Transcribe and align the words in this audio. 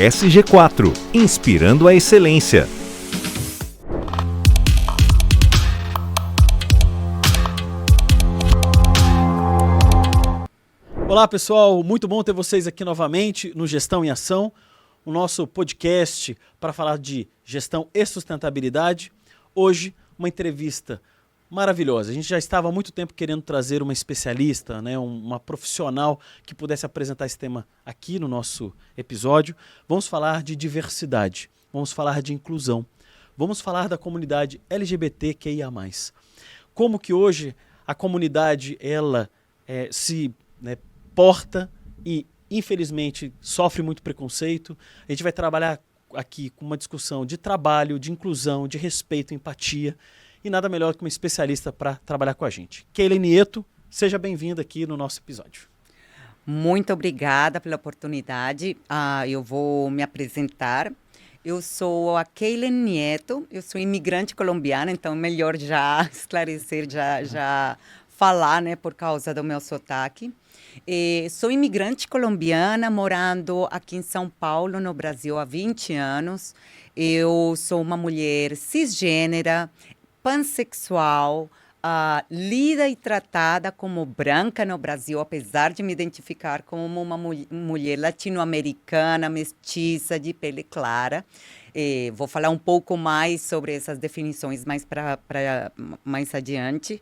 SG4 0.00 0.94
Inspirando 1.12 1.86
a 1.86 1.94
Excelência. 1.94 2.66
Olá 11.06 11.28
pessoal, 11.28 11.82
muito 11.82 12.08
bom 12.08 12.22
ter 12.22 12.32
vocês 12.32 12.66
aqui 12.66 12.82
novamente 12.82 13.52
no 13.54 13.66
Gestão 13.66 14.02
em 14.02 14.08
Ação, 14.08 14.50
o 15.04 15.12
nosso 15.12 15.46
podcast 15.46 16.34
para 16.58 16.72
falar 16.72 16.96
de 16.96 17.28
gestão 17.44 17.86
e 17.92 18.06
sustentabilidade. 18.06 19.12
Hoje, 19.54 19.94
uma 20.18 20.28
entrevista 20.28 21.02
maravilhosa. 21.50 22.12
A 22.12 22.14
gente 22.14 22.28
já 22.28 22.38
estava 22.38 22.68
há 22.68 22.72
muito 22.72 22.92
tempo 22.92 23.12
querendo 23.12 23.42
trazer 23.42 23.82
uma 23.82 23.92
especialista, 23.92 24.80
né, 24.80 24.96
uma 24.96 25.40
profissional 25.40 26.20
que 26.46 26.54
pudesse 26.54 26.86
apresentar 26.86 27.26
esse 27.26 27.36
tema 27.36 27.66
aqui 27.84 28.20
no 28.20 28.28
nosso 28.28 28.72
episódio. 28.96 29.56
Vamos 29.88 30.06
falar 30.06 30.44
de 30.44 30.54
diversidade, 30.54 31.50
vamos 31.72 31.90
falar 31.90 32.22
de 32.22 32.32
inclusão, 32.32 32.86
vamos 33.36 33.60
falar 33.60 33.88
da 33.88 33.98
comunidade 33.98 34.60
LGBTQIA+. 34.70 35.70
Como 36.72 36.98
que 36.98 37.12
hoje 37.12 37.54
a 37.84 37.94
comunidade 37.94 38.78
ela 38.80 39.28
é, 39.66 39.88
se 39.90 40.32
né, 40.62 40.76
porta 41.14 41.68
e 42.06 42.24
infelizmente 42.48 43.32
sofre 43.40 43.82
muito 43.82 44.02
preconceito. 44.02 44.78
A 45.08 45.12
gente 45.12 45.22
vai 45.22 45.32
trabalhar 45.32 45.80
aqui 46.14 46.50
com 46.50 46.64
uma 46.64 46.76
discussão 46.76 47.24
de 47.26 47.36
trabalho, 47.36 47.98
de 47.98 48.10
inclusão, 48.10 48.66
de 48.66 48.78
respeito, 48.78 49.34
empatia 49.34 49.96
e 50.42 50.50
nada 50.50 50.68
melhor 50.68 50.94
que 50.94 51.02
uma 51.02 51.08
especialista 51.08 51.72
para 51.72 51.96
trabalhar 52.06 52.34
com 52.34 52.44
a 52.44 52.50
gente. 52.50 52.86
Keila 52.92 53.16
Nieto, 53.16 53.64
seja 53.90 54.18
bem-vinda 54.18 54.62
aqui 54.62 54.86
no 54.86 54.96
nosso 54.96 55.20
episódio. 55.20 55.68
Muito 56.46 56.92
obrigada 56.92 57.60
pela 57.60 57.76
oportunidade. 57.76 58.76
Uh, 58.90 59.26
eu 59.28 59.42
vou 59.42 59.90
me 59.90 60.02
apresentar. 60.02 60.92
Eu 61.42 61.62
sou 61.62 62.18
a 62.18 62.24
Keilen 62.24 62.70
Nieto, 62.70 63.46
eu 63.50 63.62
sou 63.62 63.80
imigrante 63.80 64.34
colombiana, 64.34 64.90
então 64.90 65.14
melhor 65.14 65.56
já 65.56 66.06
esclarecer, 66.12 66.90
já, 66.90 67.24
já 67.24 67.78
falar, 68.08 68.60
né, 68.60 68.76
por 68.76 68.92
causa 68.92 69.32
do 69.32 69.42
meu 69.42 69.58
sotaque. 69.60 70.30
E 70.86 71.26
sou 71.30 71.50
imigrante 71.50 72.06
colombiana, 72.06 72.90
morando 72.90 73.66
aqui 73.70 73.96
em 73.96 74.02
São 74.02 74.28
Paulo, 74.28 74.80
no 74.80 74.92
Brasil, 74.92 75.38
há 75.38 75.44
20 75.46 75.94
anos. 75.94 76.54
Eu 76.94 77.54
sou 77.56 77.80
uma 77.80 77.96
mulher 77.96 78.54
cisgênera, 78.54 79.70
pansexual, 80.22 81.50
uh, 81.84 82.24
lida 82.30 82.88
e 82.88 82.96
tratada 82.96 83.72
como 83.72 84.04
branca 84.04 84.64
no 84.64 84.78
Brasil, 84.78 85.20
apesar 85.20 85.72
de 85.72 85.82
me 85.82 85.92
identificar 85.92 86.62
como 86.62 87.00
uma 87.00 87.16
mu 87.16 87.30
mulher 87.50 87.98
latino-americana, 87.98 89.28
mestiça, 89.28 90.18
de 90.18 90.32
pele 90.32 90.62
clara. 90.62 91.24
E 91.74 92.12
vou 92.14 92.26
falar 92.26 92.50
um 92.50 92.58
pouco 92.58 92.96
mais 92.96 93.42
sobre 93.42 93.74
essas 93.74 93.98
definições 93.98 94.64
mais 94.64 94.84
para 94.84 95.18
mais 96.04 96.34
adiante. 96.34 97.00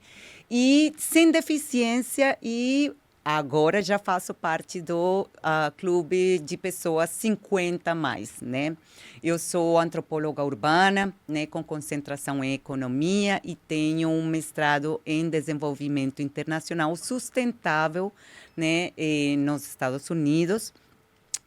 E 0.50 0.92
sem 0.98 1.30
deficiência 1.30 2.36
e 2.42 2.92
Agora 3.31 3.83
já 3.83 3.98
faço 3.98 4.33
parte 4.33 4.81
do 4.81 5.29
uh, 5.37 5.71
clube 5.77 6.39
de 6.39 6.57
pessoas 6.57 7.11
50 7.11 7.95
mais, 7.95 8.41
né? 8.41 8.75
Eu 9.23 9.39
sou 9.39 9.79
antropóloga 9.79 10.43
urbana, 10.43 11.12
né, 11.29 11.45
com 11.45 11.62
concentração 11.62 12.43
em 12.43 12.55
economia 12.55 13.39
e 13.45 13.55
tenho 13.55 14.09
um 14.09 14.27
mestrado 14.27 14.99
em 15.05 15.29
desenvolvimento 15.29 16.23
internacional 16.23 16.97
sustentável, 16.97 18.11
né, 18.56 18.93
nos 19.37 19.67
Estados 19.67 20.09
Unidos, 20.09 20.73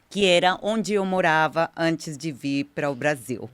que 0.08 0.28
era 0.28 0.60
onde 0.62 0.94
eu 0.94 1.04
morava 1.04 1.72
antes 1.76 2.16
de 2.16 2.32
vir 2.32 2.66
para 2.76 2.92
o 2.92 2.96
Brasil, 2.96 3.50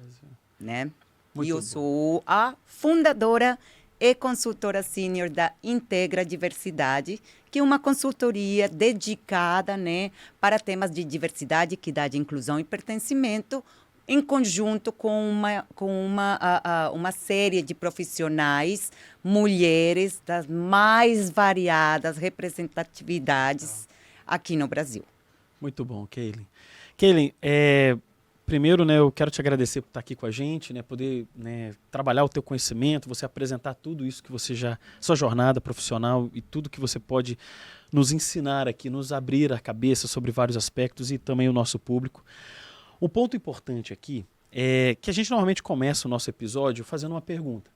né? 0.59 0.91
Muito 1.33 1.47
e 1.47 1.51
eu 1.51 1.57
bom. 1.57 1.61
sou 1.61 2.23
a 2.27 2.55
fundadora 2.65 3.57
e 3.99 4.13
consultora 4.13 4.83
sênior 4.83 5.29
da 5.29 5.51
Integra 5.63 6.25
Diversidade, 6.25 7.19
que 7.49 7.59
é 7.59 7.63
uma 7.63 7.79
consultoria 7.79 8.69
dedicada 8.69 9.75
né, 9.75 10.11
para 10.39 10.59
temas 10.59 10.91
de 10.91 11.03
diversidade, 11.03 11.73
equidade, 11.73 12.17
inclusão 12.17 12.59
e 12.59 12.63
pertencimento, 12.63 13.63
em 14.07 14.21
conjunto 14.21 14.91
com 14.91 15.29
uma, 15.29 15.67
com 15.75 16.05
uma, 16.05 16.35
uh, 16.37 16.93
uh, 16.93 16.95
uma 16.95 17.11
série 17.11 17.61
de 17.61 17.73
profissionais, 17.73 18.91
mulheres 19.23 20.21
das 20.25 20.47
mais 20.47 21.29
variadas 21.29 22.17
representatividades 22.17 23.87
aqui 24.25 24.55
no 24.55 24.67
Brasil. 24.67 25.03
Muito 25.59 25.83
bom, 25.83 26.07
Kaylin. 26.09 26.47
Kaylin, 26.95 27.33
é, 27.41 27.97
primeiro, 28.47 28.85
né, 28.85 28.97
eu 28.97 29.11
quero 29.11 29.29
te 29.29 29.41
agradecer 29.41 29.81
por 29.81 29.89
estar 29.89 29.99
aqui 29.99 30.15
com 30.15 30.25
a 30.25 30.31
gente, 30.31 30.73
né, 30.73 30.81
poder 30.81 31.27
né, 31.35 31.75
trabalhar 31.91 32.23
o 32.23 32.29
teu 32.29 32.41
conhecimento, 32.41 33.09
você 33.09 33.25
apresentar 33.25 33.73
tudo 33.73 34.05
isso 34.05 34.23
que 34.23 34.31
você 34.31 34.55
já, 34.55 34.79
sua 35.01 35.17
jornada 35.17 35.59
profissional 35.59 36.29
e 36.33 36.41
tudo 36.41 36.69
que 36.69 36.79
você 36.79 36.97
pode 36.97 37.37
nos 37.91 38.13
ensinar 38.13 38.65
aqui, 38.65 38.89
nos 38.89 39.11
abrir 39.11 39.51
a 39.51 39.59
cabeça 39.59 40.07
sobre 40.07 40.31
vários 40.31 40.55
aspectos 40.55 41.11
e 41.11 41.17
também 41.17 41.49
o 41.49 41.53
nosso 41.53 41.77
público. 41.77 42.23
Um 43.01 43.09
ponto 43.09 43.35
importante 43.35 43.91
aqui 43.91 44.25
é 44.49 44.95
que 45.01 45.09
a 45.09 45.13
gente 45.13 45.29
normalmente 45.29 45.61
começa 45.61 46.07
o 46.07 46.09
nosso 46.09 46.29
episódio 46.29 46.85
fazendo 46.85 47.11
uma 47.11 47.21
pergunta. 47.21 47.69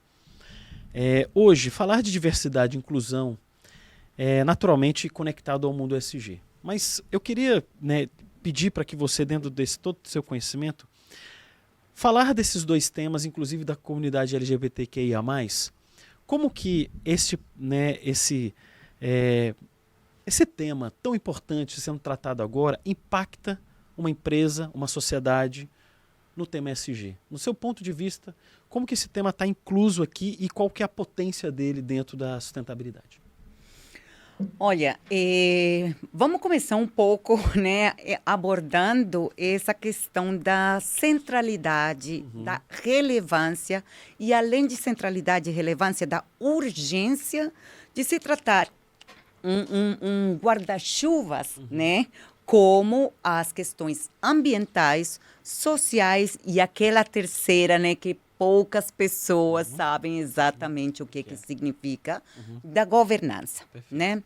É, 0.94 1.28
hoje, 1.34 1.68
falar 1.68 2.02
de 2.02 2.10
diversidade 2.10 2.76
e 2.76 2.78
inclusão 2.78 3.36
é 4.16 4.42
naturalmente 4.42 5.06
conectado 5.10 5.66
ao 5.66 5.72
mundo 5.72 5.94
SG. 5.94 6.40
Mas 6.62 7.02
eu 7.10 7.20
queria 7.20 7.62
né, 7.80 8.08
pedir 8.42 8.70
para 8.70 8.84
que 8.84 8.96
você, 8.96 9.24
dentro 9.24 9.48
desse 9.48 9.78
todo 9.78 9.98
o 10.04 10.08
seu 10.08 10.22
conhecimento, 10.22 10.86
falar 11.94 12.34
desses 12.34 12.64
dois 12.64 12.90
temas, 12.90 13.24
inclusive 13.24 13.64
da 13.64 13.76
comunidade 13.76 14.34
LGBTQIA+, 14.34 15.22
como 16.26 16.50
que 16.50 16.90
este, 17.04 17.38
né, 17.56 17.98
esse, 18.02 18.54
é, 19.00 19.54
esse 20.26 20.44
tema 20.44 20.92
tão 21.02 21.14
importante 21.14 21.80
sendo 21.80 21.98
tratado 21.98 22.42
agora 22.42 22.80
impacta 22.84 23.60
uma 23.96 24.10
empresa, 24.10 24.70
uma 24.74 24.86
sociedade 24.86 25.68
no 26.34 26.46
tema 26.46 26.70
SG. 26.70 27.16
No 27.30 27.38
seu 27.38 27.54
ponto 27.54 27.84
de 27.84 27.92
vista, 27.92 28.34
como 28.68 28.86
que 28.86 28.94
esse 28.94 29.08
tema 29.08 29.30
está 29.30 29.46
incluso 29.46 30.02
aqui 30.02 30.36
e 30.40 30.48
qual 30.48 30.70
que 30.70 30.82
é 30.82 30.86
a 30.86 30.88
potência 30.88 31.52
dele 31.52 31.82
dentro 31.82 32.16
da 32.16 32.40
sustentabilidade? 32.40 33.21
Olha, 34.58 34.98
eh, 35.10 35.94
vamos 36.12 36.40
começar 36.40 36.76
um 36.76 36.86
pouco, 36.86 37.38
né, 37.56 37.92
eh, 37.98 38.18
abordando 38.24 39.32
essa 39.36 39.72
questão 39.74 40.36
da 40.36 40.80
centralidade, 40.80 42.24
uhum. 42.34 42.44
da 42.44 42.60
relevância 42.68 43.84
e, 44.18 44.32
além 44.32 44.66
de 44.66 44.76
centralidade 44.76 45.50
e 45.50 45.52
relevância, 45.52 46.06
da 46.06 46.24
urgência 46.40 47.52
de 47.94 48.04
se 48.04 48.18
tratar 48.18 48.68
um, 49.44 49.60
um, 49.60 49.96
um 50.02 50.38
guarda-chuvas, 50.42 51.56
uhum. 51.56 51.66
né, 51.70 52.06
como 52.44 53.12
as 53.22 53.52
questões 53.52 54.10
ambientais, 54.22 55.20
sociais 55.42 56.38
e 56.44 56.60
aquela 56.60 57.04
terceira, 57.04 57.78
né, 57.78 57.94
que 57.94 58.16
poucas 58.42 58.90
pessoas 58.90 59.70
uhum. 59.70 59.76
sabem 59.76 60.18
exatamente 60.18 61.00
o 61.00 61.06
que, 61.06 61.22
que 61.22 61.36
significa 61.36 62.20
uhum. 62.36 62.58
da 62.64 62.84
governança, 62.84 63.62
né? 63.88 64.20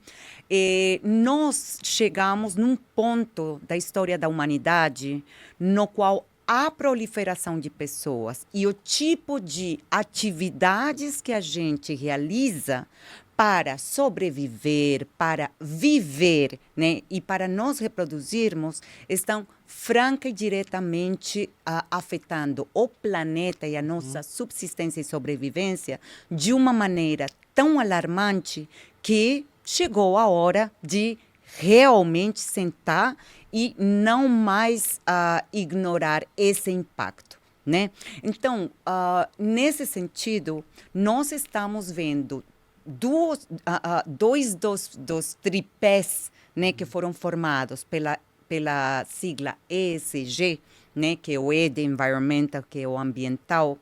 E 0.51 1.03
nós 1.05 1.79
chegamos 1.83 2.57
num 2.57 2.77
ponto 2.77 3.61
da 3.69 3.77
história 3.77 4.17
da 4.17 4.27
humanidade 4.27 5.23
no 5.61 5.87
qual 5.87 6.27
a 6.47 6.71
proliferação 6.71 7.61
de 7.61 7.69
pessoas 7.69 8.47
e 8.55 8.67
o 8.67 8.73
tipo 8.73 9.39
de 9.39 9.81
atividades 9.91 11.21
que 11.21 11.35
a 11.35 11.41
gente 11.41 11.95
realiza 11.95 12.87
para 13.37 13.77
sobreviver, 13.77 15.07
para 15.19 15.51
viver, 15.61 16.59
né, 16.75 17.03
e 17.11 17.21
para 17.21 17.47
nos 17.47 17.79
reproduzirmos, 17.79 18.81
estão 19.09 19.47
franca 19.67 20.29
e 20.29 20.33
diretamente 20.33 21.51
uh, 21.69 21.85
afetando 21.91 22.67
o 22.73 22.89
planeta 22.89 23.67
e 23.67 23.77
a 23.77 23.83
nossa 23.83 24.19
uhum. 24.19 24.23
subsistência 24.23 25.01
e 25.01 25.05
sobrevivência 25.05 26.01
de 26.31 26.53
uma 26.53 26.73
maneira 26.73 27.27
tão 27.55 27.79
alarmante 27.79 28.69
que 29.03 29.45
chegou 29.65 30.17
a 30.17 30.27
hora 30.29 30.73
de 30.83 31.19
realmente 31.59 32.41
sentar 32.41 33.17
e 33.53 33.75
não 33.79 34.29
mais 34.29 35.01
uh, 35.03 35.45
ignorar 35.53 36.25
esse 36.37 36.71
impacto. 36.71 37.39
Né? 37.65 37.91
Então, 38.23 38.71
uh, 38.87 39.29
nesse 39.37 39.85
sentido, 39.87 40.65
nós 40.95 41.33
estamos 41.33 41.91
vendo 41.91 42.45
duas, 42.87 43.45
uh, 43.45 43.55
uh, 43.55 44.03
dois 44.07 44.55
dos, 44.55 44.97
dos 44.97 45.35
tripés 45.35 46.31
né, 46.55 46.73
que 46.73 46.85
foram 46.85 47.13
formados 47.13 47.85
pela, 47.85 48.19
pela 48.49 49.05
sigla 49.05 49.57
ESG, 49.69 50.61
né, 50.95 51.17
que 51.17 51.35
é 51.35 51.39
o 51.39 51.53
E 51.53 51.69
de 51.69 51.83
Environmental, 51.83 52.65
que 52.69 52.81
é 52.81 52.89
o 52.89 52.97
ambiental, 52.99 53.79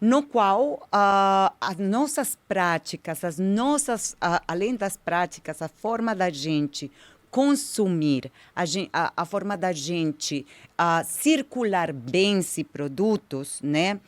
no 0.00 0.22
qual 0.22 0.82
uh, 0.86 1.54
as 1.60 1.78
nossas 1.78 2.36
práticas, 2.48 3.22
as 3.22 3.38
nossas, 3.38 4.16
além 4.48 4.74
das 4.74 4.96
práticas, 4.96 5.62
a 5.62 5.68
forma 5.68 6.14
da 6.14 6.28
gente 6.28 6.90
consumir, 7.30 8.32
a, 8.54 8.64
a, 8.92 9.12
a 9.16 9.24
forma 9.24 9.56
da 9.56 9.70
gente 9.70 10.46
a 10.76 11.04
circular 11.04 11.92
bens 11.92 12.58
e 12.58 12.64
produtos, 12.64 13.60
né, 13.62 14.00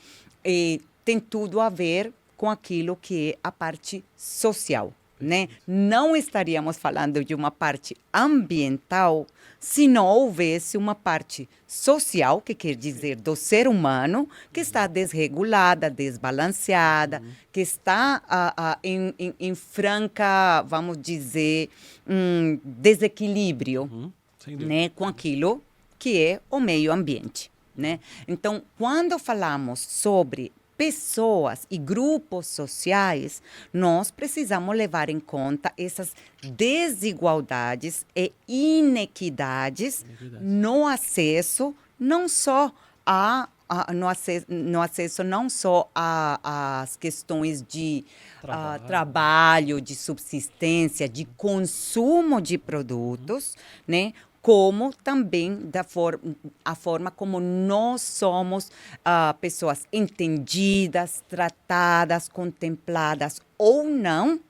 e 0.44 0.80
tem 1.04 1.20
tudo 1.20 1.60
a 1.60 1.68
ver 1.68 2.12
com 2.38 2.48
aquilo 2.48 2.96
que 2.96 3.32
é 3.32 3.38
a 3.42 3.52
parte 3.52 4.02
social. 4.16 4.94
Né? 5.20 5.48
Não 5.66 6.14
estaríamos 6.14 6.78
falando 6.78 7.24
de 7.24 7.34
uma 7.34 7.50
parte 7.50 7.96
ambiental 8.14 9.26
se 9.58 9.88
não 9.88 10.06
houvesse 10.06 10.76
uma 10.76 10.94
parte 10.94 11.48
social, 11.66 12.40
que 12.40 12.54
quer 12.54 12.76
dizer 12.76 13.16
do 13.16 13.34
ser 13.34 13.66
humano, 13.66 14.28
que 14.52 14.60
está 14.60 14.86
desregulada, 14.86 15.90
desbalanceada, 15.90 17.20
uhum. 17.20 17.32
que 17.52 17.60
está 17.60 18.22
uh, 18.24 18.62
uh, 18.62 18.80
em, 18.84 19.12
em, 19.18 19.34
em, 19.40 19.54
franca, 19.56 20.62
vamos 20.62 20.96
dizer, 20.96 21.68
um 22.06 22.60
desequilíbrio 22.62 23.90
uhum. 23.92 24.12
né, 24.46 24.88
com 24.90 25.08
aquilo 25.08 25.60
que 25.98 26.22
é 26.22 26.40
o 26.48 26.60
meio 26.60 26.92
ambiente. 26.92 27.50
Né? 27.76 27.98
Então, 28.28 28.62
quando 28.76 29.18
falamos 29.18 29.80
sobre 29.80 30.52
pessoas 30.78 31.66
e 31.68 31.76
grupos 31.76 32.46
sociais, 32.46 33.42
nós 33.72 34.12
precisamos 34.12 34.76
levar 34.76 35.10
em 35.10 35.18
conta 35.18 35.72
essas 35.76 36.14
desigualdades 36.40 38.06
e 38.14 38.32
inequidades 38.46 40.06
no 40.40 40.86
acesso, 40.86 41.74
não 41.98 42.28
só 42.28 42.72
a, 43.04 43.48
a 43.68 43.92
no, 43.92 44.08
acesso, 44.08 44.46
no 44.48 44.80
acesso 44.80 45.24
não 45.24 45.50
só 45.50 45.90
às 45.92 46.96
questões 46.96 47.60
de 47.60 48.04
trabalho. 48.40 48.82
Uh, 48.82 48.86
trabalho, 48.86 49.80
de 49.80 49.96
subsistência, 49.96 51.08
de 51.08 51.24
consumo 51.36 52.40
de 52.40 52.56
produtos, 52.56 53.54
uhum. 53.54 53.84
né? 53.88 54.12
Como 54.42 54.92
também 54.92 55.56
da 55.56 55.84
for 55.84 56.20
a 56.64 56.74
forma 56.74 57.10
como 57.10 57.40
nós 57.40 58.02
somos 58.02 58.68
uh, 58.68 59.36
pessoas 59.40 59.86
entendidas, 59.92 61.22
tratadas, 61.28 62.28
contempladas 62.28 63.40
ou 63.56 63.84
não 63.84 64.40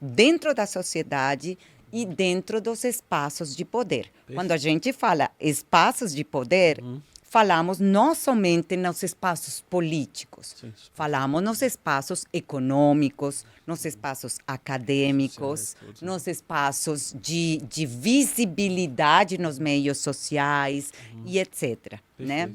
dentro 0.00 0.54
da 0.54 0.66
sociedade 0.66 1.58
e 1.92 2.04
dentro 2.04 2.60
dos 2.60 2.84
espaços 2.84 3.54
de 3.54 3.64
poder. 3.64 4.10
Quando 4.34 4.52
a 4.52 4.56
gente 4.56 4.92
fala 4.92 5.30
espaços 5.40 6.14
de 6.14 6.24
poder, 6.24 6.82
uhum 6.82 7.00
falamos 7.36 7.78
não 7.78 8.14
somente 8.14 8.78
nos 8.78 9.02
espaços 9.02 9.60
políticos, 9.68 10.54
sim, 10.58 10.72
sim. 10.74 10.90
falamos 10.94 11.42
nos 11.42 11.60
espaços 11.60 12.24
econômicos, 12.32 13.44
nos 13.66 13.84
espaços 13.84 14.38
acadêmicos, 14.46 15.76
certo, 15.78 16.02
nos 16.02 16.26
espaços 16.26 17.14
de, 17.20 17.58
de 17.68 17.84
visibilidade 17.84 19.36
nos 19.36 19.58
meios 19.58 19.98
sociais 19.98 20.90
uhum. 21.12 21.24
e 21.26 21.38
etc. 21.38 21.98
né? 22.18 22.50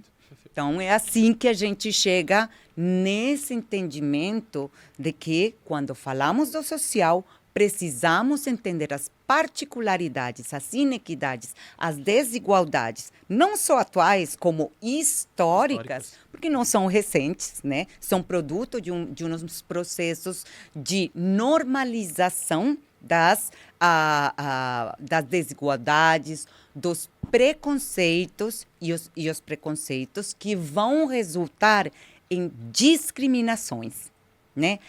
Então, 0.52 0.82
é 0.82 0.92
assim 0.92 1.32
que 1.32 1.48
a 1.48 1.54
gente 1.54 1.94
chega 1.94 2.50
nesse 2.76 3.54
entendimento 3.54 4.70
de 4.98 5.14
que, 5.14 5.54
quando 5.64 5.94
falamos 5.94 6.50
do 6.50 6.64
social, 6.64 7.24
precisamos 7.54 8.48
entender 8.48 8.92
as 8.92 9.12
particularidades, 9.32 10.54
as 10.54 10.74
inequidades, 10.74 11.56
as 11.78 11.96
desigualdades, 11.96 13.14
não 13.30 13.56
só 13.56 13.78
atuais, 13.78 14.36
como 14.36 14.74
históricas, 14.82 16.08
históricas. 16.08 16.20
porque 16.30 16.50
não 16.50 16.66
são 16.66 16.86
recentes, 16.86 17.62
né? 17.64 17.88
São 17.98 18.22
produto 18.22 18.82
de, 18.82 18.92
um, 18.92 19.06
de 19.06 19.24
uns 19.24 19.62
processos 19.62 20.46
de 20.76 21.10
normalização 21.16 22.78
das, 23.00 23.54
a, 23.80 24.34
a, 24.38 24.98
das 25.00 25.24
desigualdades, 25.24 26.46
dos 26.76 27.10
preconceitos 27.32 28.68
e 28.82 28.92
os, 28.92 29.10
e 29.16 29.30
os 29.30 29.40
preconceitos 29.40 30.36
que 30.38 30.58
vão 30.58 31.06
resultar 31.06 31.90
em 32.30 32.52
discriminações, 32.70 34.12
né? 34.54 34.80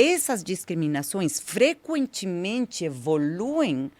Essas 0.00 0.42
discriminações 0.42 1.38
frequentemente 1.38 2.84
evoluem 2.84 3.90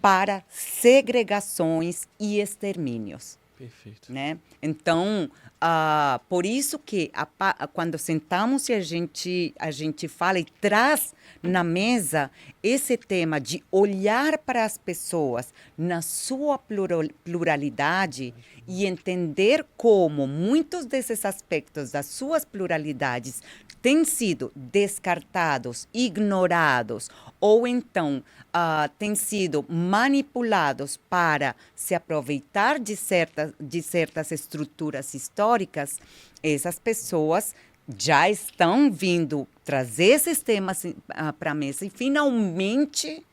para 0.00 0.42
segregações 0.48 2.08
e 2.18 2.40
extermínios. 2.40 3.38
Perfeito. 3.56 4.10
Né? 4.10 4.38
Então, 4.62 5.30
uh, 5.62 6.18
por 6.28 6.44
isso 6.44 6.78
que 6.78 7.10
a, 7.14 7.26
quando 7.68 7.98
sentamos 7.98 8.68
e 8.68 8.72
a 8.72 8.80
gente, 8.80 9.54
a 9.58 9.70
gente 9.70 10.08
fala 10.08 10.38
e 10.38 10.44
traz 10.60 11.14
na 11.42 11.62
mesa 11.62 12.30
esse 12.62 12.96
tema 12.96 13.40
de 13.40 13.62
olhar 13.70 14.38
para 14.38 14.64
as 14.64 14.76
pessoas 14.76 15.52
na 15.76 16.02
sua 16.02 16.58
plural, 16.58 17.04
pluralidade 17.24 18.34
e 18.66 18.86
entender 18.86 19.64
como 19.76 20.26
muitos 20.26 20.84
desses 20.84 21.24
aspectos 21.24 21.90
das 21.90 22.06
suas 22.06 22.44
pluralidades 22.44 23.42
têm 23.80 24.04
sido 24.04 24.52
descartados, 24.54 25.88
ignorados 25.92 27.08
ou 27.40 27.66
então 27.66 28.22
uh, 28.48 28.88
têm 28.98 29.14
sido 29.14 29.64
manipulados 29.68 30.98
para 31.08 31.56
se 31.74 31.94
aproveitar 31.94 32.78
de 32.78 32.94
certas, 32.96 33.52
de 33.58 33.82
certas 33.82 34.30
estruturas 34.30 35.14
históricas, 35.14 35.98
essas 36.42 36.78
pessoas 36.78 37.54
já 37.96 38.28
estão 38.28 38.90
vindo 38.92 39.48
trazer 39.64 40.10
esses 40.10 40.42
temas 40.42 40.84
uh, 40.84 41.32
para 41.38 41.52
a 41.52 41.54
mesa 41.54 41.86
e 41.86 41.90
finalmente 41.90 43.24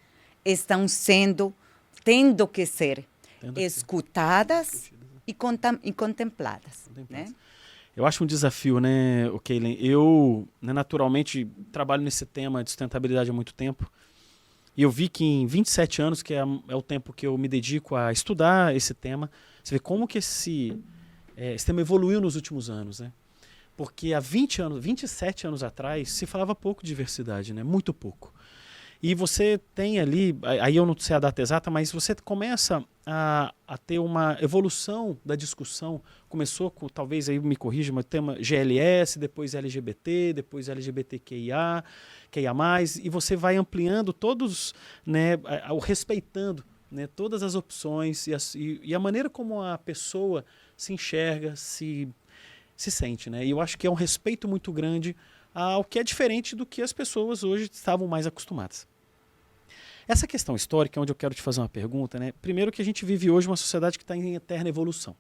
estão 0.46 0.88
sendo, 0.88 1.54
tendo 2.04 2.48
que 2.48 2.66
ser 2.66 3.06
tendo 3.40 3.60
escutadas 3.60 4.70
que 4.70 4.78
ser. 4.78 4.98
E, 5.26 5.34
contem 5.34 5.80
e 5.84 5.92
contempladas. 5.92 6.90
Né? 7.10 7.34
Eu 7.98 8.06
acho 8.06 8.24
um 8.24 8.28
desafio, 8.28 8.80
né, 8.80 9.28
o 9.32 9.40
Keilen? 9.40 9.76
Eu, 9.84 10.48
né, 10.62 10.72
naturalmente, 10.72 11.48
trabalho 11.72 12.04
nesse 12.04 12.28
tema 12.28 12.64
de 12.64 12.70
sustentabilidade 12.70 13.32
há 13.32 13.34
muito 13.34 13.56
tempo. 13.56 13.92
E 14.78 14.84
eu 14.84 14.92
vi 14.92 15.10
que 15.10 15.26
em 15.26 15.48
27 15.48 16.04
anos, 16.04 16.22
que 16.22 16.36
é, 16.36 16.44
é 16.68 16.76
o 16.76 16.82
tempo 16.84 17.12
que 17.12 17.26
eu 17.26 17.36
me 17.40 17.48
dedico 17.48 17.96
a 17.96 18.12
estudar 18.12 18.76
esse 18.76 18.94
tema, 18.94 19.32
você 19.64 19.74
vê 19.74 19.80
como 19.80 20.08
que 20.08 20.20
esse, 20.20 20.78
é, 21.36 21.56
esse 21.56 21.66
tema 21.66 21.82
evoluiu 21.82 22.22
nos 22.22 22.36
últimos 22.36 22.70
anos, 22.70 23.00
né? 23.00 23.12
Porque 23.76 24.14
há 24.14 24.20
20 24.20 24.62
anos, 24.62 24.84
27 24.84 25.48
anos 25.48 25.64
atrás, 25.64 26.12
se 26.12 26.28
falava 26.28 26.54
pouco 26.54 26.84
de 26.84 26.90
diversidade, 26.90 27.52
né? 27.52 27.64
Muito 27.64 27.92
pouco. 27.96 28.32
E 29.02 29.14
você 29.14 29.60
tem 29.76 30.00
ali, 30.00 30.38
aí 30.62 30.76
eu 30.76 30.86
não 30.86 30.98
sei 30.98 31.16
a 31.16 31.20
data 31.20 31.42
exata, 31.42 31.70
mas 31.70 31.92
você 31.92 32.16
começa 32.16 32.84
a, 33.06 33.54
a 33.68 33.78
ter 33.78 34.00
uma 34.00 34.38
evolução 34.42 35.18
da 35.24 35.36
discussão. 35.36 36.02
Começou 36.28 36.72
com, 36.72 36.90
talvez 36.90 37.30
aí 37.30 37.40
me 37.40 37.56
corrija, 37.56 37.94
mas 37.94 38.06
tema 38.06 38.36
GLS, 38.42 39.20
depois 39.20 39.54
LGBT, 39.54 40.34
depois 40.34 40.68
LGBTQIA, 40.68 41.84
QIA+, 42.32 42.54
e 43.04 43.10
você 43.10 43.36
vai 43.36 43.56
ampliando 43.56 44.12
todos, 44.12 44.74
né, 45.06 45.36
o 45.70 45.78
respeitando 45.78 46.66
né, 46.90 47.08
todas 47.08 47.44
as 47.44 47.56
opções 47.56 48.28
e, 48.28 48.32
e, 48.56 48.80
e, 48.84 48.96
a 48.96 49.00
maneira 49.00 49.30
como 49.30 49.62
a 49.62 49.78
pessoa 49.78 50.46
se 50.76 50.94
enxerga, 50.94 51.56
se, 51.56 52.08
se 52.76 52.90
sente. 52.90 53.30
Né? 53.30 53.46
E 53.46 53.50
eu 53.52 53.62
acho 53.62 53.78
que 53.78 53.86
é 53.86 53.90
um 53.90 53.96
respeito 53.96 54.48
muito 54.48 54.72
grande 54.72 55.16
ao 55.64 55.84
que 55.84 55.98
é 55.98 56.04
diferente 56.04 56.56
do 56.56 56.68
que 56.68 56.84
as 56.84 56.94
pessoas 56.94 57.44
hoje 57.44 57.70
estavam 57.72 58.08
mais 58.08 58.28
acostumadas. 58.28 58.88
Essa 60.08 60.28
questão 60.28 60.56
histórica, 60.56 61.02
onde 61.02 61.12
eu 61.12 61.16
quero 61.16 61.34
te 61.34 61.42
fazer 61.42 61.60
uma 61.62 61.68
pergunta, 61.68 62.20
né? 62.20 62.32
Primeiro 62.42 62.72
que 62.72 62.82
a 62.82 62.86
gente 62.86 63.04
vive 63.04 63.32
hoje 63.32 63.48
uma 63.48 63.58
sociedade 63.58 63.98
que 63.98 64.04
está 64.04 64.16
em 64.16 64.36
eterna 64.36 64.70
evolução. 64.70 65.16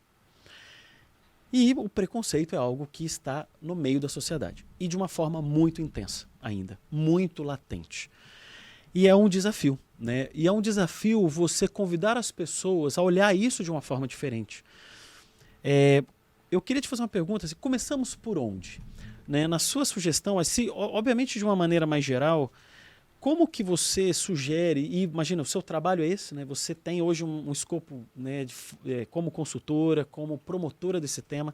E 1.51 1.73
o 1.75 1.89
preconceito 1.89 2.53
é 2.53 2.57
algo 2.57 2.87
que 2.91 3.03
está 3.03 3.47
no 3.59 3.73
meio 3.73 3.99
da 3.99 4.07
sociedade. 4.07 4.63
E 4.79 4.87
de 4.87 4.95
uma 4.95 5.07
forma 5.07 5.41
muito 5.41 5.81
intensa 5.81 6.27
ainda, 6.39 6.77
muito 6.91 7.41
latente. 7.41 8.09
E 8.93 9.07
é 9.07 9.15
um 9.15 9.27
desafio, 9.27 9.79
né? 9.97 10.29
E 10.35 10.45
é 10.45 10.51
um 10.51 10.61
desafio 10.61 11.27
você 11.27 11.67
convidar 11.67 12.15
as 12.15 12.31
pessoas 12.31 12.97
a 12.97 13.01
olhar 13.01 13.35
isso 13.35 13.63
de 13.63 13.71
uma 13.71 13.81
forma 13.81 14.07
diferente. 14.07 14.63
É, 15.63 16.03
eu 16.51 16.61
queria 16.61 16.81
te 16.81 16.87
fazer 16.87 17.01
uma 17.01 17.07
pergunta, 17.07 17.45
assim, 17.45 17.55
começamos 17.59 18.15
por 18.15 18.37
onde? 18.37 18.81
Né? 19.27 19.47
Na 19.47 19.59
sua 19.59 19.83
sugestão, 19.85 20.39
assim, 20.39 20.69
obviamente 20.69 21.37
de 21.37 21.43
uma 21.43 21.55
maneira 21.55 21.85
mais 21.85 22.05
geral, 22.05 22.51
como 23.19 23.47
que 23.47 23.63
você 23.63 24.13
sugere, 24.13 24.79
e 24.79 25.03
imagina, 25.03 25.41
o 25.41 25.45
seu 25.45 25.61
trabalho 25.61 26.03
é 26.03 26.07
esse, 26.07 26.35
né? 26.35 26.45
você 26.45 26.73
tem 26.73 27.01
hoje 27.01 27.23
um, 27.23 27.49
um 27.49 27.51
escopo 27.51 28.05
né, 28.15 28.45
de, 28.45 28.53
é, 28.85 29.05
como 29.05 29.31
consultora, 29.31 30.05
como 30.05 30.37
promotora 30.37 31.01
desse 31.01 31.21
tema. 31.21 31.53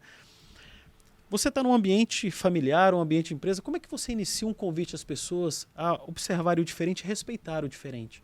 Você 1.29 1.49
está 1.49 1.63
num 1.63 1.73
ambiente 1.73 2.29
familiar, 2.29 2.93
um 2.93 2.99
ambiente 2.99 3.29
de 3.29 3.33
empresa, 3.33 3.61
como 3.61 3.77
é 3.77 3.79
que 3.79 3.89
você 3.89 4.11
inicia 4.11 4.47
um 4.47 4.53
convite 4.53 4.93
às 4.93 5.03
pessoas 5.03 5.67
a 5.75 5.93
observar 6.03 6.59
o 6.59 6.65
diferente, 6.65 7.03
respeitar 7.03 7.63
o 7.63 7.69
diferente? 7.69 8.21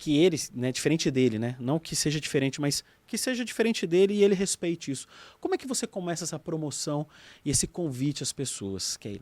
Que 0.00 0.16
ele, 0.16 0.40
né, 0.54 0.72
diferente 0.72 1.10
dele, 1.10 1.38
né? 1.38 1.54
Não 1.60 1.78
que 1.78 1.94
seja 1.94 2.18
diferente, 2.18 2.58
mas 2.58 2.82
que 3.06 3.18
seja 3.18 3.44
diferente 3.44 3.86
dele 3.86 4.14
e 4.14 4.24
ele 4.24 4.34
respeite 4.34 4.90
isso. 4.90 5.06
Como 5.38 5.54
é 5.54 5.58
que 5.58 5.66
você 5.66 5.86
começa 5.86 6.24
essa 6.24 6.38
promoção 6.38 7.06
e 7.44 7.50
esse 7.50 7.66
convite 7.66 8.22
às 8.22 8.32
pessoas, 8.32 8.96
Kaylin? 8.96 9.20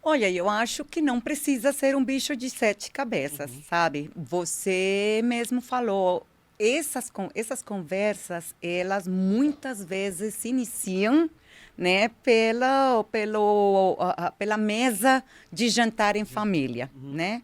Olha, 0.00 0.30
eu 0.30 0.48
acho 0.48 0.84
que 0.84 1.02
não 1.02 1.20
precisa 1.20 1.72
ser 1.72 1.96
um 1.96 2.04
bicho 2.04 2.36
de 2.36 2.48
sete 2.48 2.92
cabeças, 2.92 3.50
uhum. 3.50 3.62
sabe? 3.68 4.08
Você 4.14 5.20
mesmo 5.24 5.60
falou 5.60 6.24
essas, 6.56 7.10
essas 7.34 7.60
conversas, 7.60 8.54
elas 8.62 9.08
muitas 9.08 9.84
vezes 9.84 10.34
se 10.34 10.48
iniciam 10.48 11.28
né, 11.76 12.08
pela, 12.22 13.02
pelo, 13.10 13.98
pela 14.38 14.56
mesa 14.56 15.24
de 15.52 15.68
jantar 15.68 16.14
em 16.14 16.24
família, 16.24 16.88
uhum. 16.94 17.14
né? 17.14 17.42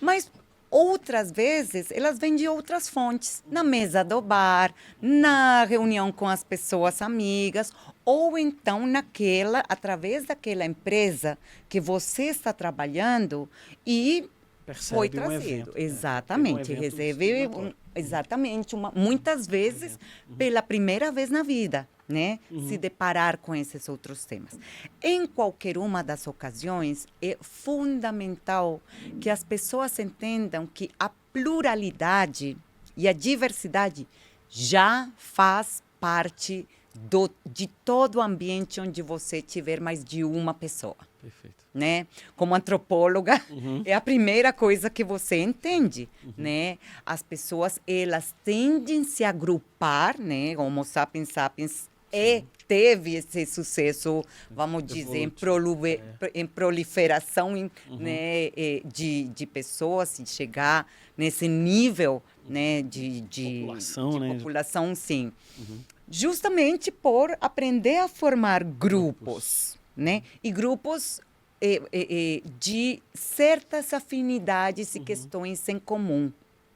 Mas 0.00 0.30
outras 0.70 1.32
vezes 1.32 1.90
elas 1.90 2.18
vêm 2.18 2.36
de 2.36 2.46
outras 2.46 2.88
fontes, 2.88 3.42
na 3.50 3.64
mesa 3.64 4.04
do 4.04 4.20
bar, 4.20 4.72
na 5.02 5.64
reunião 5.64 6.12
com 6.12 6.28
as 6.28 6.44
pessoas 6.44 7.02
amigas, 7.02 7.72
ou 8.04 8.38
então 8.38 8.86
naquela, 8.86 9.62
através 9.68 10.26
daquela 10.26 10.64
empresa 10.64 11.36
que 11.68 11.80
você 11.80 12.24
está 12.24 12.52
trabalhando 12.52 13.48
e 13.86 14.28
Percebe 14.64 14.96
foi 14.96 15.08
trazido. 15.08 15.32
Um 15.32 15.36
evento, 15.36 15.72
né? 15.74 15.82
exatamente, 15.82 16.72
um 16.72 16.80
recebe 16.80 17.46
um, 17.48 17.72
exatamente 17.94 18.74
uma, 18.74 18.92
muitas 18.94 19.46
vezes 19.46 19.98
uhum. 20.28 20.36
pela 20.36 20.62
primeira 20.62 21.10
vez 21.10 21.30
na 21.30 21.42
vida 21.42 21.88
né? 22.10 22.38
Uhum. 22.50 22.68
Se 22.68 22.76
deparar 22.76 23.38
com 23.38 23.54
esses 23.54 23.88
outros 23.88 24.24
temas. 24.24 24.58
Em 25.02 25.26
qualquer 25.26 25.78
uma 25.78 26.02
das 26.02 26.26
ocasiões, 26.26 27.06
é 27.22 27.38
fundamental 27.40 28.80
que 29.20 29.30
as 29.30 29.44
pessoas 29.44 29.98
entendam 29.98 30.66
que 30.66 30.90
a 30.98 31.10
pluralidade 31.32 32.56
e 32.96 33.08
a 33.08 33.12
diversidade 33.12 34.06
já 34.48 35.08
faz 35.16 35.82
parte 36.00 36.66
do, 36.94 37.30
de 37.46 37.66
todo 37.84 38.16
o 38.16 38.20
ambiente 38.20 38.80
onde 38.80 39.00
você 39.00 39.40
tiver 39.40 39.80
mais 39.80 40.04
de 40.04 40.24
uma 40.24 40.52
pessoa. 40.52 40.96
Perfeito. 41.20 41.56
Né? 41.72 42.06
Como 42.34 42.54
antropóloga, 42.54 43.40
uhum. 43.48 43.82
é 43.86 43.94
a 43.94 44.00
primeira 44.00 44.52
coisa 44.52 44.90
que 44.90 45.04
você 45.04 45.36
entende, 45.36 46.08
uhum. 46.24 46.32
né? 46.36 46.78
As 47.06 47.22
pessoas, 47.22 47.80
elas 47.86 48.34
tendem 48.44 49.02
a 49.02 49.04
se 49.04 49.22
agrupar, 49.22 50.18
né? 50.18 50.56
Homo 50.56 50.82
sapiens 50.82 51.28
sapiens 51.28 51.88
e 52.12 52.44
teve 52.66 53.16
esse 53.16 53.46
sucesso, 53.46 54.24
vamos 54.50 54.84
dizer, 54.84 55.18
em, 55.18 55.28
prolife 55.30 56.00
é. 56.20 56.30
em 56.34 56.46
proliferação 56.46 57.56
em, 57.56 57.70
uhum. 57.88 57.96
né, 57.96 58.50
de, 58.84 59.24
de 59.24 59.46
pessoas, 59.46 60.18
e 60.18 60.26
chegar 60.26 60.86
nesse 61.16 61.48
nível 61.48 62.22
né, 62.48 62.82
de, 62.82 63.20
de 63.22 63.60
população, 63.60 64.10
de 64.10 64.20
né? 64.20 64.34
população 64.34 64.94
sim. 64.94 65.32
Uhum. 65.58 65.80
Justamente 66.08 66.90
por 66.90 67.36
aprender 67.40 67.98
a 67.98 68.08
formar 68.08 68.64
grupos, 68.64 69.14
grupos. 69.20 69.78
né? 69.96 70.22
E 70.42 70.50
grupos 70.50 71.20
eh, 71.60 71.82
eh, 71.92 72.42
de 72.58 73.02
certas 73.14 73.92
afinidades 73.92 74.94
e 74.94 74.98
uhum. 74.98 75.04
questões 75.04 75.68
em 75.68 75.78
comum, 75.78 76.32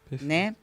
Perfeito. 0.09 0.29
né? 0.29 0.55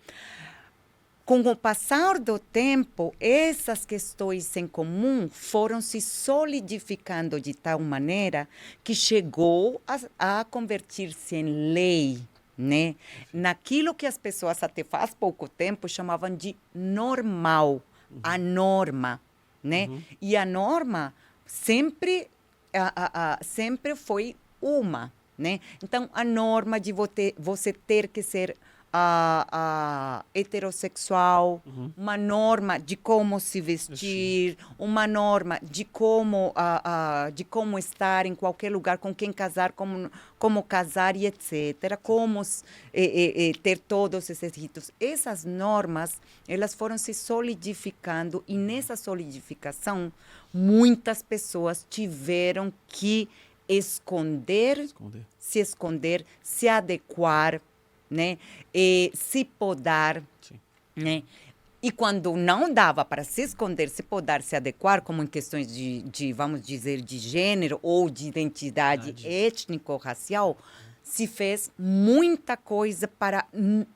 Com 1.25 1.39
o 1.41 1.55
passar 1.55 2.19
do 2.19 2.39
tempo, 2.39 3.13
essas 3.19 3.85
questões 3.85 4.55
em 4.57 4.67
comum 4.67 5.29
foram 5.29 5.79
se 5.79 6.01
solidificando 6.01 7.39
de 7.39 7.53
tal 7.53 7.79
maneira 7.79 8.47
que 8.83 8.95
chegou 8.95 9.81
a, 9.87 10.39
a 10.39 10.43
convertir-se 10.43 11.35
em 11.35 11.73
lei, 11.73 12.19
né? 12.57 12.95
Naquilo 13.31 13.93
que 13.93 14.05
as 14.05 14.17
pessoas 14.17 14.61
até 14.63 14.83
faz 14.83 15.13
pouco 15.13 15.47
tempo 15.47 15.87
chamavam 15.87 16.35
de 16.35 16.55
normal, 16.73 17.81
uhum. 18.09 18.19
a 18.23 18.37
norma, 18.37 19.21
né? 19.63 19.87
Uhum. 19.87 20.01
E 20.19 20.35
a 20.35 20.45
norma 20.45 21.13
sempre, 21.45 22.27
a, 22.73 22.91
a, 22.95 23.33
a, 23.33 23.43
sempre 23.43 23.95
foi 23.95 24.35
uma, 24.61 25.13
né? 25.37 25.59
Então, 25.83 26.09
a 26.13 26.23
norma 26.23 26.79
de 26.79 26.91
você, 26.91 27.33
você 27.37 27.71
ter 27.71 28.07
que 28.07 28.23
ser 28.23 28.57
a, 28.93 29.47
a 29.51 30.25
heterossexual, 30.33 31.61
uhum. 31.65 31.91
uma 31.95 32.17
norma 32.17 32.77
de 32.77 32.97
como 32.97 33.39
se 33.39 33.61
vestir, 33.61 34.57
uma 34.77 35.07
norma 35.07 35.59
de 35.63 35.85
como, 35.85 36.51
a, 36.55 37.29
de 37.33 37.43
como 37.43 37.79
estar 37.79 38.25
em 38.25 38.35
qualquer 38.35 38.71
lugar, 38.71 38.97
com 38.97 39.15
quem 39.15 39.31
casar, 39.31 39.71
como, 39.71 40.11
como 40.37 40.61
casar 40.61 41.15
e 41.15 41.25
etc. 41.25 41.97
Como 42.01 42.41
e, 42.93 43.49
e, 43.49 43.53
ter 43.53 43.77
todos 43.77 44.29
esses 44.29 44.53
ritos. 44.55 44.91
Essas 44.99 45.45
normas, 45.45 46.19
elas 46.47 46.73
foram 46.73 46.97
se 46.97 47.13
solidificando 47.13 48.43
e 48.47 48.55
nessa 48.55 48.95
solidificação, 48.95 50.11
muitas 50.53 51.23
pessoas 51.23 51.85
tiveram 51.89 52.73
que 52.87 53.29
esconder, 53.69 54.79
esconder. 54.79 55.25
se 55.39 55.59
esconder, 55.59 56.25
se 56.41 56.67
adequar 56.67 57.61
né? 58.11 58.37
E 58.73 59.11
se 59.15 59.45
podar, 59.45 60.21
Sim. 60.41 60.59
né? 60.95 61.23
E 61.83 61.89
quando 61.89 62.35
não 62.35 62.71
dava 62.71 63.03
para 63.03 63.23
se 63.23 63.41
esconder, 63.41 63.89
se 63.89 64.03
podar, 64.03 64.43
se 64.43 64.55
adequar, 64.55 65.01
como 65.01 65.23
em 65.23 65.27
questões 65.27 65.65
de, 65.65 66.03
de 66.03 66.31
vamos 66.31 66.61
dizer, 66.61 67.01
de 67.01 67.17
gênero 67.17 67.79
ou 67.81 68.07
de 68.07 68.27
identidade 68.27 69.15
étnico-racial, 69.25 70.55
se 71.01 71.25
fez 71.25 71.71
muita 71.79 72.55
coisa 72.55 73.07
para, 73.07 73.47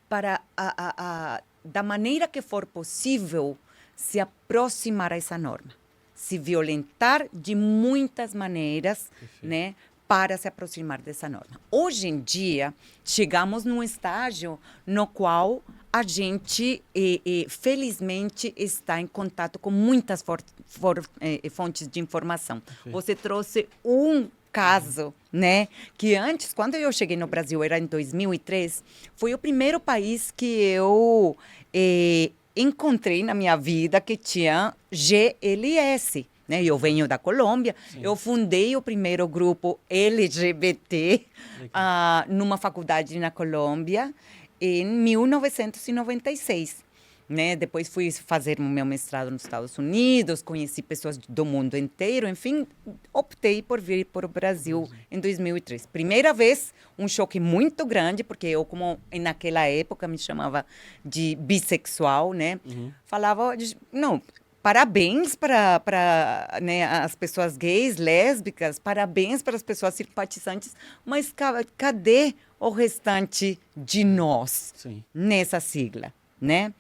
para 0.10 0.42
a, 0.58 0.74
a, 0.88 0.94
a, 1.36 1.44
da 1.64 1.84
maneira 1.84 2.28
que 2.28 2.42
for 2.42 2.66
possível, 2.66 3.56
se 3.96 4.20
aproximar 4.20 5.14
a 5.14 5.18
essa 5.18 5.38
norma. 5.38 5.72
Se 6.16 6.40
violentar 6.40 7.28
de 7.32 7.54
muitas 7.54 8.34
maneiras, 8.34 9.12
Perfeito. 9.20 9.46
né? 9.46 9.76
Para 10.08 10.38
se 10.38 10.48
aproximar 10.48 11.02
dessa 11.02 11.28
norma. 11.28 11.60
Hoje 11.72 12.08
em 12.08 12.20
dia, 12.20 12.74
chegamos 13.04 13.66
num 13.66 13.82
estágio 13.82 14.60
no 14.86 15.08
qual 15.08 15.64
a 15.92 16.04
gente, 16.04 16.84
eh, 16.94 17.22
eh, 17.26 17.46
felizmente, 17.48 18.54
está 18.58 19.00
em 19.00 19.08
contato 19.08 19.58
com 19.58 19.72
muitas 19.72 20.22
for, 20.22 20.42
for, 20.66 21.04
eh, 21.22 21.50
fontes 21.50 21.88
de 21.88 22.00
informação. 22.00 22.60
Perfeito. 22.60 22.92
Você 22.92 23.16
trouxe 23.16 23.68
um 23.84 24.30
caso, 24.52 25.14
né? 25.34 25.68
Que 25.98 26.16
antes, 26.16 26.54
quando 26.54 26.76
eu 26.76 26.92
cheguei 26.92 27.18
no 27.18 27.28
Brasil, 27.28 27.64
era 27.64 27.78
em 27.78 27.86
2003, 27.86 28.84
foi 29.16 29.34
o 29.34 29.38
primeiro 29.38 29.80
país 29.80 30.32
que 30.32 30.46
eu 30.46 31.38
eh, 31.74 32.32
encontrei 32.56 33.22
na 33.22 33.34
minha 33.34 33.58
vida 33.58 34.00
que 34.00 34.16
tinha 34.16 34.74
GLS, 34.90 36.26
né? 36.48 36.64
Eu 36.64 36.78
venho 36.78 37.08
da 37.08 37.18
Colômbia. 37.18 37.76
Sim. 37.92 38.00
Eu 38.02 38.16
fundei 38.16 38.76
o 38.76 38.82
primeiro 38.82 39.28
grupo 39.28 39.80
LGBT 39.90 41.26
uh, 41.64 42.32
numa 42.32 42.58
faculdade 42.58 43.18
na 43.20 43.32
Colômbia 43.32 44.14
em 44.60 44.86
1996. 44.86 46.84
Né? 47.28 47.56
Depois 47.56 47.90
fui 47.90 48.12
fazer 48.12 48.60
meu 48.60 48.86
mestrado 48.86 49.32
nos 49.32 49.44
Estados 49.44 49.76
Unidos, 49.80 50.44
conheci 50.44 50.84
pessoas 50.84 51.18
do 51.18 51.44
mundo 51.44 51.76
inteiro, 51.76 52.30
enfim, 52.30 52.68
optei 53.12 53.64
por 53.64 53.82
vir 53.82 54.06
para 54.06 54.28
o 54.28 54.30
Brasil 54.30 54.88
em 55.10 55.20
2003. 55.20 55.88
Primeira 55.88 56.32
vez, 56.34 56.72
um 57.00 57.08
choque 57.08 57.40
muito 57.40 57.84
grande, 57.84 58.24
porque 58.24 58.46
eu, 58.46 58.64
como 58.64 59.00
naquela 59.12 59.66
época 59.66 60.08
me 60.08 60.20
chamava 60.20 60.68
de 61.04 61.36
bissexual, 61.38 62.32
né? 62.32 62.60
Uhum. 62.64 62.92
Falava, 63.06 63.58
de, 63.58 63.76
não, 63.92 64.22
parabéns 64.66 65.36
para 65.36 66.58
né, 66.60 66.86
as 66.86 67.14
pessoas 67.14 67.56
gays, 67.56 67.98
lésbicas, 67.98 68.80
parabéns 68.80 69.44
para 69.44 69.56
as 69.56 69.62
pessoas 69.62 69.94
simpatizantes, 69.94 70.76
mas 71.06 71.32
cadê 71.78 72.34
o 72.60 72.72
restante 72.72 73.60
de 73.78 74.04
nós 74.04 74.74
Sim. 74.76 75.04
nessa 75.14 75.60
sigla, 75.60 76.12
né? 76.42 76.74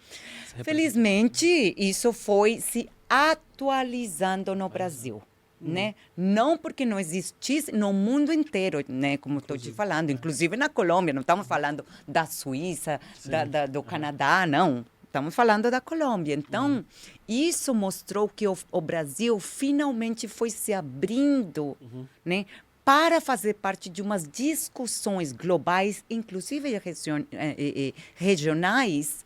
Felizmente, 0.63 1.75
isso 1.77 2.12
foi 2.12 2.60
se 2.60 2.89
atualizando 3.08 4.56
no 4.56 4.68
Brasil. 4.68 5.22
Hum. 5.62 5.72
Né? 5.72 5.96
Não 6.18 6.58
porque 6.58 6.86
não 6.86 7.00
existisse 7.00 7.72
no 7.72 7.94
mundo 7.94 8.34
inteiro, 8.34 8.84
né? 8.89 9.15
Como 9.18 9.38
estou 9.38 9.58
te 9.58 9.72
falando, 9.72 10.10
inclusive 10.10 10.58
na 10.58 10.70
Colômbia, 10.70 11.13
não 11.13 11.22
estamos 11.22 11.46
falando 11.46 11.86
da 12.08 12.25
Suíça, 12.25 13.00
da, 13.25 13.46
da, 13.46 13.65
do 13.68 13.84
Canadá, 13.84 14.48
não. 14.48 14.84
Estamos 15.15 15.34
falando 15.34 15.72
da 15.72 15.79
Colômbia. 15.79 16.34
Então, 16.34 16.67
uhum. 16.69 16.84
isso 17.25 17.74
mostrou 17.74 18.27
que 18.27 18.45
o, 18.45 18.57
o, 18.69 18.81
Brasil 18.81 19.39
finalmente 19.39 20.27
foi 20.27 20.50
se 20.50 20.74
abrindo 20.74 21.77
uhum. 21.79 22.05
né, 22.25 22.45
para 22.84 23.22
fazer 23.22 23.53
parte 23.53 23.88
de 23.88 24.01
umas 24.01 24.27
discussões 24.27 25.31
globais, 25.31 26.03
inclusive 26.10 26.75
eh, 26.75 26.81
eh, 26.86 27.24
eh, 27.31 27.93
regionais, 28.13 29.25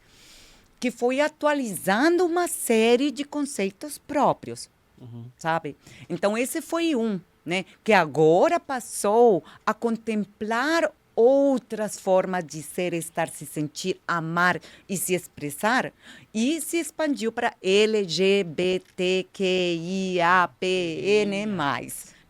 que 0.79 0.91
foi 0.91 1.21
atualizando 1.21 2.23
uma 2.23 2.47
série 2.47 3.09
de 3.09 3.23
conceitos 3.23 3.97
próprios, 3.97 4.69
uhum. 5.01 5.25
sabe? 5.39 5.75
Então, 6.07 6.37
esse 6.37 6.61
foi 6.61 6.95
um. 6.95 7.19
Né, 7.43 7.65
que 7.83 7.93
agora 7.93 8.59
passou 8.59 9.43
a 9.65 9.73
contemplar 9.73 10.91
outras 11.19 11.99
formas 11.99 12.45
de 12.45 12.63
ser, 12.63 12.93
estar, 12.93 13.27
se 13.27 13.45
sentir, 13.45 13.99
amar 14.07 14.61
e 14.87 14.95
se 14.95 15.13
expressar, 15.13 15.91
e 16.33 16.61
se 16.61 16.77
expandiu 16.77 17.29
para 17.29 17.53
LGBTQIAPN+. 17.61 18.87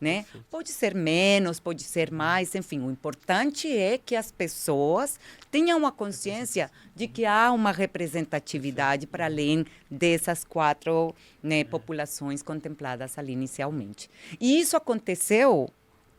né? 0.01 0.25
Pode 0.49 0.71
ser 0.71 0.95
menos, 0.95 1.59
pode 1.59 1.83
ser 1.83 2.11
mais, 2.11 2.55
enfim. 2.55 2.79
O 2.79 2.89
importante 2.89 3.67
é 3.71 3.99
que 3.99 4.15
as 4.15 4.31
pessoas 4.31 5.19
tenham 5.51 5.85
a 5.85 5.91
consciência 5.91 6.71
de 6.95 7.07
que 7.07 7.25
há 7.25 7.51
uma 7.51 7.71
representatividade 7.71 9.05
para 9.05 9.25
além 9.25 9.67
dessas 9.91 10.43
quatro 10.43 11.13
né, 11.43 11.63
populações 11.63 12.41
contempladas 12.41 13.19
ali 13.19 13.33
inicialmente. 13.33 14.09
E 14.39 14.59
isso 14.59 14.75
aconteceu 14.75 15.69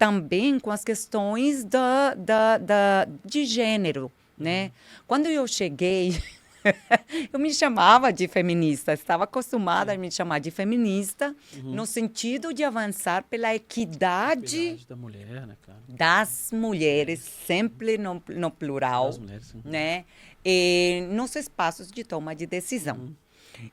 também 0.01 0.59
com 0.59 0.71
as 0.71 0.83
questões 0.83 1.63
da, 1.63 2.15
da, 2.15 2.57
da, 2.57 3.07
de 3.23 3.45
gênero, 3.45 4.11
né? 4.37 4.73
Quando 5.07 5.27
eu 5.27 5.47
cheguei 5.47 6.19
eu 7.31 7.39
me 7.39 7.53
chamava 7.53 8.11
de 8.11 8.27
feminista, 8.27 8.95
estava 8.95 9.25
acostumada 9.25 9.93
a 9.93 9.99
me 9.99 10.11
chamar 10.11 10.39
de 10.39 10.51
feminista, 10.51 11.37
uhum. 11.55 11.75
no 11.75 11.85
sentido 11.85 12.55
de 12.55 12.65
avançar 12.65 13.25
pela 13.25 13.55
equidade, 13.55 14.87
da 14.89 14.97
mulher, 14.97 15.47
né, 15.47 15.55
claro. 15.61 15.81
das 15.87 16.49
mulheres, 16.51 17.21
sempre 17.21 17.99
no, 17.99 18.23
no 18.27 18.51
plural, 18.51 19.13
mulheres, 19.19 19.55
né? 19.63 20.07
E 20.43 21.07
nos 21.11 21.37
espaços 21.37 21.93
de 21.93 22.05
toma 22.05 22.35
de 22.35 22.47
decisão. 22.47 22.97
Uhum. 22.97 23.15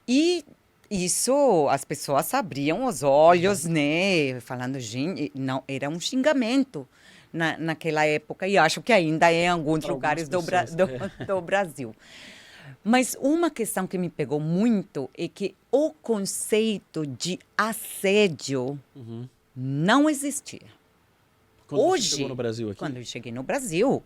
E 0.05 0.43
isso 0.89 1.67
as 1.69 1.83
pessoas 1.83 2.33
abriam 2.33 2.85
os 2.85 3.03
olhos, 3.03 3.65
né? 3.65 4.39
Falando, 4.41 4.79
gente, 4.79 5.31
não, 5.35 5.63
era 5.67 5.89
um 5.89 5.99
xingamento. 5.99 6.87
Na, 7.33 7.57
naquela 7.57 8.05
época, 8.05 8.47
e 8.47 8.57
acho 8.57 8.81
que 8.81 8.91
ainda 8.91 9.29
é 9.29 9.43
em 9.43 9.47
alguns 9.49 9.83
Para 9.83 9.93
lugares 9.93 10.29
do, 10.29 10.41
Bra 10.41 10.63
do, 10.63 10.83
é. 10.83 11.09
do 11.27 11.41
Brasil. 11.41 11.93
Mas 12.83 13.17
uma 13.19 13.51
questão 13.51 13.85
que 13.85 13.97
me 13.97 14.09
pegou 14.09 14.39
muito 14.39 15.09
é 15.15 15.27
que 15.27 15.53
o 15.69 15.91
conceito 15.91 17.05
de 17.05 17.37
assédio 17.57 18.79
uhum. 18.95 19.27
não 19.53 20.09
existia. 20.09 20.61
Quando 21.67 21.81
Hoje, 21.81 22.09
chegou 22.11 22.29
no 22.29 22.35
Brasil 22.35 22.69
aqui? 22.69 22.79
Quando 22.79 22.95
eu 22.95 23.03
cheguei 23.03 23.31
no 23.31 23.43
Brasil, 23.43 24.01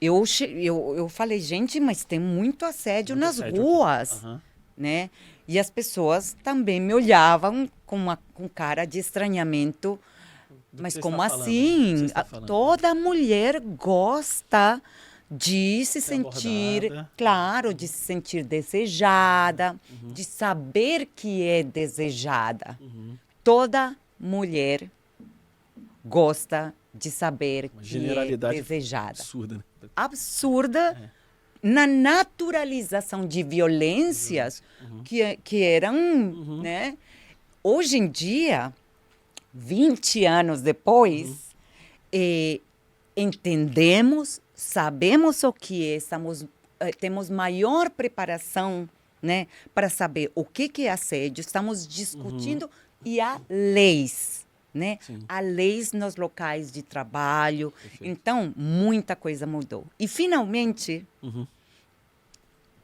eu, 0.00 0.22
eu, 0.40 0.94
eu 0.96 1.08
falei, 1.08 1.40
gente, 1.40 1.80
mas 1.80 2.04
tem 2.04 2.18
muito 2.18 2.66
assédio 2.66 3.16
muito 3.16 3.24
nas 3.24 3.40
assédio 3.40 3.62
ruas, 3.62 4.22
uhum. 4.22 4.38
né? 4.76 5.08
E 5.48 5.58
as 5.58 5.70
pessoas 5.70 6.36
também 6.42 6.80
me 6.80 6.92
olhavam 6.92 7.68
com 7.84 7.96
uma 7.96 8.18
com 8.34 8.48
cara 8.48 8.84
de 8.84 8.98
estranhamento. 8.98 9.98
Do 10.72 10.82
mas 10.82 10.98
como 10.98 11.22
assim? 11.22 12.06
Toda 12.46 12.94
mulher 12.94 13.60
gosta 13.60 14.82
de 15.30 15.84
se 15.84 16.00
sentir, 16.00 16.86
abordada. 16.86 17.10
claro, 17.16 17.74
de 17.74 17.88
se 17.88 17.98
sentir 17.98 18.44
desejada, 18.44 19.76
uhum. 19.90 20.12
de 20.12 20.24
saber 20.24 21.06
que 21.06 21.42
é 21.42 21.62
desejada. 21.62 22.78
Uhum. 22.80 23.16
Toda 23.42 23.96
mulher 24.18 24.88
gosta 26.04 26.72
de 26.94 27.10
saber 27.10 27.70
Uma 27.72 27.82
que 27.82 27.96
é 27.96 28.36
desejada. 28.36 29.10
Absurda. 29.10 29.54
Né? 29.56 29.88
Absurda 29.94 30.80
é. 30.80 31.15
Na 31.68 31.86
naturalização 31.86 33.26
de 33.26 33.42
violências 33.42 34.62
uhum. 34.80 35.02
que, 35.02 35.36
que 35.38 35.62
eram, 35.62 35.96
uhum. 35.96 36.62
né? 36.62 36.96
Hoje 37.62 37.96
em 37.96 38.08
dia, 38.08 38.72
20 39.52 40.24
anos 40.24 40.62
depois, 40.62 41.26
uhum. 41.26 41.36
eh, 42.12 42.60
entendemos 43.16 44.40
sabemos 44.56 45.44
o 45.44 45.52
que 45.52 45.92
é, 45.92 45.96
estamos, 45.96 46.44
eh, 46.80 46.90
temos 46.92 47.28
maior 47.28 47.90
preparação 47.90 48.88
né, 49.22 49.46
para 49.74 49.90
saber 49.90 50.32
o 50.34 50.44
que, 50.44 50.68
que 50.68 50.86
é 50.86 50.90
assédio, 50.90 51.42
estamos 51.42 51.86
discutindo 51.86 52.62
uhum. 52.62 52.70
e 53.04 53.20
há 53.20 53.40
leis. 53.48 54.46
Né? 54.72 54.98
Há 55.26 55.40
leis 55.40 55.92
nos 55.92 56.16
locais 56.16 56.70
de 56.70 56.82
trabalho. 56.82 57.70
Perfeito. 57.70 58.04
Então, 58.04 58.52
muita 58.54 59.16
coisa 59.16 59.46
mudou. 59.46 59.86
E, 59.98 60.06
finalmente, 60.06 61.06
uhum. 61.22 61.46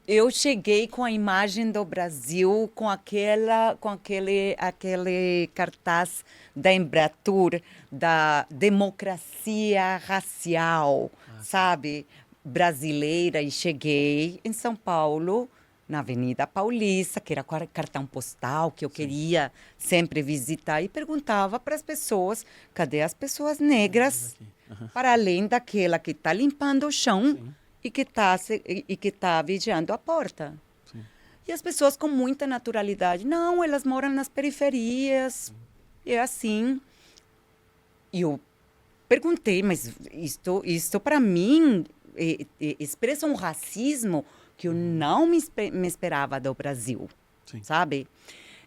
Eu 0.07 0.31
cheguei 0.31 0.87
com 0.87 1.05
a 1.05 1.11
imagem 1.11 1.71
do 1.71 1.85
Brasil, 1.85 2.71
com, 2.75 2.89
aquela, 2.89 3.77
com 3.81 3.89
aquele, 3.89 4.57
aquele 4.59 5.49
cartaz 5.55 6.25
da 6.55 6.73
Embratur, 6.73 7.61
da 7.91 8.47
democracia 8.51 9.97
racial 9.99 11.11
sabe, 11.43 12.07
brasileira 12.45 13.43
e 13.43 13.51
cheguei 13.51 14.41
em 14.45 14.53
São 14.53 14.75
Paulo, 14.75 15.49
na 15.89 15.99
Avenida 15.99 16.47
Paulista, 16.47 17.21
que 17.21 17.33
era 17.33 17.45
cartão 17.45 18.07
postal 18.07 18.71
que 18.71 18.85
eu 18.85 18.89
Sim. 18.89 18.95
queria 18.95 19.53
sempre 19.77 20.23
visitar 20.23 20.81
e 20.81 20.89
perguntava 20.89 21.61
para 21.61 21.75
as 21.75 21.83
pessoas, 21.83 22.47
cadê 22.73 23.03
as 23.03 23.13
pessoas 23.13 23.59
negras? 23.59 24.35
Uhum. 24.71 24.89
Para 24.89 25.13
além 25.13 25.47
daquela 25.47 25.99
que 25.99 26.13
está 26.13 26.33
limpando 26.33 26.87
o 26.87 26.93
chão 26.93 27.37
Sim. 27.37 27.55
E 27.83 27.91
que 27.91 28.03
está 28.03 28.39
e 28.67 28.97
que 28.97 29.11
tá 29.11 29.43
vigiando 29.43 29.93
a 29.93 29.99
porta. 29.99 30.55
Sim. 30.87 31.05
E 31.47 31.53
as 31.53 31.61
pessoas 31.61 31.97
com 31.97 32.09
muita 32.09 32.47
naturalidade, 32.47 33.27
não, 33.27 33.63
elas 33.63 33.85
moram 33.85 34.11
nas 34.11 34.29
periferias. 34.29 35.53
É 36.05 36.21
assim. 36.21 36.81
E 38.13 38.21
eu 38.21 38.39
perguntei, 39.09 39.63
mas 39.63 39.93
isto, 40.13 40.63
isto 40.65 41.01
para 41.01 41.19
mim 41.21 41.85
é, 42.17 42.47
é, 42.61 42.77
expressa 42.79 43.27
um 43.27 43.35
racismo 43.35 44.25
que 44.57 44.69
eu 44.69 44.73
uhum. 44.73 44.97
não 44.97 45.27
me, 45.27 45.39
me 45.73 45.89
esperava 45.89 46.39
do 46.39 46.55
Brasil, 46.55 47.09
Sim. 47.47 47.63
sabe? 47.63 48.07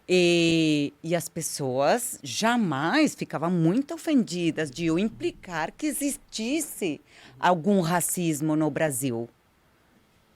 E, 0.08 0.92
e, 1.02 1.16
as 1.16 1.28
pessoas 1.28 2.18
jamais 2.22 3.14
ficavam 3.14 3.50
muito 3.50 3.92
ofendidas 3.94 4.70
de 4.70 4.86
eu 4.86 4.98
implicar 5.00 5.72
que 5.72 5.86
existisse 5.86 7.00
algum 7.40 7.80
racismo 7.80 8.54
no 8.54 8.70
Brasil. 8.70 9.28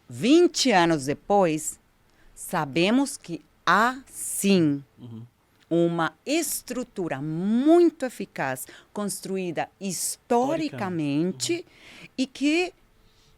20 0.09 0.73
anos 0.73 1.05
depois, 1.05 1.79
sabemos 2.35 3.17
que 3.17 3.41
há 3.65 4.03
sim. 4.07 4.83
Uhum 4.99 5.23
uma 5.71 6.13
estrutura 6.27 7.23
muito 7.23 8.05
eficaz, 8.05 8.67
construída 8.93 9.69
historicamente 9.81 11.53
uhum. 11.55 12.09
e 12.19 12.27
que 12.27 12.75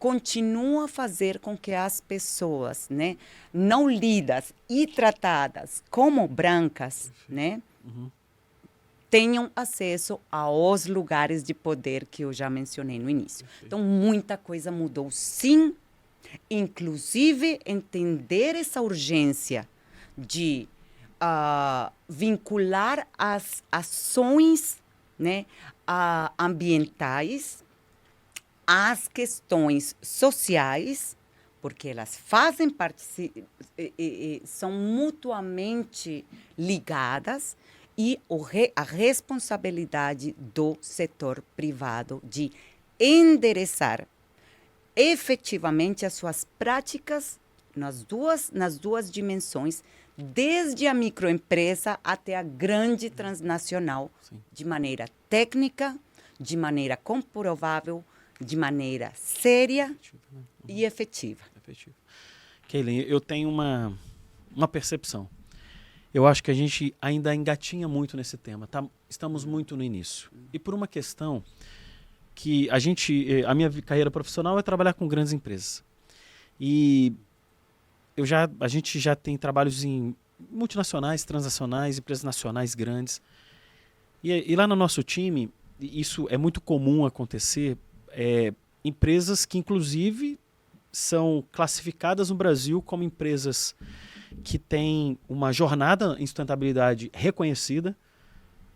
continua 0.02 0.86
a 0.86 0.88
fazer 0.88 1.38
com 1.38 1.56
que 1.56 1.70
as 1.72 2.00
pessoas, 2.00 2.88
né, 2.90 3.16
não 3.54 3.88
lidas 3.88 4.52
e 4.68 4.84
tratadas 4.84 5.80
como 5.88 6.26
brancas, 6.26 7.12
né, 7.28 7.62
uhum. 7.84 8.10
tenham 9.08 9.48
acesso 9.54 10.18
aos 10.28 10.86
lugares 10.86 11.44
de 11.44 11.54
poder 11.54 12.04
que 12.06 12.22
eu 12.24 12.32
já 12.32 12.50
mencionei 12.50 12.98
no 12.98 13.08
início. 13.08 13.46
Perfeito. 13.46 13.66
Então, 13.66 13.78
muita 13.78 14.36
coisa 14.36 14.72
mudou, 14.72 15.08
sim, 15.08 15.72
inclusive 16.50 17.60
entender 17.64 18.56
essa 18.56 18.82
urgência 18.82 19.68
de 20.18 20.66
uh, 21.22 21.92
vincular 22.08 23.06
as 23.16 23.62
ações 23.70 24.78
né, 25.16 25.46
uh, 25.88 26.28
ambientais 26.36 27.61
às 28.74 29.06
questões 29.06 29.94
sociais, 30.00 31.14
porque 31.60 31.88
elas 31.88 32.16
fazem 32.16 32.70
parte, 32.70 33.02
são 34.46 34.72
mutuamente 34.72 36.24
ligadas, 36.56 37.54
e 37.98 38.18
a 38.74 38.82
responsabilidade 38.82 40.34
do 40.38 40.78
setor 40.80 41.44
privado 41.54 42.22
de 42.24 42.50
endereçar 42.98 44.08
efetivamente 44.96 46.06
as 46.06 46.14
suas 46.14 46.46
práticas 46.58 47.38
nas 47.76 48.02
duas, 48.02 48.50
nas 48.50 48.78
duas 48.78 49.10
dimensões 49.10 49.84
desde 50.16 50.86
a 50.86 50.94
microempresa 50.94 51.98
até 52.02 52.36
a 52.36 52.42
grande 52.42 53.10
transnacional, 53.10 54.10
Sim. 54.22 54.40
de 54.50 54.64
maneira 54.64 55.04
técnica, 55.28 55.94
de 56.40 56.56
maneira 56.56 56.96
comprovável, 56.96 58.02
de 58.40 58.56
maneira 58.56 59.12
séria 59.14 59.90
efetiva, 59.90 60.22
né? 60.32 60.38
uhum. 60.38 60.44
e 60.68 60.84
efetiva. 60.84 61.42
efetiva. 61.56 61.96
Keilen, 62.68 63.00
eu 63.00 63.20
tenho 63.20 63.48
uma, 63.48 63.96
uma 64.54 64.68
percepção. 64.68 65.28
Eu 66.12 66.26
acho 66.26 66.42
que 66.42 66.50
a 66.50 66.54
gente 66.54 66.94
ainda 67.00 67.34
engatinha 67.34 67.88
muito 67.88 68.16
nesse 68.16 68.36
tema. 68.36 68.66
Tá? 68.66 68.84
Estamos 69.08 69.44
muito 69.44 69.76
no 69.76 69.82
início. 69.82 70.30
E 70.52 70.58
por 70.58 70.74
uma 70.74 70.86
questão 70.86 71.42
que 72.34 72.68
a 72.70 72.78
gente, 72.78 73.30
eh, 73.30 73.44
a 73.46 73.54
minha 73.54 73.70
carreira 73.82 74.10
profissional 74.10 74.58
é 74.58 74.62
trabalhar 74.62 74.94
com 74.94 75.06
grandes 75.06 75.32
empresas. 75.32 75.84
E 76.60 77.14
eu 78.16 78.26
já, 78.26 78.48
a 78.60 78.68
gente 78.68 78.98
já 78.98 79.16
tem 79.16 79.36
trabalhos 79.36 79.84
em 79.84 80.14
multinacionais, 80.50 81.24
transnacionais, 81.24 81.98
empresas 81.98 82.24
nacionais 82.24 82.74
grandes. 82.74 83.20
E, 84.22 84.52
e 84.52 84.56
lá 84.56 84.66
no 84.66 84.76
nosso 84.76 85.02
time, 85.02 85.50
isso 85.80 86.26
é 86.30 86.36
muito 86.36 86.60
comum 86.60 87.06
acontecer, 87.06 87.76
é, 88.12 88.52
empresas 88.84 89.44
que 89.44 89.58
inclusive 89.58 90.38
são 90.90 91.44
classificadas 91.50 92.30
no 92.30 92.36
Brasil 92.36 92.82
como 92.82 93.02
empresas 93.02 93.74
que 94.44 94.58
têm 94.58 95.18
uma 95.28 95.52
jornada 95.52 96.16
em 96.18 96.26
sustentabilidade 96.26 97.10
reconhecida, 97.14 97.96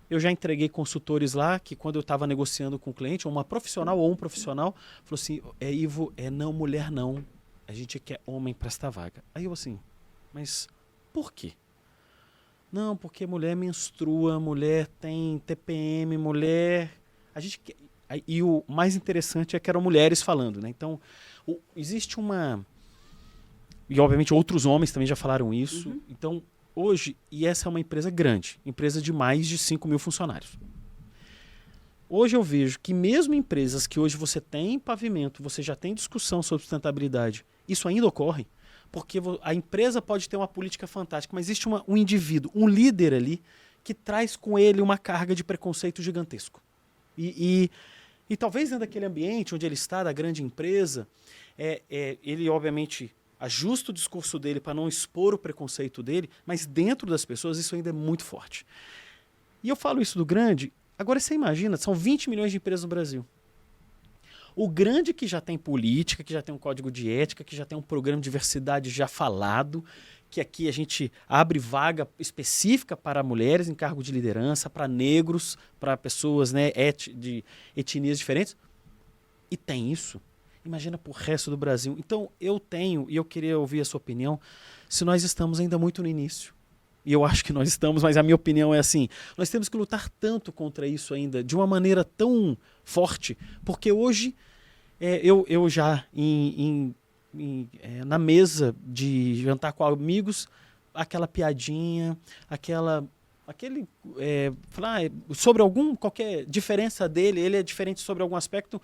Eu 0.08 0.20
já 0.20 0.30
entreguei 0.30 0.68
consultores 0.68 1.34
lá 1.34 1.58
que 1.58 1.74
quando 1.74 1.96
eu 1.96 2.00
estava 2.00 2.26
negociando 2.26 2.78
com 2.78 2.90
o 2.90 2.94
cliente, 2.94 3.26
uma 3.26 3.44
profissional 3.44 3.98
ou 3.98 4.10
um 4.10 4.16
profissional, 4.16 4.74
falou 5.02 5.14
assim, 5.14 5.40
é 5.60 5.72
Ivo, 5.72 6.12
é 6.16 6.30
não 6.30 6.52
mulher 6.52 6.90
não, 6.90 7.24
a 7.66 7.72
gente 7.72 7.98
quer 7.98 8.20
homem 8.24 8.54
para 8.54 8.68
esta 8.68 8.88
vaga. 8.88 9.24
Aí 9.34 9.44
eu 9.44 9.52
assim, 9.52 9.80
mas 10.32 10.68
por 11.12 11.32
quê? 11.32 11.54
Não, 12.70 12.96
porque 12.96 13.26
mulher 13.26 13.56
menstrua, 13.56 14.38
mulher 14.38 14.86
tem 15.00 15.38
TPM, 15.44 16.16
mulher. 16.16 16.92
A 17.34 17.40
gente 17.40 17.58
quer... 17.58 17.74
E 18.26 18.42
o 18.42 18.64
mais 18.68 18.94
interessante 18.94 19.56
é 19.56 19.60
que 19.60 19.68
eram 19.68 19.80
mulheres 19.80 20.22
falando, 20.22 20.60
né? 20.60 20.68
Então, 20.68 21.00
o... 21.46 21.58
existe 21.74 22.18
uma. 22.18 22.64
E 23.88 24.00
obviamente 24.00 24.34
outros 24.34 24.66
homens 24.66 24.92
também 24.92 25.06
já 25.06 25.16
falaram 25.16 25.52
isso. 25.52 25.88
Uhum. 25.88 26.00
Então, 26.08 26.42
hoje, 26.74 27.16
e 27.30 27.46
essa 27.46 27.68
é 27.68 27.70
uma 27.70 27.80
empresa 27.80 28.10
grande, 28.10 28.60
empresa 28.64 29.00
de 29.00 29.12
mais 29.12 29.46
de 29.46 29.58
5 29.58 29.86
mil 29.88 29.98
funcionários. 29.98 30.58
Hoje 32.08 32.36
eu 32.36 32.42
vejo 32.42 32.78
que 32.80 32.94
mesmo 32.94 33.34
empresas 33.34 33.86
que 33.86 33.98
hoje 33.98 34.16
você 34.16 34.40
tem 34.40 34.78
pavimento, 34.78 35.42
você 35.42 35.60
já 35.60 35.74
tem 35.74 35.92
discussão 35.92 36.40
sobre 36.42 36.62
sustentabilidade, 36.62 37.44
isso 37.68 37.88
ainda 37.88 38.06
ocorre 38.06 38.46
porque 38.90 39.18
a 39.42 39.52
empresa 39.52 40.00
pode 40.00 40.28
ter 40.28 40.36
uma 40.36 40.48
política 40.48 40.86
fantástica, 40.86 41.34
mas 41.34 41.46
existe 41.46 41.66
uma, 41.66 41.84
um 41.86 41.96
indivíduo, 41.96 42.50
um 42.54 42.66
líder 42.66 43.12
ali, 43.12 43.42
que 43.84 43.94
traz 43.94 44.36
com 44.36 44.58
ele 44.58 44.80
uma 44.80 44.98
carga 44.98 45.34
de 45.34 45.44
preconceito 45.44 46.02
gigantesco. 46.02 46.62
E, 47.16 47.34
e, 47.36 47.70
e 48.28 48.36
talvez 48.36 48.70
dentro 48.70 48.80
daquele 48.80 49.06
ambiente 49.06 49.54
onde 49.54 49.64
ele 49.64 49.74
está, 49.74 50.02
da 50.02 50.12
grande 50.12 50.42
empresa, 50.42 51.06
é, 51.56 51.82
é, 51.88 52.18
ele 52.22 52.48
obviamente 52.48 53.14
ajusta 53.38 53.90
o 53.90 53.94
discurso 53.94 54.38
dele 54.38 54.60
para 54.60 54.74
não 54.74 54.88
expor 54.88 55.34
o 55.34 55.38
preconceito 55.38 56.02
dele, 56.02 56.28
mas 56.44 56.66
dentro 56.66 57.08
das 57.08 57.24
pessoas 57.24 57.58
isso 57.58 57.74
ainda 57.74 57.90
é 57.90 57.92
muito 57.92 58.24
forte. 58.24 58.66
E 59.62 59.68
eu 59.68 59.76
falo 59.76 60.00
isso 60.00 60.18
do 60.18 60.24
grande, 60.24 60.72
agora 60.98 61.20
você 61.20 61.34
imagina, 61.34 61.76
são 61.76 61.94
20 61.94 62.30
milhões 62.30 62.50
de 62.50 62.56
empresas 62.56 62.82
no 62.82 62.88
Brasil. 62.88 63.26
O 64.54 64.68
grande 64.68 65.12
que 65.12 65.26
já 65.26 65.38
tem 65.38 65.58
política, 65.58 66.24
que 66.24 66.32
já 66.32 66.40
tem 66.40 66.54
um 66.54 66.58
código 66.58 66.90
de 66.90 67.10
ética, 67.10 67.44
que 67.44 67.54
já 67.54 67.66
tem 67.66 67.76
um 67.76 67.82
programa 67.82 68.22
de 68.22 68.24
diversidade 68.24 68.88
já 68.88 69.06
falado, 69.06 69.84
que 70.30 70.40
aqui 70.40 70.68
a 70.68 70.72
gente 70.72 71.10
abre 71.28 71.58
vaga 71.58 72.08
específica 72.18 72.96
para 72.96 73.22
mulheres 73.22 73.68
em 73.68 73.74
cargo 73.74 74.02
de 74.02 74.12
liderança, 74.12 74.68
para 74.68 74.88
negros, 74.88 75.56
para 75.78 75.96
pessoas 75.96 76.52
né, 76.52 76.72
et, 76.74 77.12
de 77.14 77.44
etnias 77.76 78.18
diferentes. 78.18 78.56
E 79.50 79.56
tem 79.56 79.92
isso. 79.92 80.20
Imagina 80.64 80.98
para 80.98 81.10
o 81.10 81.14
resto 81.14 81.50
do 81.50 81.56
Brasil. 81.56 81.96
Então 81.98 82.28
eu 82.40 82.58
tenho, 82.58 83.06
e 83.08 83.16
eu 83.16 83.24
queria 83.24 83.58
ouvir 83.58 83.80
a 83.80 83.84
sua 83.84 83.98
opinião, 83.98 84.40
se 84.88 85.04
nós 85.04 85.22
estamos 85.22 85.60
ainda 85.60 85.78
muito 85.78 86.02
no 86.02 86.08
início. 86.08 86.54
E 87.04 87.12
eu 87.12 87.24
acho 87.24 87.44
que 87.44 87.52
nós 87.52 87.68
estamos, 87.68 88.02
mas 88.02 88.16
a 88.16 88.22
minha 88.22 88.34
opinião 88.34 88.74
é 88.74 88.80
assim: 88.80 89.08
nós 89.38 89.48
temos 89.48 89.68
que 89.68 89.76
lutar 89.76 90.08
tanto 90.18 90.50
contra 90.50 90.88
isso 90.88 91.14
ainda, 91.14 91.42
de 91.42 91.54
uma 91.54 91.66
maneira 91.66 92.02
tão 92.02 92.58
forte, 92.84 93.38
porque 93.64 93.92
hoje 93.92 94.34
é, 95.00 95.20
eu, 95.22 95.44
eu 95.48 95.68
já 95.68 96.04
em, 96.12 96.54
em, 96.60 96.94
em, 97.38 97.68
é, 97.80 98.04
na 98.04 98.18
mesa 98.18 98.74
de 98.84 99.42
jantar 99.42 99.72
com 99.72 99.84
amigos, 99.84 100.48
aquela 100.94 101.28
piadinha, 101.28 102.16
aquela 102.48 103.06
aquele 103.46 103.86
é, 104.18 104.52
falar 104.70 105.02
ah, 105.04 105.34
sobre 105.34 105.62
algum 105.62 105.94
qualquer 105.94 106.44
diferença 106.46 107.08
dele, 107.08 107.40
ele 107.40 107.56
é 107.56 107.62
diferente 107.62 108.00
sobre 108.00 108.22
algum 108.22 108.34
aspecto, 108.34 108.82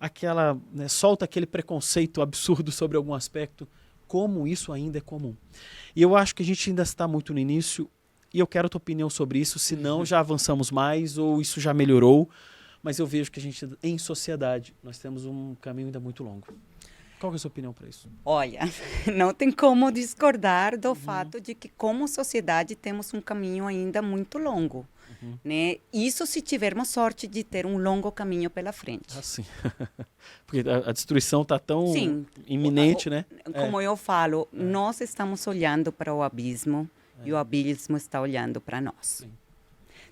aquela 0.00 0.58
né, 0.72 0.88
solta 0.88 1.26
aquele 1.26 1.46
preconceito 1.46 2.22
absurdo 2.22 2.72
sobre 2.72 2.96
algum 2.96 3.12
aspecto, 3.12 3.68
como 4.06 4.48
isso 4.48 4.72
ainda 4.72 4.96
é 4.96 5.00
comum. 5.00 5.36
E 5.94 6.00
eu 6.00 6.16
acho 6.16 6.34
que 6.34 6.42
a 6.42 6.46
gente 6.46 6.70
ainda 6.70 6.82
está 6.82 7.06
muito 7.06 7.34
no 7.34 7.38
início 7.38 7.90
e 8.32 8.38
eu 8.38 8.46
quero 8.46 8.66
a 8.66 8.68
tua 8.70 8.78
opinião 8.78 9.10
sobre 9.10 9.38
isso, 9.38 9.58
se 9.58 9.76
não 9.76 10.06
já 10.06 10.20
avançamos 10.20 10.70
mais 10.70 11.18
ou 11.18 11.40
isso 11.40 11.60
já 11.60 11.74
melhorou 11.74 12.30
mas 12.82 12.98
eu 12.98 13.06
vejo 13.06 13.30
que 13.30 13.40
a 13.40 13.42
gente, 13.42 13.68
em 13.82 13.98
sociedade, 13.98 14.74
nós 14.82 14.98
temos 14.98 15.24
um 15.24 15.54
caminho 15.56 15.88
ainda 15.88 16.00
muito 16.00 16.22
longo. 16.22 16.46
Qual 17.18 17.32
é 17.32 17.36
a 17.36 17.38
sua 17.38 17.48
opinião 17.48 17.72
para 17.72 17.88
isso? 17.88 18.08
Olha, 18.24 18.60
não 19.14 19.34
tem 19.34 19.50
como 19.50 19.90
discordar 19.90 20.78
do 20.78 20.90
uhum. 20.90 20.94
fato 20.94 21.40
de 21.40 21.54
que, 21.54 21.68
como 21.68 22.06
sociedade, 22.06 22.76
temos 22.76 23.12
um 23.12 23.20
caminho 23.20 23.66
ainda 23.66 24.00
muito 24.00 24.38
longo. 24.38 24.86
Uhum. 25.20 25.38
Né? 25.44 25.78
Isso 25.92 26.26
se 26.26 26.40
tivermos 26.40 26.88
sorte 26.88 27.26
de 27.26 27.42
ter 27.42 27.66
um 27.66 27.76
longo 27.78 28.12
caminho 28.12 28.48
pela 28.48 28.72
frente. 28.72 29.18
Ah, 29.18 29.22
sim. 29.22 29.44
Porque 30.46 30.68
a, 30.68 30.90
a 30.90 30.92
destruição 30.92 31.42
está 31.42 31.58
tão 31.58 31.92
sim. 31.92 32.26
iminente, 32.46 33.08
o, 33.08 33.10
né? 33.10 33.24
Como 33.54 33.80
é. 33.80 33.86
eu 33.86 33.96
falo, 33.96 34.48
é. 34.52 34.62
nós 34.62 35.00
estamos 35.00 35.46
olhando 35.46 35.90
para 35.90 36.14
o 36.14 36.22
abismo 36.22 36.88
é. 37.20 37.28
e 37.28 37.32
o 37.32 37.36
abismo 37.36 37.96
está 37.96 38.20
olhando 38.20 38.60
para 38.60 38.80
nós. 38.80 38.94
Sim. 39.00 39.30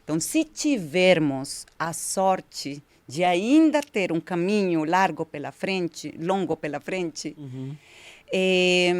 Então, 0.02 0.20
se 0.20 0.44
tivermos 0.44 1.66
a 1.78 1.92
sorte 1.92 2.82
de 3.06 3.22
ainda 3.24 3.80
ter 3.80 4.12
um 4.12 4.20
caminho 4.20 4.84
largo 4.84 5.24
pela 5.24 5.52
frente, 5.52 6.12
longo 6.18 6.56
pela 6.56 6.80
frente, 6.80 7.34
uhum. 7.38 7.76
é, 8.32 8.92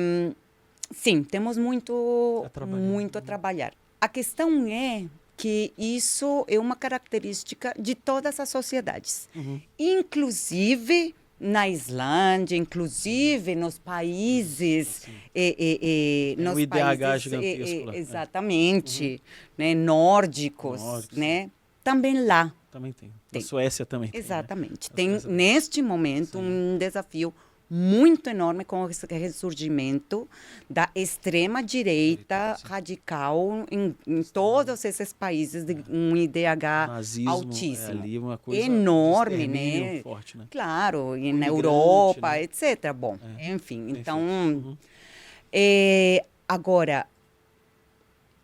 sim, 0.92 1.22
temos 1.24 1.56
muito 1.56 2.46
a 2.54 2.66
muito 2.66 3.18
a 3.18 3.20
trabalhar. 3.20 3.72
A 4.00 4.08
questão 4.08 4.66
é 4.68 5.06
que 5.36 5.72
isso 5.76 6.44
é 6.48 6.58
uma 6.58 6.76
característica 6.76 7.74
de 7.78 7.94
todas 7.94 8.38
as 8.40 8.48
sociedades, 8.48 9.28
uhum. 9.34 9.60
inclusive 9.78 11.14
na 11.38 11.68
Islândia, 11.68 12.56
inclusive 12.56 13.54
nos 13.54 13.78
países, 13.78 15.06
e, 15.34 15.56
e, 15.58 16.36
e, 16.38 16.42
nos 16.42 16.56
o 16.56 16.60
IDH 16.60 16.70
países, 16.70 17.22
gigantesco 17.22 17.92
e, 17.92 17.96
exatamente, 17.96 19.04
uhum. 19.04 19.18
né, 19.58 19.74
nórdicos, 19.74 20.80
nórdicos, 20.80 21.16
né, 21.16 21.50
também 21.84 22.24
lá. 22.24 22.54
Também 22.76 22.92
tem. 22.92 23.10
tem. 23.30 23.40
Na 23.40 23.48
Suécia 23.48 23.86
também. 23.86 24.10
Exatamente. 24.12 24.90
Tem, 24.90 25.08
né? 25.08 25.18
tem 25.18 25.32
neste 25.32 25.80
momento 25.80 26.38
Sim. 26.38 26.44
um 26.44 26.76
desafio 26.76 27.32
muito 27.70 28.28
enorme 28.28 28.66
com 28.66 28.84
o 28.84 28.86
ressurgimento 28.86 30.28
da 30.68 30.90
extrema 30.94 31.62
direita 31.62 32.54
radical 32.64 33.64
em, 33.70 33.96
em, 34.06 34.22
todos 34.22 34.84
esses 34.84 35.10
países 35.14 35.64
de 35.64 35.82
um 35.88 36.14
IDH 36.14 36.86
Nazismo, 36.88 37.30
altíssimo, 37.30 38.04
é 38.04 38.18
uma 38.18 38.36
coisa 38.36 38.62
enorme, 38.62 39.48
né? 39.48 40.02
Forte, 40.02 40.36
né? 40.36 40.46
Claro, 40.50 41.16
e 41.16 41.32
na 41.32 41.46
Europa, 41.46 42.32
né? 42.32 42.42
etc. 42.42 42.92
Bom, 42.94 43.18
é. 43.38 43.52
enfim, 43.52 43.88
então 43.88 44.20
uhum. 44.20 44.76
é, 45.50 46.26
agora 46.46 47.06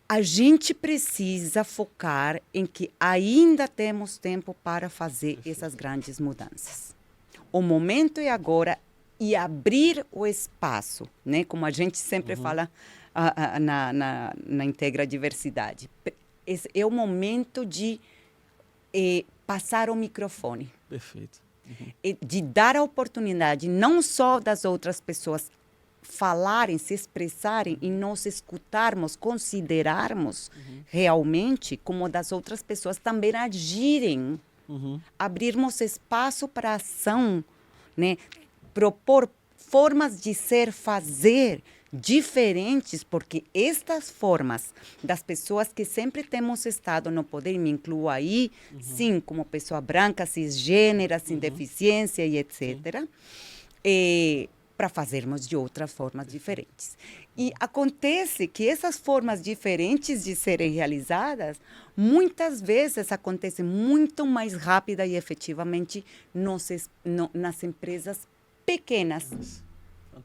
a 0.07 0.21
gente 0.21 0.73
precisa 0.73 1.63
focar 1.63 2.41
em 2.53 2.65
que 2.65 2.91
ainda 2.99 3.67
temos 3.67 4.17
tempo 4.17 4.55
para 4.63 4.89
fazer 4.89 5.39
essas 5.45 5.73
grandes 5.73 6.19
mudanças. 6.19 6.95
O 7.51 7.61
momento 7.61 8.19
é 8.19 8.29
agora 8.29 8.77
e 9.19 9.35
abrir 9.35 10.05
o 10.11 10.27
espaço, 10.27 11.07
né? 11.25 11.43
Como 11.43 11.65
a 11.65 11.71
gente 11.71 11.97
sempre 11.97 12.33
uhum. 12.35 12.41
fala 12.41 12.69
uh, 13.15 13.57
uh, 13.57 13.59
na, 13.59 13.93
na, 13.93 14.33
na 14.45 14.65
Integra 14.65 15.07
Diversidade. 15.07 15.89
Esse 16.45 16.67
é 16.73 16.85
o 16.85 16.91
momento 16.91 17.65
de 17.65 18.01
eh, 18.93 19.23
passar 19.47 19.89
o 19.89 19.95
microfone. 19.95 20.69
Perfeito. 20.89 21.41
Uhum. 21.65 22.17
De 22.21 22.41
dar 22.41 22.75
a 22.75 22.83
oportunidade 22.83 23.69
não 23.69 24.01
só 24.01 24.39
das 24.39 24.65
outras 24.65 24.99
pessoas 24.99 25.49
falarem, 26.03 26.77
se 26.77 26.93
expressarem 26.93 27.77
e 27.81 27.89
nós 27.89 28.25
escutarmos, 28.25 29.15
considerarmos 29.15 30.51
uhum. 30.55 30.83
realmente 30.85 31.77
como 31.77 32.07
das 32.07 32.31
outras 32.31 32.61
pessoas 32.61 32.97
também 32.97 33.35
agirem, 33.35 34.39
uhum. 34.67 34.99
abrirmos 35.17 35.81
espaço 35.81 36.47
para 36.47 36.75
ação, 36.75 37.43
né? 37.97 38.17
propor 38.73 39.29
formas 39.55 40.21
de 40.21 40.33
ser, 40.33 40.71
fazer 40.71 41.63
diferentes, 41.91 43.03
porque 43.03 43.43
estas 43.53 44.09
formas 44.09 44.73
das 45.03 45.21
pessoas 45.21 45.71
que 45.71 45.85
sempre 45.85 46.23
temos 46.23 46.65
estado 46.65 47.11
no 47.11 47.23
poder, 47.23 47.57
me 47.57 47.69
incluo 47.69 48.09
aí, 48.09 48.51
uhum. 48.71 48.79
sim, 48.81 49.19
como 49.19 49.45
pessoa 49.45 49.79
branca, 49.79 50.25
cisgênera, 50.25 51.19
sem 51.19 51.35
uhum. 51.35 51.39
deficiência 51.39 52.25
e 52.25 52.37
etc., 52.37 53.07
eh, 53.83 54.47
para 54.83 54.89
fazermos 54.89 55.47
de 55.47 55.55
outras 55.55 55.93
formas 55.93 56.27
diferentes. 56.27 56.97
E 57.37 57.53
acontece 57.57 58.47
que 58.47 58.67
essas 58.67 58.97
formas 58.97 59.41
diferentes 59.41 60.25
de 60.25 60.35
serem 60.35 60.73
realizadas, 60.73 61.57
muitas 61.95 62.59
vezes 62.61 63.09
acontecem 63.09 63.63
muito 63.63 64.25
mais 64.25 64.53
rápida 64.53 65.05
e 65.05 65.15
efetivamente 65.15 66.03
nos, 66.33 66.67
no, 67.05 67.29
nas 67.33 67.63
empresas 67.63 68.27
pequenas. 68.65 69.31
Uhum. 69.31 70.21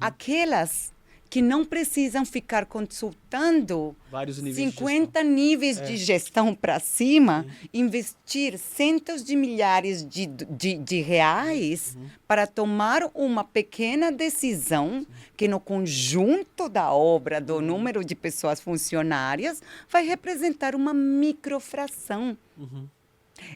Aquelas 0.00 0.92
que 1.30 1.40
não 1.40 1.64
precisam 1.64 2.26
ficar 2.26 2.66
consultando 2.66 3.96
Vários 4.10 4.38
níveis 4.42 4.56
50 4.74 5.22
níveis 5.22 5.78
É. 5.78 5.84
de 5.84 5.96
gestão 5.96 6.52
para 6.54 6.80
cima, 6.80 7.46
investir 7.72 8.58
centos 8.58 9.22
de 9.22 9.36
milhares 9.36 10.04
de, 10.06 10.26
de, 10.26 10.76
de 10.76 11.00
reais 11.00 11.94
Uhum. 11.96 12.08
para 12.26 12.46
tomar 12.48 13.08
uma 13.14 13.44
pequena 13.44 14.10
decisão 14.10 15.06
que, 15.36 15.46
no 15.46 15.60
conjunto 15.60 16.68
da 16.68 16.92
obra, 16.92 17.38
Uhum. 17.38 17.44
do 17.46 17.60
número 17.60 18.04
de 18.04 18.16
pessoas 18.16 18.60
funcionárias, 18.60 19.62
vai 19.88 20.04
representar 20.04 20.74
uma 20.74 20.92
microfração. 20.92 22.36
Uhum. 22.58 22.88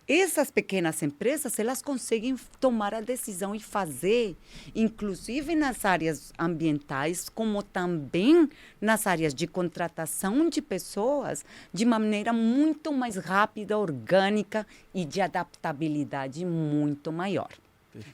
Essas 0.06 0.50
pequenas 0.50 1.02
empresas, 1.02 1.58
elas 1.58 1.82
conseguem 1.82 2.36
tomar 2.60 2.94
a 2.94 3.00
decisão 3.00 3.54
e 3.54 3.60
fazer, 3.60 4.36
inclusive 4.74 5.54
nas 5.54 5.84
áreas 5.84 6.32
ambientais, 6.38 7.28
como 7.28 7.62
também 7.62 8.48
nas 8.80 9.06
áreas 9.06 9.34
de 9.34 9.46
contratação 9.46 10.48
de 10.48 10.60
pessoas, 10.60 11.44
de 11.72 11.84
maneira 11.84 12.32
muito 12.32 12.92
mais 12.92 13.16
rápida, 13.16 13.78
orgânica 13.78 14.66
e 14.94 15.04
de 15.04 15.20
adaptabilidade 15.20 16.44
muito 16.44 17.12
maior. 17.12 17.50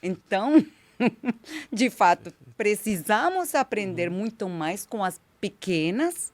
Então, 0.03 0.65
de 1.73 1.91
fato, 1.91 2.33
precisamos 2.57 3.55
aprender 3.55 4.11
muito 4.11 4.49
mais 4.49 4.85
com 4.85 5.03
as 5.03 5.21
pequenas, 5.41 6.33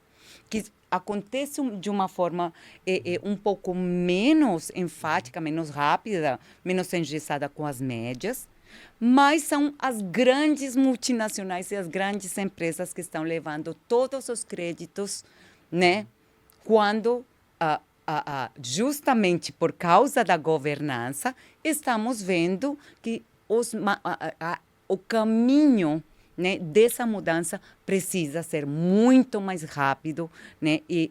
que 0.50 0.64
acontece 0.96 1.62
de 1.78 1.88
uma 1.88 2.08
forma 2.08 2.52
eh, 2.86 3.02
eh, 3.04 3.20
um 3.22 3.36
pouco 3.36 3.74
menos 3.74 4.70
enfática, 4.74 5.40
menos 5.40 5.70
rápida, 5.70 6.40
menos 6.64 6.92
engessada 6.92 7.48
com 7.48 7.66
as 7.66 7.80
médias, 7.80 8.48
mas 8.98 9.42
são 9.42 9.74
as 9.78 10.00
grandes 10.02 10.76
multinacionais 10.76 11.70
e 11.70 11.76
as 11.76 11.86
grandes 11.86 12.36
empresas 12.36 12.92
que 12.92 13.00
estão 13.00 13.22
levando 13.22 13.74
todos 13.88 14.28
os 14.28 14.44
créditos, 14.44 15.24
né? 15.70 16.06
Quando 16.64 17.24
ah, 17.60 17.80
ah, 18.06 18.50
justamente 18.62 19.52
por 19.52 19.72
causa 19.72 20.22
da 20.22 20.36
governança 20.36 21.34
estamos 21.64 22.22
vendo 22.22 22.78
que 23.02 23.24
os, 23.48 23.72
o 24.88 24.96
caminho 24.96 26.02
né, 26.36 26.58
dessa 26.58 27.06
mudança 27.06 27.60
precisa 27.84 28.42
ser 28.42 28.66
muito 28.66 29.40
mais 29.40 29.62
rápido 29.62 30.30
né, 30.60 30.80
e, 30.88 31.10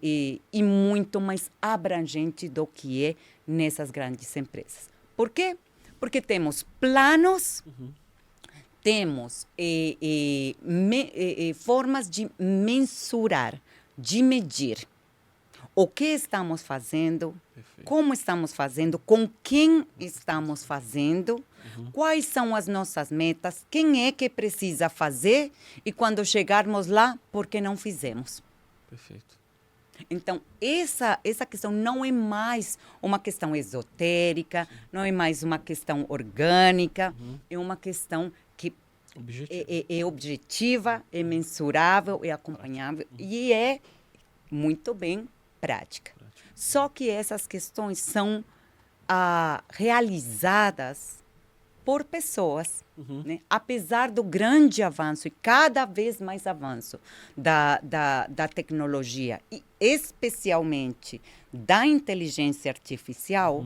e, 0.54 0.60
e 0.60 0.64
muito 0.64 1.20
mais 1.20 1.50
abrangente 1.62 2.48
do 2.48 2.68
que 2.68 3.06
é 3.06 3.16
nessas 3.48 3.90
grandes 3.92 4.36
empresas. 4.38 4.90
Por 5.18 5.30
quê? 5.30 5.58
Porque 6.00 6.22
temos 6.22 6.64
planos, 6.80 7.64
temos 8.84 9.48
eh, 9.58 9.98
eh, 10.02 10.56
me- 10.62 11.12
eh, 11.16 11.54
formas 11.54 12.10
de 12.10 12.30
mensurar, 12.38 13.60
de 13.98 14.22
medir 14.22 14.88
o 15.74 15.88
que 15.88 16.06
estamos 16.06 16.62
fazendo, 16.62 17.34
como 17.84 18.14
estamos 18.14 18.54
fazendo, 18.54 19.00
com 19.00 19.30
quem 19.42 19.86
estamos 20.00 20.64
fazendo, 20.64 21.44
quais 21.92 22.26
são 22.26 22.56
as 22.56 22.68
nossas 22.68 23.12
metas, 23.12 23.66
quem 23.70 24.06
é 24.08 24.12
que 24.12 24.30
precisa 24.30 24.90
fazer? 24.90 25.52
E 25.86 25.92
quando 25.92 26.24
chegarmos 26.26 26.88
lá, 26.88 27.18
por 27.32 27.48
que 27.48 27.60
não 27.62 27.76
fizemos. 27.78 28.44
Perfeito. 28.90 29.36
Então, 30.10 30.42
essa, 30.62 31.20
essa 31.24 31.46
questão 31.46 31.72
não 31.72 32.04
é 32.04 32.12
mais 32.12 32.78
uma 33.02 33.18
questão 33.18 33.56
esotérica, 33.56 34.68
não 34.92 35.02
é 35.04 35.12
mais 35.12 35.42
uma 35.42 35.58
questão 35.58 36.06
orgânica, 36.10 37.16
é 37.50 37.58
uma 37.58 37.78
questão 37.78 38.32
que 38.58 38.74
é, 39.50 39.86
é- 39.90 40.00
é 40.00 40.06
objetiva, 40.06 41.02
é 41.14 41.24
mensurável, 41.24 42.20
é 42.24 42.32
acompanhável 42.32 43.08
e 43.18 43.54
é 43.54 43.80
muito 44.52 44.94
bem 44.94 45.28
prática. 45.62 46.12
Só 46.54 46.90
que 46.90 47.10
essas 47.10 47.48
questões 47.48 47.98
são 48.00 48.44
ah, 49.08 49.64
realizadas 49.72 51.24
por 51.86 52.04
pessoas, 52.04 52.84
né? 53.24 53.40
apesar 53.48 54.10
do 54.10 54.24
grande 54.24 54.82
avanço 54.82 55.28
e 55.28 55.32
cada 55.32 55.86
vez 55.86 56.20
mais 56.20 56.48
avanço 56.48 57.00
da, 57.38 57.80
da, 57.84 58.26
da 58.28 58.48
tecnologia 58.48 59.40
e 59.52 59.64
especialmente 59.80 61.22
da 61.54 61.86
inteligência 61.86 62.72
artificial, 62.72 63.64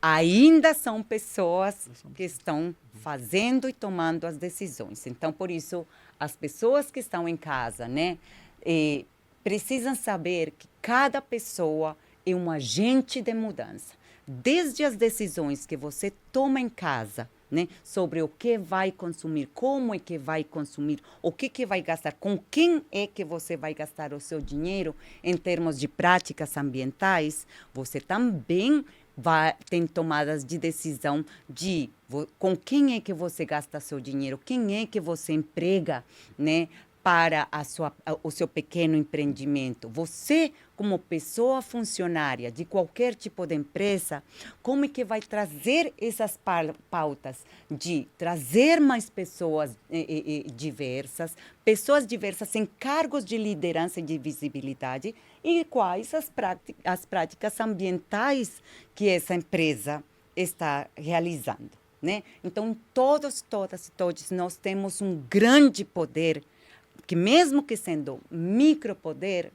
ainda 0.00 0.72
são 0.72 1.02
pessoas 1.02 1.88
que 2.14 2.24
estão 2.24 2.74
fazendo 2.94 3.68
e 3.68 3.72
tomando 3.72 4.24
as 4.24 4.36
decisões. 4.36 5.06
Então, 5.06 5.32
por 5.32 5.50
isso, 5.50 5.86
as 6.18 6.34
pessoas 6.34 6.90
que 6.90 7.00
estão 7.00 7.28
em 7.28 7.36
casa, 7.36 7.86
né, 7.86 8.18
eh, 8.64 9.04
precisam 9.44 9.94
saber 9.94 10.52
que 10.58 10.68
cada 10.80 11.20
pessoa 11.20 11.96
é 12.24 12.34
um 12.34 12.50
agente 12.50 13.20
de 13.20 13.34
mudança. 13.34 13.94
Desde 14.26 14.84
as 14.84 14.96
decisões 14.96 15.64
que 15.64 15.76
você 15.76 16.12
toma 16.32 16.60
em 16.60 16.68
casa, 16.68 17.28
né, 17.50 17.68
sobre 17.82 18.22
o 18.22 18.28
que 18.28 18.58
vai 18.58 18.92
consumir, 18.92 19.48
como 19.54 19.94
é 19.94 19.98
que 19.98 20.18
vai 20.18 20.44
consumir, 20.44 21.00
o 21.22 21.32
que 21.32 21.48
que 21.48 21.64
vai 21.64 21.82
gastar, 21.82 22.12
com 22.12 22.38
quem 22.50 22.82
é 22.92 23.06
que 23.06 23.24
você 23.24 23.56
vai 23.56 23.74
gastar 23.74 24.12
o 24.12 24.20
seu 24.20 24.40
dinheiro 24.40 24.94
em 25.22 25.36
termos 25.36 25.78
de 25.78 25.88
práticas 25.88 26.56
ambientais, 26.56 27.46
você 27.72 28.00
também 28.00 28.84
vai, 29.16 29.54
tem 29.68 29.86
tomadas 29.86 30.44
de 30.44 30.58
decisão 30.58 31.24
de 31.48 31.90
com 32.38 32.56
quem 32.56 32.94
é 32.94 33.00
que 33.00 33.12
você 33.12 33.44
gasta 33.44 33.80
seu 33.80 34.00
dinheiro, 34.00 34.38
quem 34.42 34.80
é 34.80 34.86
que 34.86 35.00
você 35.00 35.32
emprega, 35.32 36.04
né, 36.38 36.68
para 37.02 37.48
a 37.50 37.64
sua, 37.64 37.94
o 38.22 38.30
seu 38.30 38.46
pequeno 38.46 38.94
empreendimento. 38.96 39.88
Você, 39.88 40.52
como 40.78 40.96
pessoa 40.96 41.60
funcionária 41.60 42.52
de 42.52 42.64
qualquer 42.64 43.16
tipo 43.16 43.44
de 43.44 43.56
empresa, 43.56 44.22
como 44.62 44.84
é 44.84 44.88
que 44.88 45.04
vai 45.04 45.20
trazer 45.20 45.92
essas 46.00 46.36
pa- 46.36 46.72
pautas 46.88 47.44
de 47.68 48.06
trazer 48.16 48.80
mais 48.80 49.10
pessoas 49.10 49.76
diversas, 50.54 51.36
pessoas 51.64 52.06
diversas 52.06 52.54
em 52.54 52.64
cargos 52.64 53.24
de 53.24 53.36
liderança 53.36 53.98
e 53.98 54.04
de 54.04 54.16
visibilidade, 54.16 55.16
e 55.42 55.64
quais 55.64 56.14
as, 56.14 56.30
as 56.84 57.04
práticas 57.04 57.58
ambientais 57.58 58.62
que 58.94 59.08
essa 59.08 59.34
empresa 59.34 60.00
está 60.36 60.86
realizando. 60.96 61.72
Né? 62.00 62.22
Então, 62.44 62.76
todos, 62.94 63.42
todas 63.42 63.88
e 63.88 63.90
todos 63.90 64.30
nós 64.30 64.56
temos 64.56 65.02
um 65.02 65.20
grande 65.28 65.84
poder 65.84 66.44
que 67.04 67.16
mesmo 67.16 67.64
que 67.64 67.76
sendo 67.76 68.20
micropoder, 68.30 69.50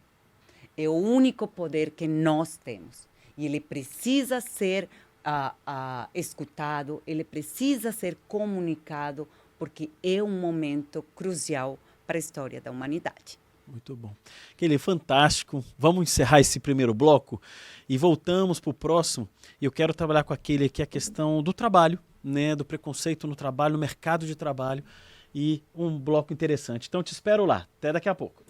é 0.78 0.88
o 0.88 0.94
único 0.94 1.48
poder 1.48 1.92
que 1.92 2.08
nós 2.08 2.58
temos. 2.58 3.08
E 3.38 3.46
ele 3.46 3.60
precisa 3.60 4.42
ser 4.42 4.90
ah, 5.24 5.54
ah, 5.66 6.10
escutado, 6.14 7.02
ele 7.08 7.24
precisa 7.24 7.92
ser 7.92 8.18
comunicado, 8.28 9.28
porque 9.58 9.90
é 10.02 10.22
um 10.22 10.40
momento 10.40 11.04
crucial 11.16 11.80
para 12.06 12.18
a 12.18 12.20
história 12.20 12.60
da 12.60 12.72
humanidade. 12.72 13.40
Muito 13.66 13.96
bom. 13.96 14.14
Aquele 14.52 14.78
fantástico. 14.78 15.64
Vamos 15.78 16.04
encerrar 16.04 16.42
esse 16.42 16.60
primeiro 16.60 16.94
bloco 16.94 17.42
e 17.88 17.98
voltamos 17.98 18.60
para 18.60 18.72
o 18.72 18.74
próximo. 18.74 19.28
Eu 19.62 19.72
quero 19.72 19.94
trabalhar 19.94 20.24
com 20.24 20.34
aquele 20.34 20.66
aqui 20.66 20.82
a 20.82 20.86
questão 20.86 21.42
do 21.42 21.54
trabalho, 21.54 21.98
né, 22.22 22.56
do 22.56 22.66
preconceito 22.66 23.26
no 23.26 23.36
trabalho, 23.36 23.74
no 23.74 23.80
mercado 23.80 24.26
de 24.26 24.36
trabalho 24.36 24.84
e 25.34 25.64
um 25.74 25.98
bloco 25.98 26.34
interessante. 26.34 26.88
Então 26.88 27.02
te 27.02 27.14
espero 27.14 27.46
lá. 27.46 27.68
Até 27.78 27.94
daqui 27.94 28.10
a 28.10 28.16
pouco. 28.16 28.44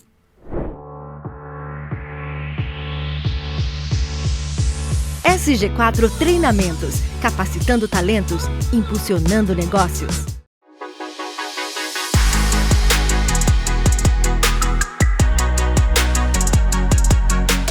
SG4 5.33 6.15
Treinamentos 6.19 7.01
capacitando 7.19 7.87
talentos, 7.87 8.43
impulsionando 8.71 9.55
negócios. 9.55 10.27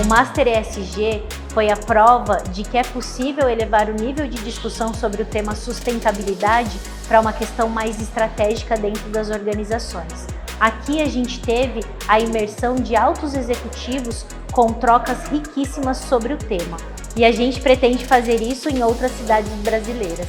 O 0.03 0.09
Master 0.09 0.49
ESG 0.49 1.23
foi 1.51 1.71
a 1.71 1.77
prova 1.77 2.39
de 2.53 2.65
que 2.65 2.77
é 2.77 2.83
possível 2.83 3.49
elevar 3.49 3.89
o 3.89 3.95
nível 3.95 4.27
de 4.27 4.43
discussão 4.43 4.93
sobre 4.93 5.23
o 5.23 5.25
tema 5.25 5.55
sustentabilidade 5.55 6.77
para 7.07 7.21
uma 7.21 7.33
questão 7.33 7.69
mais 7.69 8.03
estratégica 8.03 8.77
dentro 8.77 9.09
das 9.11 9.31
organizações. 9.31 10.27
Aqui 10.59 11.01
a 11.01 11.09
gente 11.09 11.41
teve 11.41 11.79
a 12.09 12.19
imersão 12.19 12.75
de 12.75 12.97
altos 12.97 13.35
executivos 13.35 14.27
com 14.51 14.73
trocas 14.73 15.29
riquíssimas 15.29 15.99
sobre 15.99 16.35
o 16.35 16.37
tema. 16.37 16.77
E 17.15 17.25
a 17.25 17.33
gente 17.33 17.61
pretende 17.61 18.05
fazer 18.07 18.41
isso 18.41 18.69
em 18.69 18.83
outras 18.83 19.11
cidades 19.13 19.51
brasileiras. 19.63 20.27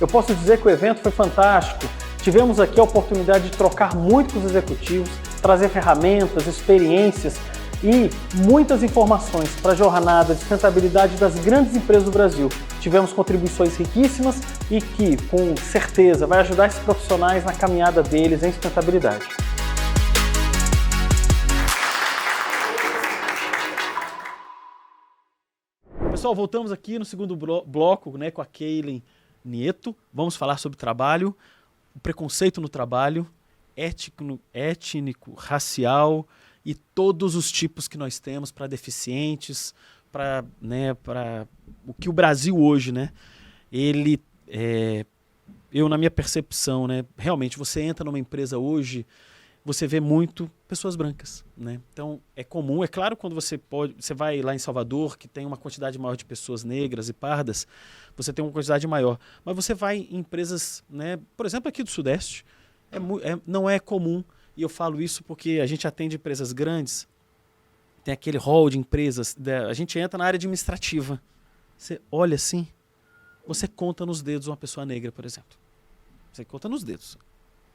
Eu 0.00 0.06
posso 0.06 0.34
dizer 0.34 0.58
que 0.58 0.66
o 0.66 0.70
evento 0.70 1.00
foi 1.00 1.10
fantástico. 1.10 1.84
Tivemos 2.22 2.60
aqui 2.60 2.78
a 2.78 2.84
oportunidade 2.84 3.50
de 3.50 3.56
trocar 3.56 3.96
muito 3.96 4.34
com 4.34 4.40
os 4.40 4.44
executivos, 4.44 5.10
trazer 5.40 5.68
ferramentas, 5.68 6.46
experiências 6.46 7.36
e 7.82 8.08
muitas 8.34 8.84
informações 8.84 9.50
para 9.60 9.72
a 9.72 9.74
jornada 9.74 10.34
de 10.34 10.40
sustentabilidade 10.40 11.16
das 11.16 11.34
grandes 11.34 11.74
empresas 11.74 12.04
do 12.04 12.12
Brasil. 12.12 12.48
Tivemos 12.80 13.12
contribuições 13.12 13.76
riquíssimas 13.76 14.40
e 14.70 14.80
que, 14.80 15.16
com 15.24 15.56
certeza, 15.56 16.26
vai 16.26 16.40
ajudar 16.40 16.68
esses 16.68 16.78
profissionais 16.80 17.44
na 17.44 17.52
caminhada 17.52 18.02
deles 18.02 18.44
em 18.44 18.52
sustentabilidade. 18.52 19.26
Pessoal, 26.22 26.36
voltamos 26.36 26.70
aqui 26.70 27.00
no 27.00 27.04
segundo 27.04 27.34
blo 27.34 27.64
bloco 27.66 28.16
né, 28.16 28.30
com 28.30 28.40
a 28.40 28.46
Keilen 28.46 29.02
Nieto. 29.44 29.92
Vamos 30.14 30.36
falar 30.36 30.56
sobre 30.56 30.78
trabalho, 30.78 31.36
o 31.96 31.98
preconceito 31.98 32.60
no 32.60 32.68
trabalho, 32.68 33.28
étnico, 33.76 34.38
étnico 34.54 35.34
racial 35.34 36.24
e 36.64 36.76
todos 36.76 37.34
os 37.34 37.50
tipos 37.50 37.88
que 37.88 37.98
nós 37.98 38.20
temos 38.20 38.52
para 38.52 38.68
deficientes, 38.68 39.74
para 40.12 40.44
né, 40.60 40.96
o 41.84 41.92
que 41.92 42.08
o 42.08 42.12
Brasil 42.12 42.56
hoje, 42.56 42.92
né? 42.92 43.10
Ele, 43.72 44.20
é, 44.46 45.04
eu 45.72 45.88
na 45.88 45.98
minha 45.98 46.08
percepção, 46.08 46.86
né? 46.86 47.04
Realmente, 47.18 47.58
você 47.58 47.82
entra 47.82 48.04
numa 48.04 48.16
empresa 48.20 48.58
hoje 48.58 49.04
você 49.64 49.86
vê 49.86 50.00
muito 50.00 50.50
pessoas 50.66 50.96
brancas, 50.96 51.44
né? 51.56 51.80
Então 51.92 52.20
é 52.34 52.42
comum, 52.42 52.82
é 52.82 52.88
claro, 52.88 53.16
quando 53.16 53.34
você 53.34 53.56
pode, 53.56 53.94
você 53.98 54.12
vai 54.12 54.42
lá 54.42 54.54
em 54.54 54.58
Salvador, 54.58 55.16
que 55.16 55.28
tem 55.28 55.46
uma 55.46 55.56
quantidade 55.56 55.98
maior 55.98 56.16
de 56.16 56.24
pessoas 56.24 56.64
negras 56.64 57.08
e 57.08 57.12
pardas, 57.12 57.66
você 58.16 58.32
tem 58.32 58.44
uma 58.44 58.50
quantidade 58.50 58.86
maior. 58.86 59.18
Mas 59.44 59.54
você 59.54 59.72
vai 59.72 59.98
em 59.98 60.16
empresas, 60.16 60.82
né? 60.90 61.18
Por 61.36 61.46
exemplo, 61.46 61.68
aqui 61.68 61.82
do 61.82 61.90
Sudeste, 61.90 62.44
é, 62.90 62.96
é, 62.96 63.40
não 63.46 63.70
é 63.70 63.78
comum. 63.78 64.24
E 64.56 64.62
eu 64.62 64.68
falo 64.68 65.00
isso 65.00 65.22
porque 65.24 65.60
a 65.62 65.66
gente 65.66 65.86
atende 65.86 66.16
empresas 66.16 66.52
grandes, 66.52 67.08
tem 68.04 68.12
aquele 68.12 68.36
hall 68.36 68.68
de 68.68 68.78
empresas, 68.78 69.36
a 69.68 69.72
gente 69.72 69.98
entra 69.98 70.18
na 70.18 70.24
área 70.24 70.36
administrativa. 70.36 71.22
Você 71.76 72.00
olha 72.10 72.34
assim, 72.34 72.66
você 73.46 73.66
conta 73.66 74.04
nos 74.04 74.22
dedos 74.22 74.48
uma 74.48 74.56
pessoa 74.56 74.84
negra, 74.84 75.10
por 75.10 75.24
exemplo. 75.24 75.56
Você 76.32 76.44
conta 76.44 76.68
nos 76.68 76.84
dedos. 76.84 77.16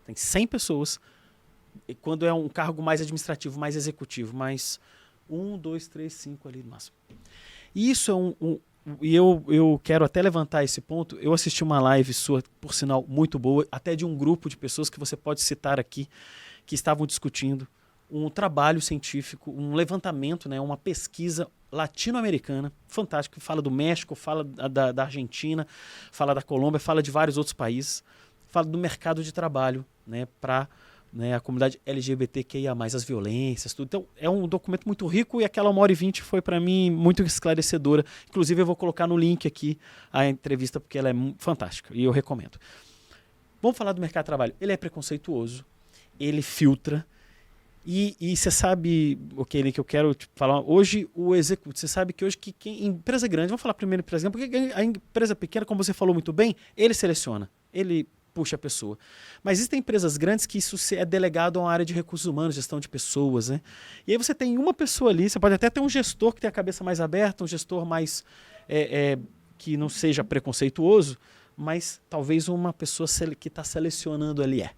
Tem 0.05 0.15
100 0.15 0.47
pessoas 0.47 0.99
quando 2.01 2.25
é 2.25 2.33
um 2.33 2.47
cargo 2.47 2.81
mais 2.81 3.01
administrativo, 3.01 3.59
mais 3.59 3.75
executivo, 3.75 4.35
mais 4.35 4.79
um, 5.29 5.57
dois, 5.57 5.87
três, 5.87 6.13
cinco 6.13 6.47
ali 6.47 6.63
no 6.63 6.69
máximo. 6.69 6.95
Isso 7.75 8.11
é 8.11 8.15
um, 8.15 8.35
um 8.41 8.59
e 9.01 9.13
eu, 9.13 9.43
eu 9.49 9.81
quero 9.83 10.05
até 10.05 10.21
levantar 10.21 10.63
esse 10.63 10.79
ponto. 10.79 11.17
Eu 11.17 11.33
assisti 11.33 11.61
uma 11.61 11.79
live 11.79 12.13
sua, 12.13 12.41
por 12.61 12.73
sinal, 12.73 13.03
muito 13.05 13.37
boa, 13.37 13.67
até 13.69 13.95
de 13.95 14.05
um 14.05 14.15
grupo 14.15 14.47
de 14.47 14.55
pessoas 14.55 14.89
que 14.89 14.97
você 14.97 15.17
pode 15.17 15.41
citar 15.41 15.77
aqui, 15.77 16.07
que 16.65 16.73
estavam 16.73 17.05
discutindo 17.05 17.67
um 18.09 18.29
trabalho 18.29 18.81
científico, 18.81 19.51
um 19.51 19.73
levantamento, 19.73 20.47
né, 20.47 20.61
uma 20.61 20.77
pesquisa 20.77 21.47
latino-americana, 21.69 22.71
fantástica, 22.87 23.39
fala 23.41 23.61
do 23.61 23.69
México, 23.69 24.15
fala 24.15 24.45
da, 24.45 24.93
da 24.93 25.03
Argentina, 25.03 25.67
fala 26.11 26.33
da 26.33 26.41
Colômbia, 26.41 26.79
fala 26.79 27.03
de 27.03 27.11
vários 27.11 27.37
outros 27.37 27.53
países, 27.53 28.01
fala 28.47 28.65
do 28.65 28.77
mercado 28.77 29.21
de 29.21 29.33
trabalho 29.33 29.85
né, 30.05 30.25
para 30.39 30.69
né, 31.11 31.35
a 31.35 31.39
comunidade 31.39 31.79
LGBTQIA, 31.85 32.73
as 32.73 33.03
violências, 33.03 33.73
tudo. 33.73 33.87
Então, 33.87 34.05
é 34.17 34.29
um 34.29 34.47
documento 34.47 34.85
muito 34.85 35.05
rico 35.07 35.41
e 35.41 35.45
aquela 35.45 35.69
uma 35.69 35.81
hora 35.81 35.91
e 35.91 35.95
vinte 35.95 36.21
foi 36.21 36.41
para 36.41 36.59
mim 36.59 36.91
muito 36.91 37.23
esclarecedora. 37.23 38.05
Inclusive, 38.29 38.61
eu 38.61 38.65
vou 38.65 38.75
colocar 38.75 39.07
no 39.07 39.17
link 39.17 39.47
aqui 39.47 39.77
a 40.11 40.27
entrevista, 40.27 40.79
porque 40.79 40.97
ela 40.97 41.09
é 41.09 41.13
fantástica 41.37 41.93
e 41.93 42.03
eu 42.03 42.11
recomendo. 42.11 42.57
Vamos 43.61 43.77
falar 43.77 43.93
do 43.93 44.01
mercado 44.01 44.23
de 44.23 44.27
trabalho. 44.27 44.55
Ele 44.61 44.71
é 44.71 44.77
preconceituoso, 44.77 45.65
ele 46.19 46.41
filtra. 46.41 47.05
E 47.89 48.35
você 48.35 48.51
sabe, 48.51 49.17
ok, 49.37 49.71
que 49.71 49.79
eu 49.79 49.85
quero 49.85 50.13
falar. 50.35 50.59
Hoje, 50.59 51.09
o 51.15 51.33
executivo, 51.33 51.73
você 51.77 51.87
sabe 51.87 52.11
que 52.11 52.25
hoje, 52.25 52.37
que 52.37 52.51
quem, 52.51 52.85
empresa 52.85 53.29
grande, 53.29 53.47
vamos 53.47 53.61
falar 53.61 53.73
primeiro 53.75 54.01
empresa 54.01 54.29
grande, 54.29 54.49
porque 54.49 54.73
a 54.73 54.83
empresa 54.83 55.33
pequena, 55.33 55.65
como 55.65 55.81
você 55.81 55.93
falou 55.93 56.13
muito 56.13 56.33
bem, 56.33 56.53
ele 56.75 56.93
seleciona. 56.93 57.49
Ele 57.73 58.05
puxa 58.37 58.55
a 58.55 58.59
pessoa. 58.59 58.99
Mas 59.43 59.57
existem 59.57 59.79
empresas 59.79 60.15
grandes 60.15 60.45
que 60.45 60.59
isso 60.59 60.77
é 60.93 61.03
delegado 61.03 61.57
a 61.57 61.63
uma 61.63 61.71
área 61.71 61.83
de 61.83 61.91
recursos 61.91 62.27
humanos, 62.27 62.53
gestão 62.53 62.79
de 62.79 62.87
pessoas, 62.87 63.49
né? 63.49 63.61
E 64.05 64.11
aí 64.11 64.17
você 64.17 64.35
tem 64.35 64.59
uma 64.59 64.75
pessoa 64.75 65.09
ali, 65.09 65.27
você 65.27 65.39
pode 65.39 65.55
até 65.55 65.71
ter 65.71 65.79
um 65.79 65.89
gestor 65.89 66.35
que 66.35 66.41
tem 66.41 66.47
a 66.47 66.51
cabeça 66.51 66.83
mais 66.83 67.01
aberta, 67.01 67.43
um 67.43 67.47
gestor 67.47 67.83
mais 67.83 68.23
é, 68.69 69.13
é, 69.13 69.19
que 69.57 69.75
não 69.75 69.89
seja 69.89 70.23
preconceituoso, 70.23 71.17
mas 71.57 71.99
talvez 72.07 72.47
uma 72.47 72.71
pessoa 72.71 73.09
que 73.39 73.47
está 73.47 73.63
selecionando 73.63 74.43
ali 74.43 74.61
é. 74.61 74.69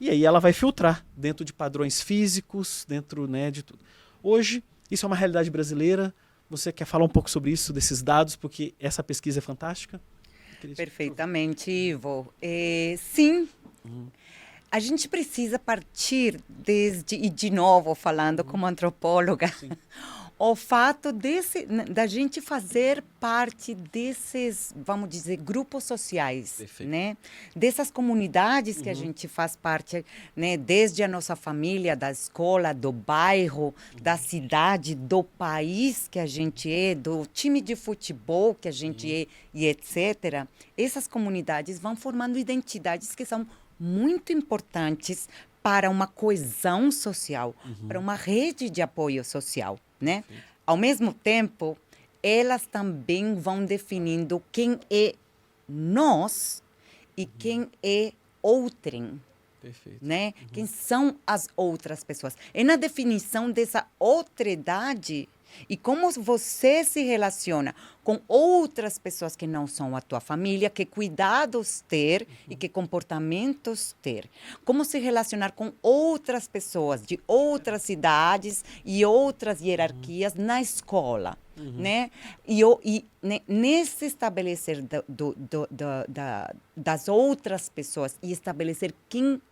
E 0.00 0.10
aí 0.10 0.24
ela 0.24 0.40
vai 0.40 0.52
filtrar 0.52 1.06
dentro 1.16 1.44
de 1.44 1.52
padrões 1.52 2.00
físicos, 2.00 2.84
dentro 2.88 3.28
né, 3.28 3.52
de 3.52 3.62
tudo. 3.62 3.78
Hoje, 4.20 4.64
isso 4.90 5.06
é 5.06 5.08
uma 5.08 5.14
realidade 5.14 5.48
brasileira. 5.48 6.12
Você 6.50 6.72
quer 6.72 6.86
falar 6.86 7.04
um 7.04 7.08
pouco 7.08 7.30
sobre 7.30 7.52
isso, 7.52 7.72
desses 7.72 8.02
dados, 8.02 8.34
porque 8.34 8.74
essa 8.80 9.00
pesquisa 9.04 9.38
é 9.38 9.42
fantástica? 9.42 10.00
Perfeitamente, 10.76 11.70
Ivo. 11.70 12.32
É, 12.40 12.96
sim, 12.98 13.48
uhum. 13.84 14.06
a 14.70 14.78
gente 14.78 15.08
precisa 15.08 15.58
partir 15.58 16.40
desde, 16.48 17.16
e 17.16 17.28
de 17.30 17.50
novo 17.50 17.94
falando 17.94 18.40
uhum. 18.40 18.46
como 18.46 18.66
antropóloga, 18.66 19.48
sim. 19.48 19.70
o 20.38 20.54
fato 20.54 21.10
desse, 21.10 21.66
da 21.66 22.06
gente 22.06 22.40
fazer 22.40 23.02
parte 23.18 23.74
desses, 23.74 24.72
vamos 24.76 25.08
dizer, 25.08 25.36
grupos 25.38 25.82
sociais, 25.82 26.54
Perfeito. 26.58 26.88
né? 26.88 27.16
Dessas 27.56 27.90
comunidades 27.90 28.76
que 28.76 28.84
uhum. 28.84 28.92
a 28.92 28.94
gente 28.94 29.26
faz 29.26 29.56
parte, 29.56 30.04
né? 30.36 30.56
Desde 30.56 31.02
a 31.02 31.08
nossa 31.08 31.34
família, 31.34 31.96
da 31.96 32.12
escola, 32.12 32.72
do 32.72 32.92
bairro, 32.92 33.74
uhum. 33.94 34.00
da 34.00 34.16
cidade, 34.16 34.94
do 34.94 35.24
país 35.24 36.06
que 36.08 36.20
a 36.20 36.26
gente 36.26 36.72
é, 36.72 36.94
do 36.94 37.26
time 37.26 37.60
de 37.60 37.74
futebol 37.74 38.54
que 38.54 38.68
a 38.68 38.72
gente 38.72 39.08
uhum. 39.08 39.12
é 39.12 39.26
e 39.52 39.66
etc. 39.66 40.46
Essas 40.76 41.08
comunidades 41.08 41.80
vão 41.80 41.96
formando 41.96 42.38
identidades 42.38 43.12
que 43.12 43.24
são 43.24 43.44
muito 43.78 44.32
importantes 44.32 45.28
para 45.60 45.90
uma 45.90 46.06
coesão 46.06 46.92
social, 46.92 47.56
uhum. 47.64 47.88
para 47.88 47.98
uma 47.98 48.14
rede 48.14 48.70
de 48.70 48.80
apoio 48.80 49.24
social 49.24 49.80
né? 50.00 50.24
Ao 50.66 50.76
mesmo 50.76 51.12
tempo, 51.12 51.76
elas 52.22 52.66
também 52.66 53.34
vão 53.34 53.64
definindo 53.64 54.42
quem 54.52 54.78
é 54.90 55.14
nós 55.68 56.62
e 57.16 57.22
uhum. 57.22 57.30
quem 57.38 57.70
é 57.82 58.12
outrem. 58.42 59.20
Perfeito. 59.60 59.98
Né? 60.00 60.34
Uhum. 60.40 60.48
Quem 60.52 60.66
são 60.66 61.16
as 61.26 61.48
outras 61.56 62.04
pessoas. 62.04 62.36
É 62.54 62.62
na 62.62 62.76
definição 62.76 63.50
dessa 63.50 63.86
outredade 63.98 65.28
e 65.68 65.76
como 65.76 66.10
você 66.12 66.84
se 66.84 67.02
relaciona 67.02 67.74
com 68.08 68.20
outras 68.26 68.98
pessoas 68.98 69.36
que 69.36 69.46
não 69.46 69.66
são 69.66 69.94
a 69.94 70.00
tua 70.00 70.18
família, 70.18 70.70
que 70.70 70.86
cuidados 70.86 71.84
ter 71.86 72.22
uhum. 72.22 72.46
e 72.50 72.56
que 72.56 72.68
comportamentos 72.68 73.94
ter. 74.00 74.30
Como 74.64 74.82
se 74.84 74.98
relacionar 74.98 75.52
com 75.52 75.72
outras 75.82 76.48
pessoas 76.48 77.02
de 77.02 77.20
outras 77.26 77.82
cidades 77.82 78.64
e 78.84 79.04
outras 79.04 79.60
hierarquias 79.60 80.34
uhum. 80.34 80.44
na 80.46 80.60
escola. 80.60 81.36
Uhum. 81.58 81.72
Né? 81.72 82.10
E, 82.46 82.62
e 82.84 83.04
né, 83.22 83.40
nesse 83.46 84.06
estabelecer 84.06 84.80
do, 84.80 85.04
do, 85.06 85.68
do, 85.70 86.06
da, 86.08 86.54
das 86.74 87.08
outras 87.08 87.68
pessoas 87.68 88.16
e 88.22 88.32
estabelecer 88.32 88.94
quem 89.08 89.42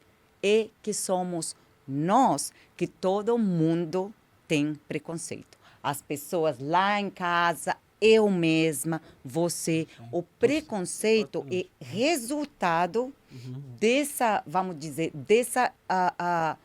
é 0.43 0.69
que 0.83 0.95
somos 0.95 1.55
nós, 1.87 2.53
que 2.75 2.87
todo 2.87 3.37
mundo 3.37 4.15
tem 4.49 4.75
preconceito 4.89 5.57
as 5.87 6.03
pessoas 6.03 6.59
lá 6.59 7.01
em 7.01 7.09
casa, 7.09 7.77
eu 8.01 8.29
mesma, 8.29 9.01
você. 9.25 9.87
O 10.11 10.21
preconceito 10.21 11.47
é 11.49 11.67
resultado 11.81 13.15
uhum. 13.33 13.63
dessa, 13.79 14.43
vamos 14.45 14.77
dizer, 14.77 15.13
dessa 15.15 15.73
uh, 15.89 16.55
uh, 16.55 16.59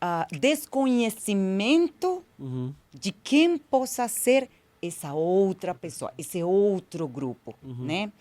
uh, 0.00 0.38
desconhecimento 0.38 2.24
uhum. 2.38 2.72
de 2.94 3.10
quem 3.10 3.58
possa 3.58 4.06
ser 4.06 4.48
essa 4.80 5.12
outra 5.12 5.74
pessoa, 5.74 6.12
esse 6.16 6.40
outro 6.42 7.08
grupo, 7.08 7.56
uhum. 7.64 7.84
né? 7.84 8.12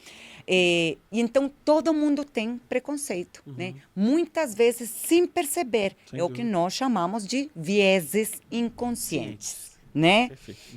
E, 0.47 0.97
e, 1.11 1.19
então 1.19 1.51
todo 1.63 1.93
mundo 1.93 2.25
tem 2.25 2.59
preconceito, 2.67 3.43
uhum. 3.45 3.53
né? 3.53 3.75
Muitas 3.95 4.55
vezes 4.55 4.89
sem 4.89 5.27
perceber, 5.27 5.95
Sem 6.09 6.19
é 6.19 6.21
dúvida. 6.21 6.25
o 6.25 6.29
que 6.31 6.43
nós 6.43 6.73
chamamos 6.73 7.27
de 7.27 7.49
vieses 7.55 8.41
inconscientes 8.51 9.70
né? 9.93 10.29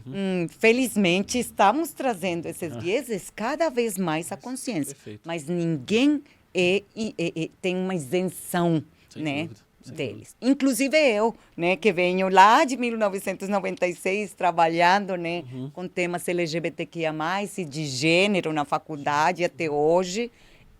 Uhum. 0.06 0.12
Hum, 0.14 0.48
felizmente 0.58 1.38
estamos 1.38 1.92
trazendo 1.92 2.46
esses 2.46 2.72
ah. 2.72 2.78
vieses 2.78 3.30
cada 3.34 3.68
vez 3.68 3.96
mais 3.96 4.32
à 4.32 4.36
consciência, 4.36 4.94
Perfeito. 4.94 5.20
mas 5.24 5.46
ninguém 5.46 6.22
é, 6.52 6.82
é, 6.96 7.42
é, 7.44 7.48
tem 7.60 7.76
uma 7.76 7.94
isenção, 7.94 8.82
Sem 9.08 9.22
né? 9.22 9.42
Dúvida 9.44 9.64
deles. 9.92 10.34
Inclusive 10.40 10.96
eu, 10.96 11.34
né, 11.56 11.76
que 11.76 11.92
venho 11.92 12.28
lá 12.28 12.64
de 12.64 12.76
1996 12.76 14.32
trabalhando, 14.32 15.16
né, 15.16 15.44
uhum. 15.52 15.70
com 15.70 15.86
temas 15.86 16.26
LGBTQIA+, 16.26 17.12
e 17.58 17.64
de 17.64 17.84
gênero 17.84 18.52
na 18.52 18.64
faculdade 18.64 19.44
até 19.44 19.68
hoje, 19.68 20.30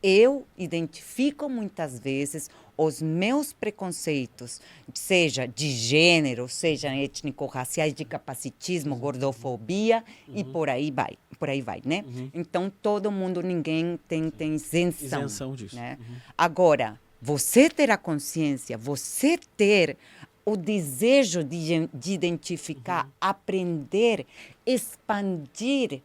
eu 0.02 0.46
identifico 0.56 1.48
muitas 1.48 1.98
vezes 1.98 2.50
os 2.76 3.00
meus 3.00 3.52
preconceitos, 3.52 4.60
seja 4.92 5.46
de 5.46 5.70
gênero, 5.70 6.48
seja 6.48 6.94
étnico-raciais, 6.94 7.94
de 7.94 8.04
capacitismo, 8.04 8.94
uhum. 8.94 9.00
gordofobia 9.00 10.04
uhum. 10.28 10.34
e 10.36 10.44
por 10.44 10.68
aí 10.68 10.90
vai, 10.90 11.16
por 11.38 11.48
aí 11.48 11.62
vai, 11.62 11.80
né? 11.84 12.04
Uhum. 12.06 12.30
Então 12.34 12.72
todo 12.82 13.10
mundo, 13.10 13.42
ninguém 13.42 13.98
tem, 14.08 14.30
tem 14.30 14.54
isenção. 14.54 15.20
Isenção 15.20 15.54
disso. 15.54 15.76
Né? 15.76 15.98
Uhum. 16.00 16.16
Agora, 16.36 17.00
você 17.20 17.70
ter 17.70 17.90
a 17.90 17.96
consciência, 17.96 18.76
você 18.76 19.38
ter 19.56 19.96
o 20.44 20.56
desejo 20.56 21.42
de, 21.42 21.88
de 21.92 22.12
identificar, 22.12 23.08
aprender, 23.20 24.26
expandir 24.66 26.02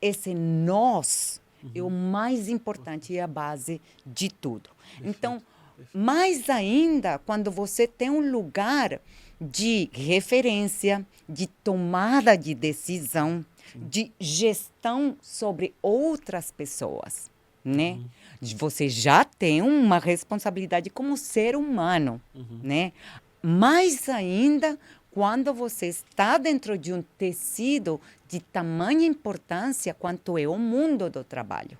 esse 0.00 0.34
nós 0.34 1.40
é 1.74 1.82
o 1.82 1.90
mais 1.90 2.48
importante 2.48 3.12
e 3.12 3.20
a 3.20 3.26
base 3.26 3.80
de 4.06 4.28
tudo. 4.28 4.70
Então, 5.02 5.42
mais 5.92 6.48
ainda 6.50 7.18
quando 7.18 7.50
você 7.50 7.86
tem 7.86 8.10
um 8.10 8.30
lugar 8.30 9.00
de 9.40 9.88
referência, 9.92 11.06
de 11.28 11.46
tomada 11.46 12.36
de 12.36 12.54
decisão, 12.54 13.44
de 13.74 14.10
gestão 14.18 15.16
sobre 15.22 15.74
outras 15.80 16.50
pessoas, 16.50 17.30
né? 17.64 17.98
Você 18.40 18.88
já 18.88 19.24
tem 19.24 19.62
uma 19.62 19.98
responsabilidade 19.98 20.90
como 20.90 21.16
ser 21.16 21.54
humano, 21.54 22.20
né? 22.62 22.92
Mais 23.42 24.08
ainda 24.08 24.78
quando 25.10 25.54
você 25.54 25.86
está 25.86 26.38
dentro 26.38 26.76
de 26.76 26.92
um 26.92 27.02
tecido 27.16 28.00
de 28.28 28.40
tamanha 28.40 29.06
importância 29.06 29.94
quanto 29.94 30.36
é 30.38 30.46
o 30.46 30.58
mundo 30.58 31.08
do 31.08 31.24
trabalho. 31.24 31.78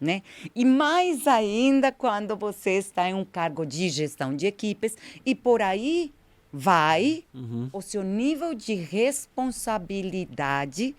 Né? 0.00 0.22
E 0.54 0.64
mais 0.64 1.26
ainda 1.26 1.90
quando 1.90 2.36
você 2.36 2.78
está 2.78 3.10
em 3.10 3.14
um 3.14 3.24
cargo 3.24 3.66
de 3.66 3.88
gestão 3.88 4.36
de 4.36 4.46
equipes 4.46 4.96
e 5.26 5.34
por 5.34 5.60
aí 5.60 6.12
vai 6.52 7.24
Uhum. 7.34 7.68
o 7.72 7.82
seu 7.82 8.04
nível 8.04 8.54
de 8.54 8.74
responsabilidade 8.74 10.94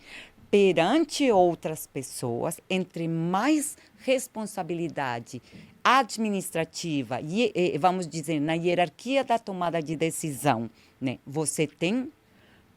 perante 0.52 1.32
outras 1.32 1.88
pessoas, 1.88 2.60
entre 2.70 3.08
mais 3.08 3.78
responsabilidade 4.00 5.42
administrativa 5.84 7.22
e, 7.22 7.52
e, 7.56 7.78
vamos 7.78 8.08
dizer 8.08 8.40
na 8.40 8.54
hierarquia 8.54 9.24
da 9.24 9.40
tomada 9.40 9.82
de 9.82 9.96
decisão, 9.96 10.70
né, 11.00 11.20
você 11.26 11.66
tem 11.68 12.12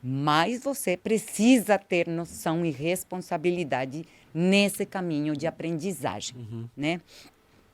mais 0.03 0.65
você 0.65 0.97
precisa 0.97 1.79
ter 1.79 2.09
noção 2.09 2.67
e 2.67 2.71
responsabilidade 2.71 4.05
nesse 4.35 4.87
caminho 4.87 5.37
de 5.37 5.47
aprendizagem, 5.47 6.69
né? 6.77 7.01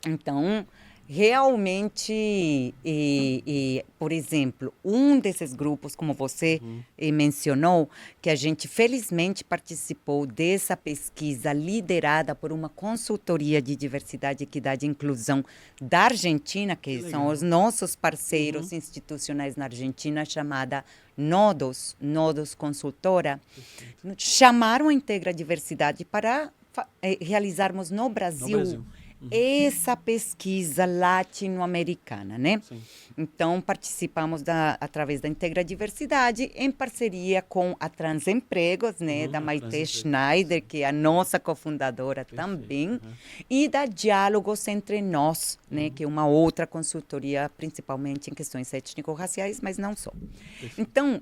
Então, 0.07 0.67
realmente, 1.11 2.13
e, 2.13 2.75
e, 2.85 3.85
por 3.99 4.13
exemplo, 4.13 4.75
um 4.85 5.19
desses 5.19 5.55
grupos, 5.55 5.97
como 5.97 6.13
você 6.13 6.61
eh, 6.99 7.11
mencionou, 7.11 7.89
que 8.21 8.29
a 8.29 8.35
gente 8.35 8.69
felizmente 8.69 9.43
participou 9.43 10.27
dessa 10.27 10.77
pesquisa 10.77 11.51
liderada 11.51 12.35
por 12.35 12.53
uma 12.53 12.69
consultoria 12.69 13.63
de 13.63 13.75
diversidade, 13.75 14.45
equidade 14.45 14.85
e 14.85 14.89
inclusão 14.91 15.43
da 15.81 16.01
Argentina, 16.01 16.77
que, 16.77 16.99
Que 16.99 17.11
são 17.11 17.29
os 17.29 17.41
nossos 17.41 17.97
parceiros 17.97 18.71
institucionais 18.73 19.57
na 19.57 19.65
Argentina, 19.65 20.27
chamada 20.27 20.85
Nodos, 21.17 21.97
Nodos 21.99 22.55
Consultora, 22.55 23.41
chamaram 24.19 24.89
a 24.89 24.93
Integra 24.93 25.33
Diversidade 25.33 26.05
para 26.05 26.53
eh, 27.01 27.17
realizarmos 27.21 27.91
no 27.91 28.11
Brasil, 28.11 28.49
No 28.49 28.57
Brasil. 28.59 28.85
Essa 29.31 29.97
pesquisa 29.97 30.87
latino-americana, 30.87 32.39
né? 32.39 32.61
Sim. 32.63 32.81
Então, 33.17 33.61
participamos 33.61 34.43
da, 34.43 34.79
através 34.81 35.21
da 35.21 35.29
Integra 35.29 35.65
Diversidade 35.65 36.53
em 36.55 36.71
parceria 36.71 37.43
com 37.43 37.75
a 37.81 37.89
Transempregos, 37.89 39.01
né, 39.01 39.27
Uhum, 39.27 39.33
da 39.33 39.41
Maite. 39.41 39.87
Schneider, 39.87 40.63
que 40.63 40.83
é 40.83 40.89
a 40.89 40.93
nossa 40.93 41.39
cofundadora 41.41 42.25
também, 42.25 42.91
uhum. 42.91 43.01
e 43.51 43.69
da 43.69 43.87
Diálogos 43.87 44.67
Entre 44.69 45.03
Nós, 45.03 45.59
né, 45.71 45.91
que 45.91 46.05
é 46.05 46.07
uma 46.07 46.27
outra 46.27 46.67
consultoria, 46.67 47.51
principalmente 47.57 48.31
em 48.31 48.35
questões 48.35 48.73
étnico-raciais, 48.73 49.61
mas 49.61 49.79
não 49.79 49.97
só. 49.97 50.13
Então, 50.77 51.21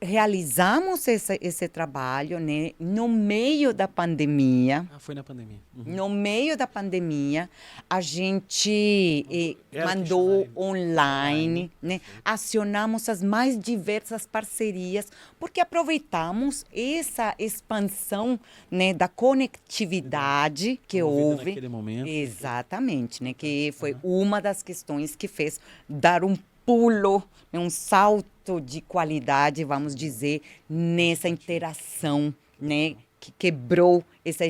realizamos 0.00 1.08
esse, 1.08 1.38
esse 1.40 1.68
trabalho 1.68 2.38
né, 2.38 2.72
no 2.78 3.08
meio 3.08 3.72
da 3.72 3.88
pandemia. 3.88 4.86
Ah, 4.92 4.98
foi 4.98 5.14
na 5.14 5.24
pandemia. 5.24 5.58
Uhum. 5.74 5.84
No 5.86 6.08
meio 6.08 6.56
da 6.56 6.66
pandemia, 6.66 7.48
a 7.88 8.00
gente 8.00 9.26
eh, 9.72 9.84
mandou 9.84 10.44
questionário. 10.44 10.52
online, 10.56 11.70
né? 11.80 12.00
acionamos 12.24 13.08
as 13.08 13.22
mais 13.22 13.58
diversas 13.58 14.26
parcerias, 14.26 15.10
porque 15.40 15.60
aproveitamos 15.60 16.64
essa 16.72 17.34
expansão 17.38 18.38
né, 18.70 18.92
da 18.92 19.08
conectividade 19.08 20.78
que 20.86 21.02
Movida 21.02 21.24
houve. 21.24 21.44
naquele 21.46 21.68
momento. 21.68 22.08
Exatamente, 22.08 23.22
né? 23.22 23.32
Que 23.32 23.72
foi 23.76 23.96
uma 24.02 24.40
das 24.40 24.62
questões 24.62 25.16
que 25.16 25.26
fez 25.26 25.58
dar 25.88 26.22
um 26.22 26.36
pulo, 26.66 27.22
né, 27.52 27.58
um 27.58 27.70
salto 27.70 28.60
de 28.60 28.80
qualidade, 28.80 29.64
vamos 29.64 29.94
dizer, 29.94 30.42
nessa 30.68 31.28
interação, 31.28 32.34
né? 32.60 32.96
Que 33.18 33.32
quebrou 33.38 34.04
essa, 34.24 34.44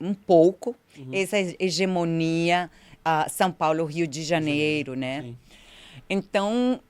um 0.00 0.14
pouco 0.14 0.74
essa 1.12 1.38
he- 1.38 1.56
hegemonia 1.58 2.70
ah, 3.04 3.28
São 3.28 3.52
Paulo, 3.52 3.84
Rio 3.84 4.06
de 4.06 4.22
Janeiro, 4.22 4.94
né? 4.94 5.22
Sim. 5.22 5.36
Então, 6.08 6.80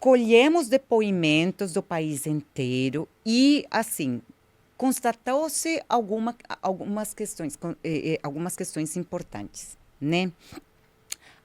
colhemos 0.00 0.68
depoimentos 0.68 1.72
do 1.72 1.82
país 1.82 2.26
inteiro 2.26 3.08
e, 3.24 3.64
assim, 3.70 4.20
constatou-se 4.76 5.82
alguma, 5.88 6.34
algumas 6.62 7.12
questões, 7.14 7.58
eh, 7.84 8.14
eh, 8.14 8.18
algumas 8.22 8.56
questões 8.56 8.96
importantes, 8.96 9.76
né? 10.00 10.32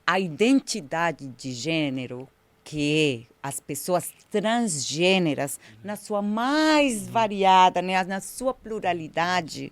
A 0.08 0.20
identidade 0.20 1.28
de 1.28 1.52
gênero 1.52 2.30
que 2.66 3.28
as 3.44 3.60
pessoas 3.60 4.12
transgêneras, 4.32 5.60
na 5.84 5.96
sua 5.96 6.20
mais 6.20 7.08
variada, 7.08 7.80
né, 7.80 8.04
na 8.04 8.20
sua 8.20 8.56
pluralidade, 8.56 9.72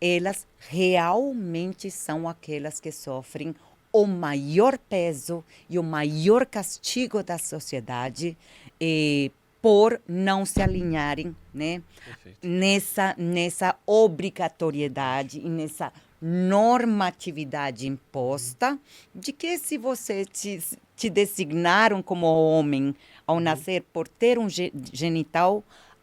elas 0.00 0.46
realmente 0.70 1.90
são 1.90 2.28
aquelas 2.28 2.78
que 2.78 2.92
sofrem 2.92 3.54
o 3.92 4.06
maior 4.06 4.78
peso 4.78 5.44
e 5.68 5.80
o 5.80 5.82
maior 5.82 6.46
castigo 6.46 7.22
da 7.24 7.38
sociedade 7.38 8.38
eh, 8.80 9.32
por 9.60 10.00
não 10.06 10.46
se 10.46 10.62
alinharem, 10.62 11.34
né? 11.52 11.82
Perfeito. 12.04 12.38
nessa, 12.46 13.16
nessa 13.18 13.76
obrigatoriedade 13.84 15.40
e 15.40 15.48
nessa 15.48 15.92
normatividade 16.20 17.88
imposta 17.88 18.78
de 19.12 19.32
que 19.32 19.58
se 19.58 19.76
você 19.76 20.24
te, 20.24 20.60
te 20.98 21.08
designaram 21.08 22.02
como 22.02 22.26
homem 22.26 22.92
ao 23.24 23.38
nascer 23.38 23.82
por 23.92 24.08
ter 24.08 24.36
um 24.36 24.48
ge- 24.48 24.72
genital, 24.92 25.62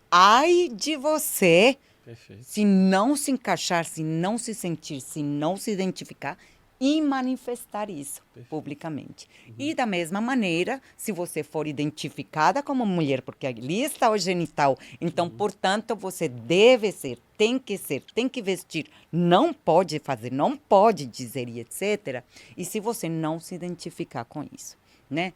ai 0.10 0.70
de 0.74 0.96
você 0.96 1.78
Perfeito. 2.06 2.44
se 2.46 2.64
não 2.64 3.18
se 3.18 3.30
encaixar, 3.32 3.84
se 3.84 4.02
não 4.02 4.38
se 4.38 4.54
sentir, 4.56 5.02
se 5.02 5.22
não 5.22 5.58
se 5.58 5.70
identificar 5.70 6.38
e 6.80 7.02
manifestar 7.02 7.90
isso 7.90 8.22
publicamente. 8.50 9.28
E 9.58 9.74
da 9.74 9.86
mesma 9.86 10.20
maneira, 10.20 10.82
se 10.98 11.12
você 11.12 11.42
for 11.42 11.68
identificada 11.68 12.62
como 12.62 12.86
mulher, 12.86 13.22
porque 13.22 13.48
ali 13.48 13.84
está 13.84 14.10
o 14.12 14.18
genital, 14.18 14.78
então, 15.00 15.30
portanto, 15.30 15.96
você 15.96 16.28
deve 16.28 16.92
ser, 16.92 17.18
tem 17.38 17.58
que 17.58 17.78
ser, 17.78 18.04
tem 18.14 18.28
que 18.28 18.42
vestir, 18.42 18.88
não 19.12 19.54
pode 19.54 20.00
fazer, 20.00 20.32
não 20.34 20.56
pode 20.58 21.06
dizer 21.06 21.48
e 21.48 21.62
etc. 21.62 22.24
E 22.58 22.66
se 22.66 22.80
você 22.82 23.08
não 23.08 23.40
se 23.40 23.56
identificar 23.56 24.26
com 24.26 24.46
isso, 24.54 24.78
né? 25.10 25.34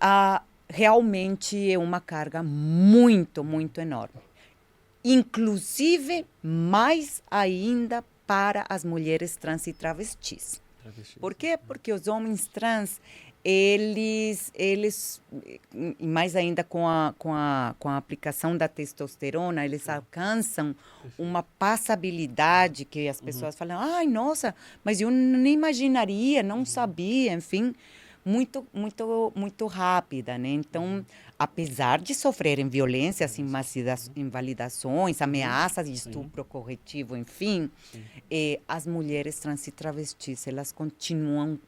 Ah, 0.00 0.42
realmente 0.68 1.70
é 1.70 1.78
uma 1.78 2.00
carga 2.00 2.42
muito, 2.42 3.44
muito 3.44 3.80
enorme 3.80 4.20
inclusive 5.04 6.24
mais 6.42 7.22
ainda 7.30 8.02
para 8.26 8.64
as 8.68 8.84
mulheres 8.84 9.36
trans 9.36 9.66
e 9.66 9.72
travestis. 9.72 10.62
Travesti. 10.82 11.18
Por 11.18 11.34
quê? 11.34 11.58
Porque 11.66 11.92
os 11.92 12.08
homens 12.08 12.46
trans, 12.46 13.00
eles, 13.44 14.50
eles 14.54 15.20
e 15.74 16.06
mais 16.06 16.34
ainda 16.34 16.64
com 16.64 16.88
a, 16.88 17.14
com, 17.18 17.34
a, 17.34 17.74
com 17.78 17.90
a 17.90 17.98
aplicação 17.98 18.56
da 18.56 18.66
testosterona, 18.66 19.64
eles 19.64 19.88
alcançam 19.88 20.74
uma 21.18 21.42
passabilidade 21.42 22.86
que 22.86 23.06
as 23.06 23.20
pessoas 23.20 23.54
falam, 23.54 23.78
ai, 23.78 24.06
nossa, 24.06 24.54
mas 24.82 25.02
eu 25.02 25.10
nem 25.10 25.52
imaginaria, 25.52 26.42
não 26.42 26.64
sabia, 26.64 27.34
enfim, 27.34 27.74
muito, 28.24 28.66
muito, 28.72 29.32
muito 29.36 29.66
rápida, 29.66 30.38
né? 30.38 30.48
Então, 30.48 31.04
apesar 31.38 32.00
de 32.00 32.14
sofrerem 32.14 32.68
violências, 32.68 33.38
invasida- 33.38 33.96
invalidações, 34.16 35.20
ameaças 35.20 35.86
de 35.86 35.92
estupro 35.94 36.44
corretivo, 36.44 37.16
enfim, 37.16 37.70
eh, 38.30 38.60
as 38.66 38.86
mulheres 38.86 39.38
trans 39.38 39.66
e 39.66 39.70
travestis, 39.70 40.46
elas 40.46 40.72
continuam 40.72 41.58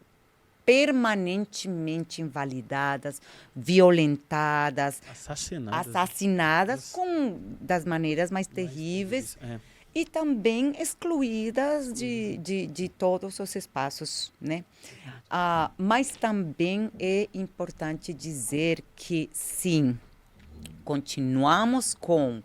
permanentemente 0.65 2.21
invalidadas, 2.23 3.21
violentadas, 3.55 5.01
Assassinadas. 5.11 5.87
assassinadas 5.95 6.93
com 6.93 7.39
das 7.61 7.85
maneiras 7.85 8.31
mais 8.31 8.47
terríveis. 8.47 9.37
É. 9.43 9.61
e 9.97 10.05
também 10.05 10.75
excluídas 10.79 11.91
de, 11.91 12.37
de, 12.37 12.67
de 12.67 12.87
todos 12.87 13.41
os 13.41 13.57
espaços, 13.57 14.31
né? 14.39 14.63
Ah, 15.31 15.71
mas 15.79 16.11
também 16.11 16.91
é 17.01 17.27
importante 17.33 18.13
dizer 18.13 18.85
que 18.95 19.31
sim, 19.33 19.99
continuamos 20.85 21.95
com 21.95 22.43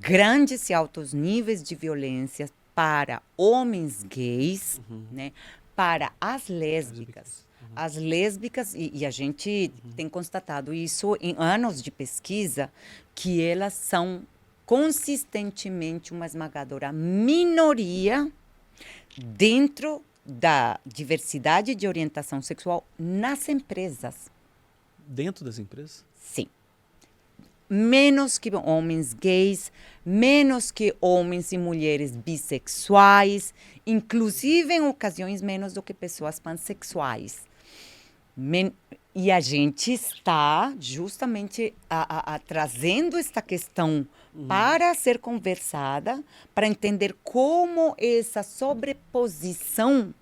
grandes 0.00 0.70
e 0.70 0.72
altos 0.72 1.12
níveis 1.12 1.62
de 1.62 1.74
violência 1.74 2.48
para 2.74 3.20
homens 3.36 4.02
gays, 4.02 4.80
né, 5.12 5.32
para 5.76 6.10
as 6.18 6.48
lésbicas. 6.48 7.46
As 7.76 7.94
lésbicas, 7.94 8.72
e, 8.74 8.90
e 8.94 9.04
a 9.04 9.10
gente 9.10 9.70
tem 9.94 10.08
constatado 10.08 10.72
isso 10.72 11.14
em 11.20 11.34
anos 11.36 11.82
de 11.82 11.90
pesquisa, 11.90 12.72
que 13.14 13.42
elas 13.42 13.74
são 13.74 14.22
consistentemente 14.70 16.12
uma 16.12 16.26
esmagadora 16.26 16.92
minoria 16.92 18.30
dentro 19.16 20.00
da 20.24 20.78
diversidade 20.86 21.74
de 21.74 21.88
orientação 21.88 22.40
sexual 22.40 22.86
nas 22.96 23.48
empresas. 23.48 24.30
Dentro 25.08 25.44
das 25.44 25.58
empresas? 25.58 26.04
Sim. 26.14 26.46
Menos 27.68 28.38
que 28.38 28.54
homens 28.54 29.12
gays, 29.12 29.72
menos 30.06 30.70
que 30.70 30.94
homens 31.00 31.50
e 31.50 31.58
mulheres 31.58 32.14
bissexuais, 32.14 33.52
inclusive 33.84 34.72
em 34.72 34.86
ocasiões 34.86 35.42
menos 35.42 35.72
do 35.72 35.82
que 35.82 35.92
pessoas 35.92 36.38
pansexuais. 36.38 37.42
Men 38.36 38.72
e 39.12 39.32
a 39.32 39.40
gente 39.40 39.92
está 39.92 40.72
justamente 40.78 41.74
a, 41.90 42.32
a, 42.32 42.34
a, 42.36 42.38
trazendo 42.38 43.16
esta 43.16 43.42
questão 43.42 44.06
uhum. 44.34 44.46
para 44.46 44.92
ser 44.94 45.18
conversada, 45.18 46.22
para 46.54 46.66
entender 46.66 47.14
como 47.22 47.94
essa 47.98 48.42
sobreposição 48.42 50.14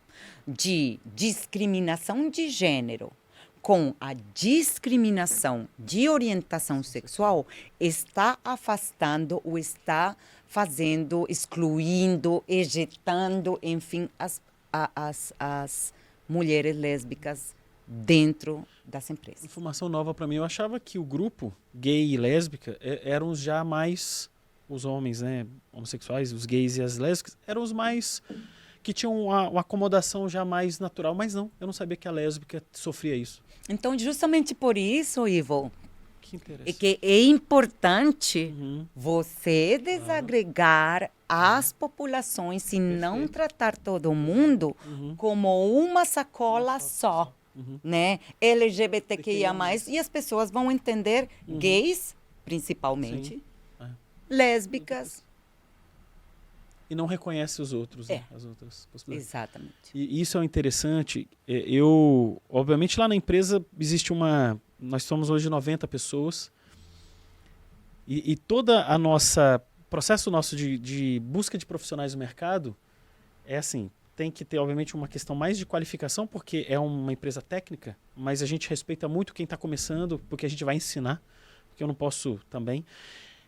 de 0.46 0.98
discriminação 1.14 2.30
de 2.30 2.48
gênero 2.48 3.12
com 3.60 3.94
a 4.00 4.14
discriminação 4.32 5.68
de 5.78 6.08
orientação 6.08 6.82
sexual 6.82 7.46
está 7.78 8.38
afastando 8.42 9.42
ou 9.44 9.58
está 9.58 10.16
fazendo, 10.46 11.26
excluindo, 11.28 12.42
ejetando, 12.48 13.58
enfim, 13.62 14.08
as, 14.18 14.40
as, 14.72 15.34
as 15.38 15.92
mulheres 16.26 16.74
lésbicas 16.74 17.54
dentro 17.88 18.66
das 18.84 19.08
empresas. 19.08 19.44
Informação 19.44 19.88
nova 19.88 20.12
para 20.12 20.26
mim. 20.26 20.36
Eu 20.36 20.44
achava 20.44 20.78
que 20.78 20.98
o 20.98 21.04
grupo 21.04 21.52
gay 21.74 22.12
e 22.12 22.16
lésbica 22.16 22.76
eram 22.80 23.34
já 23.34 23.64
mais 23.64 24.30
os 24.68 24.84
homens, 24.84 25.22
né, 25.22 25.46
homossexuais, 25.72 26.32
os 26.32 26.44
gays 26.44 26.76
e 26.76 26.82
as 26.82 26.98
lésbicas, 26.98 27.38
eram 27.46 27.62
os 27.62 27.72
mais 27.72 28.22
que 28.82 28.92
tinham 28.92 29.24
uma, 29.24 29.48
uma, 29.48 29.60
acomodação 29.62 30.28
já 30.28 30.44
mais 30.44 30.78
natural, 30.78 31.14
mas 31.14 31.34
não, 31.34 31.50
eu 31.58 31.66
não 31.66 31.72
sabia 31.72 31.96
que 31.96 32.06
a 32.06 32.10
lésbica 32.10 32.62
sofria 32.72 33.16
isso. 33.16 33.42
Então, 33.68 33.98
justamente 33.98 34.54
por 34.54 34.76
isso, 34.76 35.26
Ivo, 35.26 35.72
que 36.20 36.38
é 36.66 36.72
que 36.72 36.98
é 37.02 37.22
importante 37.22 38.54
uhum. 38.56 38.86
você 38.94 39.78
desagregar 39.78 41.02
uhum. 41.02 41.08
as 41.28 41.72
populações 41.72 42.72
e 42.72 42.76
Perfeito. 42.76 43.00
não 43.00 43.26
tratar 43.26 43.76
todo 43.76 44.14
mundo 44.14 44.76
uhum. 44.86 45.14
como 45.16 45.66
uma 45.70 46.04
sacola 46.04 46.78
só 46.78 47.32
uhum. 47.58 47.80
né? 47.82 48.20
LGBTQIA+, 48.40 49.54
e 49.88 49.98
as 49.98 50.08
pessoas 50.08 50.50
vão 50.50 50.70
entender 50.70 51.28
uhum. 51.46 51.58
gays, 51.58 52.16
principalmente, 52.44 53.42
é. 53.80 53.88
lésbicas. 54.30 55.24
E 56.90 56.94
não 56.94 57.04
reconhece 57.04 57.60
os 57.60 57.72
outros, 57.72 58.08
né? 58.08 58.14
é. 58.14 58.18
né? 58.18 58.24
as 58.34 58.44
outras 58.44 58.88
possibilidades. 58.90 59.28
Exatamente. 59.28 59.74
E 59.94 60.20
isso 60.20 60.38
é 60.38 60.44
interessante. 60.44 61.28
É, 61.46 61.58
eu, 61.66 62.40
obviamente, 62.48 62.98
lá 62.98 63.06
na 63.06 63.14
empresa 63.14 63.64
existe 63.78 64.12
uma... 64.12 64.58
Nós 64.80 65.02
somos 65.02 65.28
hoje 65.28 65.50
90 65.50 65.86
pessoas. 65.86 66.50
E, 68.06 68.32
e 68.32 68.36
toda 68.36 68.86
a 68.86 68.96
nossa... 68.96 69.60
processo 69.90 70.30
nosso 70.30 70.56
de, 70.56 70.78
de 70.78 71.20
busca 71.20 71.58
de 71.58 71.66
profissionais 71.66 72.14
no 72.14 72.18
mercado 72.18 72.74
é 73.44 73.56
assim, 73.56 73.90
tem 74.18 74.32
que 74.32 74.44
ter, 74.44 74.58
obviamente, 74.58 74.96
uma 74.96 75.06
questão 75.06 75.36
mais 75.36 75.56
de 75.56 75.64
qualificação, 75.64 76.26
porque 76.26 76.66
é 76.68 76.76
uma 76.76 77.12
empresa 77.12 77.40
técnica, 77.40 77.96
mas 78.16 78.42
a 78.42 78.46
gente 78.46 78.68
respeita 78.68 79.06
muito 79.06 79.32
quem 79.32 79.44
está 79.44 79.56
começando, 79.56 80.18
porque 80.28 80.44
a 80.44 80.50
gente 80.50 80.64
vai 80.64 80.74
ensinar, 80.74 81.22
porque 81.68 81.84
eu 81.84 81.86
não 81.86 81.94
posso 81.94 82.40
também. 82.50 82.84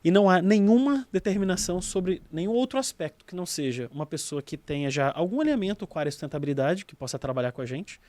E 0.05 0.13
não 0.13 0.31
há 0.31 0.41
nenhuma 0.41 1.09
determinação 1.11 1.83
sobre 1.83 2.23
nenhum 2.31 2.53
outro 2.53 2.79
aspecto 2.79 3.25
que 3.25 3.35
não 3.35 3.45
seja 3.45 3.91
uma 3.93 4.07
pessoa 4.07 4.41
que 4.41 4.57
tenha 4.57 4.89
já 4.89 5.11
algum 5.11 5.41
alinhamento 5.41 5.89
com 5.89 5.99
a 5.99 6.03
área 6.03 6.11
de 6.11 6.15
sustentabilidade, 6.15 6.87
que 6.87 6.95
possa 6.95 7.19
trabalhar 7.19 7.51
com 7.51 7.61
a 7.61 7.67
gente, 7.67 8.01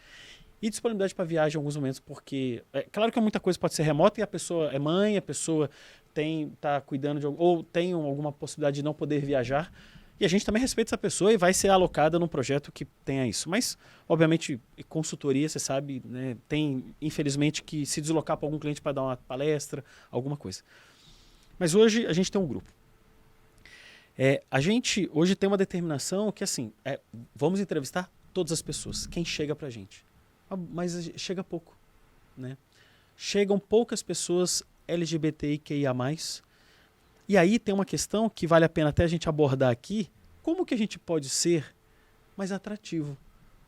e 0.62 0.70
disponibilidade 0.70 1.16
para 1.16 1.26
viagem 1.26 1.58
em 1.58 1.60
alguns 1.60 1.76
momentos, 1.76 2.00
porque 2.00 2.64
é 2.72 2.84
claro 2.84 3.12
que 3.12 3.20
muita 3.20 3.40
coisa 3.40 3.58
pode 3.58 3.74
ser 3.74 3.82
remota 3.82 4.20
e 4.20 4.24
a 4.24 4.28
pessoa 4.28 4.72
é 4.72 4.78
mãe, 4.78 5.18
a 5.18 5.22
pessoa 5.22 5.68
tem 6.14 6.52
está 6.54 6.80
cuidando 6.80 7.20
de 7.20 7.26
ou 7.26 7.64
tem 7.64 7.94
alguma 7.94 8.32
possibilidade 8.32 8.76
de 8.76 8.84
não 8.84 8.94
poder 8.94 9.26
viajar, 9.26 9.74
e 10.22 10.26
a 10.26 10.28
gente 10.28 10.46
também 10.46 10.62
respeita 10.62 10.90
essa 10.90 10.98
pessoa 11.00 11.34
e 11.34 11.38
vai 11.38 11.52
ser 11.52 11.70
alocada 11.70 12.20
num 12.20 12.28
projeto 12.28 12.72
que 12.72 12.86
tenha 12.86 13.26
isso. 13.26 13.50
Mas, 13.50 13.76
obviamente, 14.08 14.62
consultoria, 14.88 15.50
você 15.50 15.58
sabe, 15.58 16.00
né, 16.06 16.38
tem, 16.48 16.94
infelizmente, 17.02 17.64
que 17.64 17.88
se 17.88 18.00
deslocar 18.00 18.38
para 18.38 18.46
algum 18.46 18.60
cliente 18.60 18.80
para 18.80 18.92
dar 18.92 19.02
uma 19.02 19.18
palestra, 19.18 19.84
alguma 20.12 20.38
coisa. 20.38 20.62
Mas 21.58 21.74
hoje 21.74 22.06
a 22.06 22.14
gente 22.14 22.32
tem 22.32 22.40
um 22.40 22.46
grupo. 22.46 22.72
É, 24.16 24.44
a 24.52 24.62
gente 24.62 25.10
hoje 25.12 25.36
tem 25.36 25.48
uma 25.48 25.58
determinação 25.58 26.32
que, 26.32 26.44
assim, 26.44 26.72
é, 26.86 27.00
vamos 27.36 27.60
entrevistar 27.60 28.08
todas 28.32 28.52
as 28.52 28.62
pessoas, 28.62 29.08
quem 29.08 29.26
chega 29.26 29.56
para 29.56 29.70
a 29.70 29.72
gente. 29.72 30.06
Ah, 30.52 30.56
mas 30.56 31.12
chega 31.16 31.44
pouco, 31.44 31.76
né? 32.38 32.58
Chegam 33.18 33.58
poucas 33.58 34.04
pessoas 34.04 34.62
LGBTIQIA+, 34.88 35.96
e 37.32 37.38
aí 37.38 37.58
tem 37.58 37.74
uma 37.74 37.86
questão 37.86 38.30
que 38.30 38.46
vale 38.46 38.66
a 38.66 38.70
pena 38.70 38.90
até 38.90 39.06
a 39.06 39.08
gente 39.08 39.30
abordar 39.30 39.72
aqui, 39.72 40.12
como 40.44 40.66
que 40.66 40.74
a 40.74 40.78
gente 40.78 41.00
pode 41.00 41.30
ser 41.30 41.74
mais 42.36 42.52
atrativo? 42.52 43.18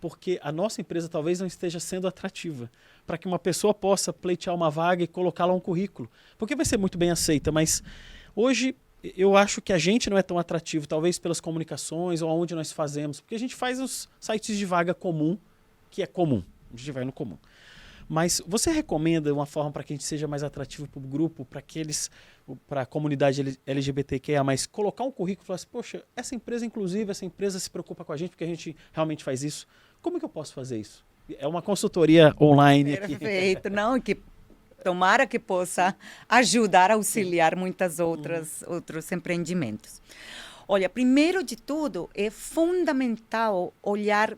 Porque 0.02 0.38
a 0.44 0.52
nossa 0.52 0.82
empresa 0.82 1.08
talvez 1.08 1.40
não 1.40 1.48
esteja 1.48 1.80
sendo 1.80 2.06
atrativa 2.06 2.70
para 3.08 3.18
que 3.18 3.26
uma 3.26 3.40
pessoa 3.40 3.74
possa 3.74 4.12
pleitear 4.12 4.54
uma 4.54 4.70
vaga 4.70 5.02
e 5.02 5.08
colocá-la 5.08 5.54
um 5.54 5.62
currículo. 5.62 6.12
Porque 6.38 6.58
vai 6.58 6.66
ser 6.66 6.76
muito 6.76 6.98
bem 6.98 7.10
aceita, 7.10 7.54
mas 7.54 7.82
hoje 8.36 8.76
eu 9.16 9.38
acho 9.38 9.62
que 9.62 9.72
a 9.72 9.78
gente 9.78 10.10
não 10.10 10.18
é 10.18 10.22
tão 10.22 10.38
atrativo, 10.38 10.86
talvez 10.86 11.18
pelas 11.18 11.40
comunicações 11.40 12.22
ou 12.22 12.30
aonde 12.30 12.54
nós 12.54 12.70
fazemos, 12.70 13.22
porque 13.22 13.36
a 13.36 13.40
gente 13.40 13.56
faz 13.56 13.80
os 13.80 14.10
sites 14.20 14.58
de 14.58 14.66
vaga 14.66 14.94
comum, 14.94 15.38
que 15.90 16.04
é 16.04 16.06
comum, 16.06 16.44
a 16.74 16.76
gente 16.76 16.92
vai 16.92 17.06
no 17.06 17.14
comum. 17.14 17.38
Mas 18.14 18.40
você 18.46 18.70
recomenda 18.70 19.34
uma 19.34 19.48
forma 19.48 19.72
para 19.72 19.84
que 19.84 19.92
a 19.92 19.96
gente 19.96 20.06
seja 20.06 20.28
mais 20.28 20.44
atrativo 20.44 20.88
para 20.88 21.00
o 21.00 21.02
grupo, 21.02 21.44
para 21.44 21.60
que 21.64 21.80
eles, 21.80 22.12
para 22.68 22.82
a 22.82 22.86
comunidade 22.86 23.60
LGBTQIA, 23.66 24.44
mas 24.44 24.68
colocar 24.68 25.04
um 25.04 25.10
currículo 25.10 25.44
e 25.44 25.48
falar 25.48 25.56
assim, 25.56 25.68
poxa, 25.72 26.04
essa 26.16 26.36
empresa, 26.36 26.64
inclusive, 26.64 27.10
essa 27.10 27.26
empresa 27.26 27.58
se 27.58 27.68
preocupa 27.72 28.06
com 28.06 28.14
a 28.14 28.18
gente 28.18 28.30
porque 28.30 28.44
a 28.44 28.48
gente 28.48 28.78
realmente 28.92 29.24
faz 29.24 29.44
isso. 29.44 29.66
Como 30.00 30.18
é 30.18 30.20
que 30.20 30.26
eu 30.26 30.30
posso 30.30 30.54
fazer 30.54 30.80
isso? 30.80 31.04
É 31.40 31.48
uma 31.48 31.64
consultoria 31.64 32.36
online 32.40 32.94
aqui. 32.94 33.18
Perfeito, 33.18 33.72
não, 33.72 34.00
que 34.00 34.20
tomara 34.84 35.26
que 35.26 35.40
possa 35.40 35.96
ajudar 36.30 36.92
a 36.92 36.94
auxiliar 36.94 37.56
muitas 37.56 38.00
outras 38.00 38.62
uhum. 38.62 38.76
outros 38.76 39.12
empreendimentos. 39.12 40.00
Olha, 40.68 40.88
primeiro 40.88 41.44
de 41.44 41.56
tudo, 41.56 42.08
é 42.14 42.30
fundamental 42.30 43.74
olhar 43.82 44.38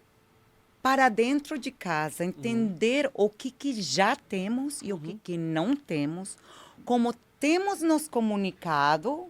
para 0.85 1.09
dentro 1.09 1.57
de 1.57 1.71
casa, 1.71 2.23
entender 2.23 3.07
uhum. 3.07 3.25
o 3.25 3.29
que, 3.31 3.49
que 3.49 3.81
já 3.81 4.15
temos 4.15 4.83
e 4.83 4.93
uhum. 4.93 4.99
o 4.99 5.01
que, 5.01 5.09
uhum. 5.09 5.19
que 5.23 5.35
não 5.35 5.75
temos, 5.75 6.37
como 6.85 7.11
temos 7.39 7.81
nos 7.81 8.07
comunicado 8.07 9.25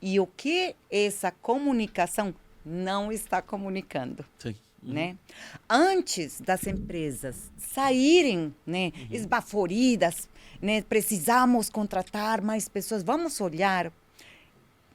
e 0.00 0.20
o 0.20 0.28
que 0.28 0.76
essa 0.88 1.32
comunicação 1.32 2.32
não 2.64 3.10
está 3.10 3.42
comunicando. 3.42 4.24
Sim. 4.38 4.54
Uhum. 4.80 4.92
Né? 4.92 5.16
Antes 5.68 6.40
das 6.40 6.68
empresas 6.68 7.50
saírem 7.58 8.54
né, 8.64 8.92
uhum. 8.94 9.08
esbaforidas, 9.10 10.28
né, 10.60 10.82
precisamos 10.82 11.68
contratar 11.68 12.40
mais 12.40 12.68
pessoas, 12.68 13.02
vamos 13.02 13.40
olhar 13.40 13.92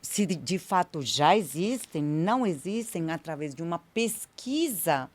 se 0.01 0.25
de, 0.25 0.37
de 0.37 0.57
fato 0.57 1.01
já 1.01 1.35
existem, 1.35 2.01
não 2.01 2.47
existem, 2.47 3.11
através 3.11 3.53
de 3.53 3.61
uma 3.61 3.79
pesquisa 3.79 5.09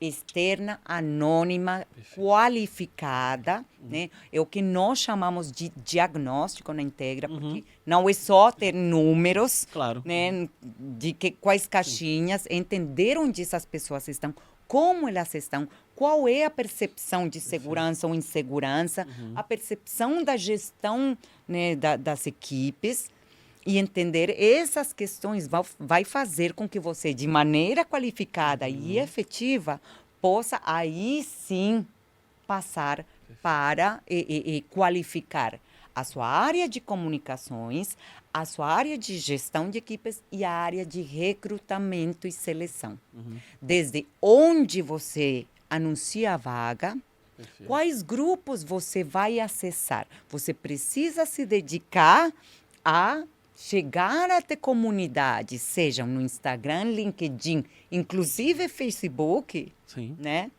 externa, 0.00 0.80
anônima, 0.84 1.86
Perfeito. 1.94 2.20
qualificada, 2.20 3.64
uhum. 3.80 3.88
né? 3.88 4.10
É 4.32 4.40
o 4.40 4.46
que 4.46 4.60
nós 4.60 4.98
chamamos 4.98 5.50
de 5.50 5.72
diagnóstico 5.76 6.72
na 6.72 6.82
Integra, 6.82 7.30
uhum. 7.30 7.40
porque 7.40 7.64
não 7.84 8.08
é 8.08 8.12
só 8.12 8.50
ter 8.50 8.72
números, 8.72 9.66
claro. 9.72 10.02
né? 10.04 10.48
De 10.62 11.12
que 11.12 11.30
quais 11.30 11.66
caixinhas, 11.66 12.42
Sim. 12.42 12.48
entender 12.50 13.16
onde 13.16 13.42
essas 13.42 13.64
pessoas 13.64 14.06
estão, 14.08 14.34
como 14.68 15.08
elas 15.08 15.34
estão, 15.34 15.68
qual 15.94 16.28
é 16.28 16.44
a 16.44 16.50
percepção 16.50 17.26
de 17.26 17.40
segurança 17.40 18.06
ou 18.06 18.14
insegurança, 18.14 19.06
uhum. 19.06 19.32
a 19.34 19.42
percepção 19.42 20.22
da 20.22 20.36
gestão 20.36 21.16
né, 21.48 21.74
da, 21.74 21.96
das 21.96 22.26
equipes, 22.26 23.08
e 23.66 23.78
entender 23.78 24.30
essas 24.40 24.92
questões 24.92 25.48
vai 25.78 26.04
fazer 26.04 26.52
com 26.52 26.68
que 26.68 26.78
você, 26.78 27.12
de 27.12 27.26
maneira 27.26 27.84
qualificada 27.84 28.66
uhum. 28.66 28.80
e 28.80 28.98
efetiva, 28.98 29.80
possa 30.20 30.60
aí 30.64 31.24
sim 31.24 31.84
passar 32.46 33.04
para 33.42 34.00
e, 34.08 34.44
e, 34.46 34.56
e 34.56 34.60
qualificar 34.62 35.58
a 35.92 36.04
sua 36.04 36.28
área 36.28 36.68
de 36.68 36.80
comunicações, 36.80 37.96
a 38.32 38.44
sua 38.44 38.68
área 38.68 38.96
de 38.96 39.18
gestão 39.18 39.68
de 39.68 39.78
equipes 39.78 40.22
e 40.30 40.44
a 40.44 40.50
área 40.50 40.84
de 40.84 41.00
recrutamento 41.00 42.28
e 42.28 42.32
seleção. 42.32 42.98
Uhum. 43.12 43.38
Desde 43.60 44.06
onde 44.20 44.82
você 44.82 45.46
anuncia 45.68 46.34
a 46.34 46.36
vaga, 46.36 46.96
Perfeito. 47.36 47.66
quais 47.66 48.02
grupos 48.02 48.62
você 48.62 49.02
vai 49.02 49.40
acessar. 49.40 50.06
Você 50.28 50.54
precisa 50.54 51.26
se 51.26 51.44
dedicar 51.46 52.30
a 52.84 53.24
chegar 53.56 54.30
até 54.30 54.54
comunidades, 54.54 55.62
sejam 55.62 56.06
no 56.06 56.20
Instagram, 56.20 56.84
LinkedIn, 56.84 57.64
inclusive 57.90 58.68
Facebook, 58.68 59.72
Sim. 59.86 60.14
né? 60.20 60.50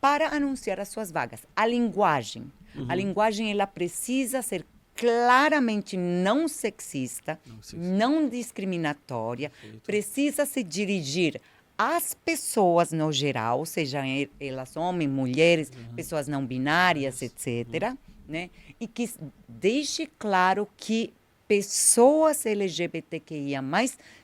Para 0.00 0.28
anunciar 0.34 0.80
as 0.80 0.88
suas 0.88 1.10
vagas. 1.12 1.40
A 1.54 1.66
linguagem. 1.66 2.50
A 2.88 2.94
linguagem 2.94 3.50
ela 3.50 3.66
precisa 3.66 4.40
ser 4.40 4.64
claramente 4.94 5.96
não 5.96 6.46
sexista, 6.48 7.38
Não 7.46 7.62
sexista. 7.62 7.76
não 7.76 8.28
discriminatória, 8.28 9.50
Perfeito. 9.50 9.82
precisa 9.84 10.46
se 10.46 10.62
dirigir 10.62 11.40
às 11.76 12.14
pessoas 12.14 12.92
no 12.92 13.12
geral, 13.12 13.64
sejam 13.66 14.02
elas 14.40 14.76
homens, 14.76 15.08
mulheres, 15.10 15.70
pessoas 15.94 16.26
não 16.28 16.44
binárias, 16.44 17.20
etc. 17.22 17.94
Né? 18.28 18.50
E 18.80 18.86
que 18.86 19.08
deixe 19.48 20.06
claro 20.18 20.68
que 20.76 21.12
pessoas 21.48 22.44
LGBTQIA+, 22.44 23.62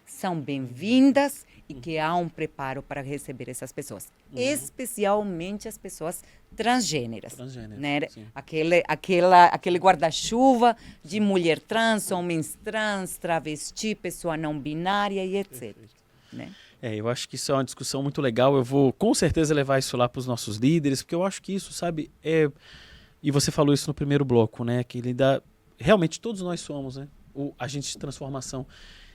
são 0.05 0.39
bem-vindas 0.39 1.47
e 1.67 1.73
que 1.73 1.99
há 1.99 2.15
um 2.15 2.29
preparo 2.29 2.83
para 2.83 3.01
receber 3.01 3.49
essas 3.49 3.73
pessoas, 3.73 4.13
especialmente 4.35 5.67
as 5.67 5.79
pessoas 5.79 6.23
transgêneras 6.55 7.35
Transgênero, 7.35 7.81
né? 7.81 8.01
sim. 8.09 8.27
Aquele, 8.35 8.85
aquela, 8.87 9.47
aquele 9.47 9.79
guarda-chuva 9.79 10.77
de 11.03 11.19
mulher 11.19 11.59
trans, 11.59 12.11
homens 12.11 12.59
trans, 12.63 13.17
travesti, 13.17 13.95
pessoa 13.95 14.37
não 14.37 14.59
binária 14.59 15.25
e 15.25 15.37
etc. 15.37 15.75
Né? 16.33 16.53
É, 16.83 16.95
eu 16.95 17.09
acho 17.09 17.27
que 17.27 17.37
isso 17.37 17.51
é 17.51 17.55
uma 17.55 17.65
discussão 17.65 18.03
muito 18.03 18.21
legal. 18.21 18.55
Eu 18.55 18.63
vou 18.63 18.93
com 18.93 19.15
certeza 19.15 19.55
levar 19.55 19.79
isso 19.79 19.97
lá 19.97 20.07
para 20.07 20.21
os 20.21 20.27
nossos 20.27 20.59
líderes, 20.59 21.03
porque 21.03 21.15
eu 21.15 21.25
acho 21.25 21.41
que 21.41 21.55
isso, 21.55 21.73
sabe, 21.73 22.11
é. 22.23 22.51
E 23.23 23.31
você 23.31 23.51
falou 23.51 23.73
isso 23.73 23.89
no 23.89 23.95
primeiro 23.95 24.23
bloco, 24.23 24.65
né? 24.65 24.85
Que 24.85 24.99
ele 24.99 25.15
dá. 25.15 25.41
Realmente 25.79 26.21
todos 26.21 26.41
nós 26.41 26.61
somos, 26.61 26.97
né? 26.97 27.09
O 27.35 27.53
agente 27.59 27.91
de 27.91 27.99
transformação. 27.99 28.67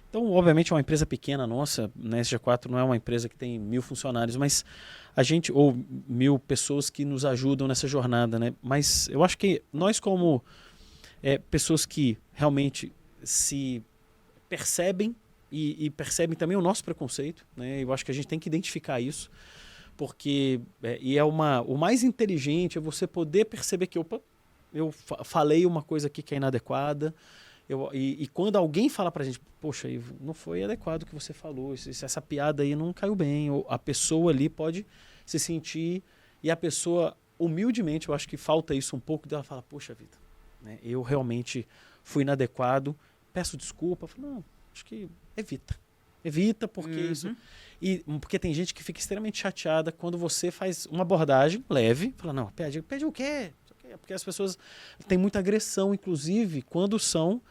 Então, 0.09 0.31
obviamente, 0.31 0.71
é 0.71 0.75
uma 0.75 0.81
empresa 0.81 1.05
pequena 1.05 1.45
nossa, 1.45 1.91
né? 1.95 2.21
SG4 2.21 2.65
não 2.69 2.79
é 2.79 2.83
uma 2.83 2.97
empresa 2.97 3.29
que 3.29 3.35
tem 3.35 3.59
mil 3.59 3.81
funcionários, 3.81 4.35
mas 4.35 4.65
a 5.15 5.21
gente, 5.21 5.51
ou 5.51 5.77
mil 6.07 6.39
pessoas 6.39 6.89
que 6.89 7.05
nos 7.05 7.23
ajudam 7.25 7.67
nessa 7.67 7.87
jornada, 7.87 8.39
né? 8.39 8.53
Mas 8.61 9.07
eu 9.09 9.23
acho 9.23 9.37
que 9.37 9.61
nós, 9.71 9.99
como 9.99 10.43
é, 11.21 11.37
pessoas 11.37 11.85
que 11.85 12.17
realmente 12.33 12.91
se 13.23 13.83
percebem 14.47 15.15
e, 15.51 15.85
e 15.85 15.89
percebem 15.91 16.35
também 16.35 16.57
o 16.57 16.61
nosso 16.61 16.83
preconceito, 16.83 17.45
né? 17.55 17.83
Eu 17.83 17.93
acho 17.93 18.03
que 18.03 18.11
a 18.11 18.13
gente 18.13 18.27
tem 18.27 18.39
que 18.39 18.49
identificar 18.49 18.99
isso, 18.99 19.29
porque 19.95 20.59
é, 20.81 20.97
e 21.01 21.17
é 21.17 21.23
uma 21.23 21.61
o 21.61 21.77
mais 21.77 22.03
inteligente 22.03 22.79
é 22.79 22.81
você 22.81 23.05
poder 23.05 23.45
perceber 23.45 23.85
que 23.85 23.99
opa, 23.99 24.19
eu 24.73 24.91
fa- 24.91 25.23
falei 25.23 25.65
uma 25.65 25.81
coisa 25.81 26.07
aqui 26.07 26.21
que 26.21 26.33
é 26.33 26.37
inadequada. 26.37 27.13
Eu, 27.67 27.89
e, 27.93 28.23
e 28.23 28.27
quando 28.27 28.55
alguém 28.55 28.89
fala 28.89 29.11
pra 29.11 29.23
gente, 29.23 29.39
poxa, 29.61 29.87
Ivo, 29.87 30.15
não 30.19 30.33
foi 30.33 30.63
adequado 30.63 31.03
o 31.03 31.05
que 31.05 31.13
você 31.13 31.33
falou, 31.33 31.73
isso- 31.73 31.89
isso- 31.89 32.03
essa 32.03 32.19
piada 32.21 32.63
aí 32.63 32.75
não 32.75 32.91
caiu 32.91 33.15
bem, 33.15 33.51
ou 33.51 33.65
a 33.69 33.77
pessoa 33.77 34.31
ali 34.31 34.49
pode 34.49 34.85
se 35.25 35.37
sentir 35.37 36.01
e 36.41 36.49
a 36.49 36.55
pessoa 36.57 37.15
humildemente, 37.37 38.09
eu 38.09 38.15
acho 38.15 38.27
que 38.27 38.37
falta 38.37 38.73
isso 38.73 38.95
um 38.95 38.99
pouco 38.99 39.27
dela 39.27 39.43
fala, 39.43 39.61
poxa 39.61 39.93
vida, 39.93 40.17
né, 40.61 40.79
eu 40.83 41.01
realmente 41.03 41.67
fui 42.03 42.23
inadequado, 42.23 42.95
peço 43.31 43.55
desculpa, 43.55 44.07
falo, 44.07 44.27
não, 44.27 44.43
acho 44.73 44.83
que 44.83 45.07
evita, 45.37 45.79
evita 46.25 46.67
porque 46.67 46.99
Uhum. 46.99 47.11
isso 47.11 47.37
e 47.81 47.99
porque 48.19 48.37
tem 48.39 48.53
gente 48.53 48.73
que 48.73 48.83
fica 48.83 48.99
extremamente 48.99 49.37
chateada 49.37 49.91
quando 49.91 50.17
você 50.17 50.49
faz 50.51 50.85
uma 50.87 51.03
abordagem 51.03 51.63
leve, 51.69 52.13
fala 52.17 52.33
não, 52.33 52.47
pede, 52.51 52.81
pede 52.81 53.05
o 53.05 53.11
quê? 53.11 53.53
Quê. 53.89 53.97
Porque 53.97 54.13
as 54.13 54.23
pessoas 54.23 54.57
têm 55.07 55.17
muita 55.17 55.39
agressão, 55.39 55.93
inclusive 55.93 56.61
quando 56.61 56.99
são 56.99 57.41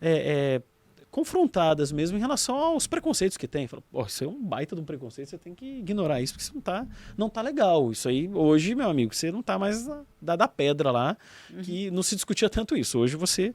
é, 0.00 0.60
é, 0.60 0.62
confrontadas 1.10 1.90
mesmo 1.90 2.18
em 2.18 2.20
relação 2.20 2.56
aos 2.56 2.86
preconceitos 2.86 3.36
que 3.36 3.48
tem. 3.48 3.66
Fala, 3.66 3.82
isso 4.06 4.24
é 4.24 4.26
um 4.26 4.42
baita 4.42 4.74
de 4.74 4.82
um 4.82 4.84
preconceito, 4.84 5.30
você 5.30 5.38
tem 5.38 5.54
que 5.54 5.78
ignorar 5.78 6.20
isso, 6.20 6.34
porque 6.34 6.42
isso 6.42 6.54
não 6.54 6.60
tá, 6.60 6.86
não 7.16 7.30
tá 7.30 7.40
legal. 7.40 7.90
Isso 7.90 8.08
aí, 8.08 8.28
hoje, 8.28 8.74
meu 8.74 8.90
amigo, 8.90 9.14
você 9.14 9.32
não 9.32 9.42
tá 9.42 9.58
mais 9.58 9.86
da, 10.20 10.36
da 10.36 10.48
pedra 10.48 10.90
lá, 10.90 11.16
que 11.62 11.90
não 11.90 12.02
se 12.02 12.14
discutia 12.14 12.50
tanto 12.50 12.76
isso. 12.76 12.98
Hoje 12.98 13.16
você. 13.16 13.54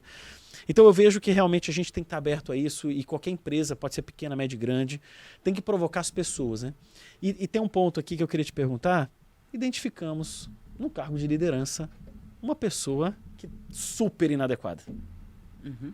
Então 0.68 0.84
eu 0.84 0.92
vejo 0.92 1.20
que 1.20 1.32
realmente 1.32 1.70
a 1.70 1.74
gente 1.74 1.92
tem 1.92 2.04
que 2.04 2.06
estar 2.06 2.18
aberto 2.18 2.52
a 2.52 2.56
isso 2.56 2.88
e 2.90 3.02
qualquer 3.02 3.30
empresa, 3.30 3.74
pode 3.74 3.96
ser 3.96 4.02
pequena, 4.02 4.36
média 4.36 4.56
grande, 4.56 5.00
tem 5.42 5.52
que 5.52 5.60
provocar 5.60 6.00
as 6.00 6.10
pessoas. 6.10 6.62
Né? 6.62 6.74
E, 7.20 7.44
e 7.44 7.48
tem 7.48 7.60
um 7.60 7.68
ponto 7.68 7.98
aqui 7.98 8.16
que 8.16 8.22
eu 8.22 8.28
queria 8.28 8.44
te 8.44 8.52
perguntar. 8.52 9.10
Identificamos 9.52 10.48
no 10.78 10.88
cargo 10.88 11.18
de 11.18 11.26
liderança 11.26 11.90
uma 12.42 12.56
pessoa 12.56 13.16
que 13.38 13.48
super 13.70 14.30
inadequada 14.30 14.82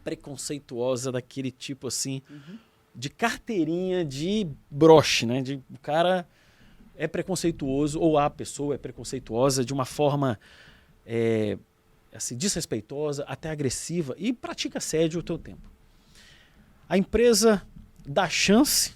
preconceituosa 0.02 1.12
daquele 1.12 1.50
tipo 1.50 1.88
assim, 1.88 2.22
de 2.94 3.10
carteirinha 3.10 4.04
de 4.04 4.48
broche, 4.70 5.26
né? 5.26 5.42
De, 5.42 5.62
o 5.70 5.78
cara 5.80 6.26
é 6.96 7.06
preconceituoso, 7.06 8.00
ou 8.00 8.18
a 8.18 8.28
pessoa 8.28 8.74
é 8.74 8.78
preconceituosa 8.78 9.64
de 9.64 9.72
uma 9.72 9.84
forma 9.84 10.38
é, 11.06 11.58
assim, 12.12 12.36
desrespeitosa, 12.36 13.24
até 13.24 13.50
agressiva, 13.50 14.14
e 14.18 14.32
pratica 14.32 14.78
assédio 14.78 15.20
o 15.20 15.22
teu 15.22 15.38
tempo. 15.38 15.70
A 16.88 16.96
empresa 16.96 17.62
dá 18.04 18.28
chance, 18.28 18.94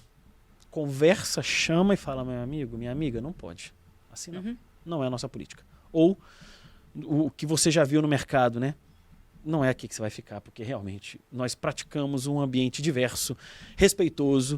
conversa, 0.69 1.41
chama 1.41 1.93
e 1.93 1.97
fala, 1.97 2.25
meu 2.25 2.41
amigo, 2.41 2.77
minha 2.77 2.91
amiga, 2.91 3.21
não 3.21 3.31
pode. 3.31 3.73
Assim 4.11 4.31
não. 4.31 4.57
Não 4.85 5.03
é 5.03 5.07
a 5.07 5.09
nossa 5.09 5.29
política. 5.29 5.63
Ou 5.93 6.17
o 6.95 7.29
que 7.31 7.45
você 7.45 7.69
já 7.71 7.83
viu 7.83 8.01
no 8.01 8.07
mercado, 8.07 8.59
né? 8.59 8.75
não 9.45 9.61
é 9.61 9.67
aqui 9.67 9.89
que 9.89 9.93
você 9.95 9.99
vai 9.99 10.09
ficar, 10.09 10.39
porque 10.39 10.63
realmente 10.63 11.19
nós 11.29 11.53
praticamos 11.53 12.27
um 12.27 12.39
ambiente 12.39 12.81
diverso, 12.81 13.35
respeitoso, 13.75 14.57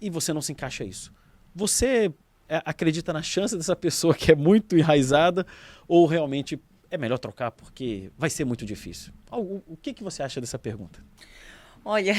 e 0.00 0.08
você 0.08 0.32
não 0.32 0.40
se 0.40 0.50
encaixa 0.50 0.82
isso. 0.82 1.12
Você 1.54 2.10
é, 2.48 2.62
acredita 2.64 3.12
na 3.12 3.20
chance 3.22 3.54
dessa 3.54 3.76
pessoa 3.76 4.14
que 4.14 4.32
é 4.32 4.34
muito 4.34 4.78
enraizada, 4.78 5.46
ou 5.86 6.06
realmente 6.06 6.58
é 6.90 6.96
melhor 6.96 7.18
trocar 7.18 7.50
porque 7.50 8.10
vai 8.16 8.30
ser 8.30 8.46
muito 8.46 8.64
difícil? 8.64 9.12
O, 9.30 9.36
o- 9.40 9.62
o 9.72 9.76
que, 9.76 9.92
que 9.92 10.02
você 10.02 10.22
acha 10.22 10.40
dessa 10.40 10.58
pergunta? 10.58 11.04
Olha, 11.84 12.14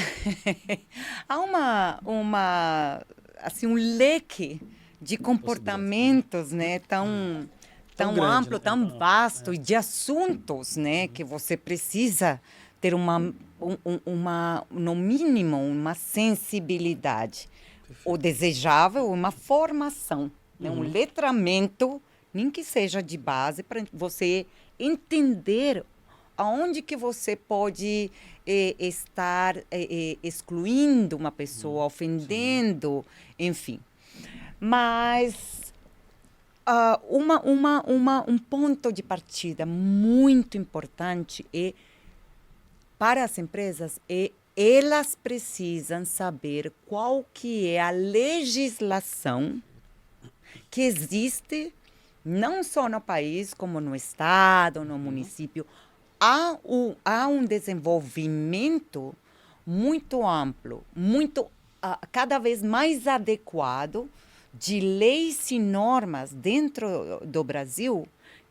há 1.28 1.40
uma, 1.40 2.00
uma, 2.06 3.04
assim, 3.40 3.66
um 3.66 3.74
leque 3.98 4.62
de 5.02 5.18
comportamentos, 5.18 6.52
né, 6.52 6.78
tão, 6.80 7.50
Tão 7.96 8.08
tão, 8.08 8.16
grande, 8.16 8.36
amplo, 8.38 8.54
né? 8.58 8.60
tão 8.64 8.88
Tão- 8.90 8.98
vasto, 9.00 9.54
e 9.54 9.58
de 9.58 9.74
assuntos, 9.76 10.76
né, 10.78 11.08
que 11.08 11.24
você 11.24 11.56
precisa 11.56 12.42
ter 12.82 12.94
uma, 12.94 13.18
um- 13.20 13.78
um- 13.86 14.00
uma, 14.06 14.66
no 14.70 14.94
mínimo, 14.96 15.58
uma 15.58 15.94
sensibilidade. 15.96 17.50
O 18.04 18.18
desejável, 18.18 19.10
uma 19.10 19.32
formação, 19.32 20.30
né, 20.60 20.70
um 20.70 20.82
letramento, 20.82 22.02
nem 22.34 22.52
que 22.52 22.64
seja 22.64 23.02
de 23.02 23.18
base, 23.18 23.64
para 23.64 23.84
você 23.94 24.46
entender 24.78 25.84
aonde 26.38 26.82
que 26.82 26.98
você 26.98 27.36
pode 27.36 28.12
eh, 28.46 28.76
estar 28.78 29.56
eh, 29.58 29.64
eh, 29.72 30.18
excluindo 30.22 31.16
uma 31.16 31.32
pessoa, 31.32 31.86
ofendendo, 31.86 33.06
enfim. 33.40 33.80
Mas 34.60 35.65
ah, 36.66 37.00
uma, 37.08 37.40
uma, 37.42 37.82
uma, 37.84 38.30
um 38.30 38.38
ponto 38.38 38.92
de 38.92 39.04
partida 39.04 39.66
muito 39.66 40.58
importante 40.58 41.46
é 41.54 41.74
para 42.98 43.24
as 43.24 43.38
empresas 43.38 44.00
é 44.10 44.32
elas 44.58 45.16
precisam 45.16 46.06
saber 46.06 46.72
qual 46.86 47.26
que 47.34 47.68
é 47.68 47.82
a 47.82 47.90
legislação 47.92 49.62
que 50.72 50.82
existe 50.82 51.74
não 52.24 52.64
só 52.64 52.90
no 52.90 53.00
país 53.00 53.54
como 53.54 53.80
no 53.80 53.96
estado, 53.96 54.84
no 54.84 54.98
município, 54.98 55.66
há 56.20 56.58
um, 56.66 56.96
há 57.06 57.28
um 57.28 57.46
desenvolvimento 57.46 59.14
muito 59.66 60.26
amplo, 60.26 60.84
muito 60.96 61.46
ah, 61.82 62.00
cada 62.12 62.40
vez 62.40 62.64
mais 62.64 63.08
adequado 63.08 64.10
de 64.58 64.80
leis 64.80 65.52
e 65.52 65.60
normas 65.60 66.32
dentro 66.32 67.20
do 67.26 67.44
Brasil 67.44 68.08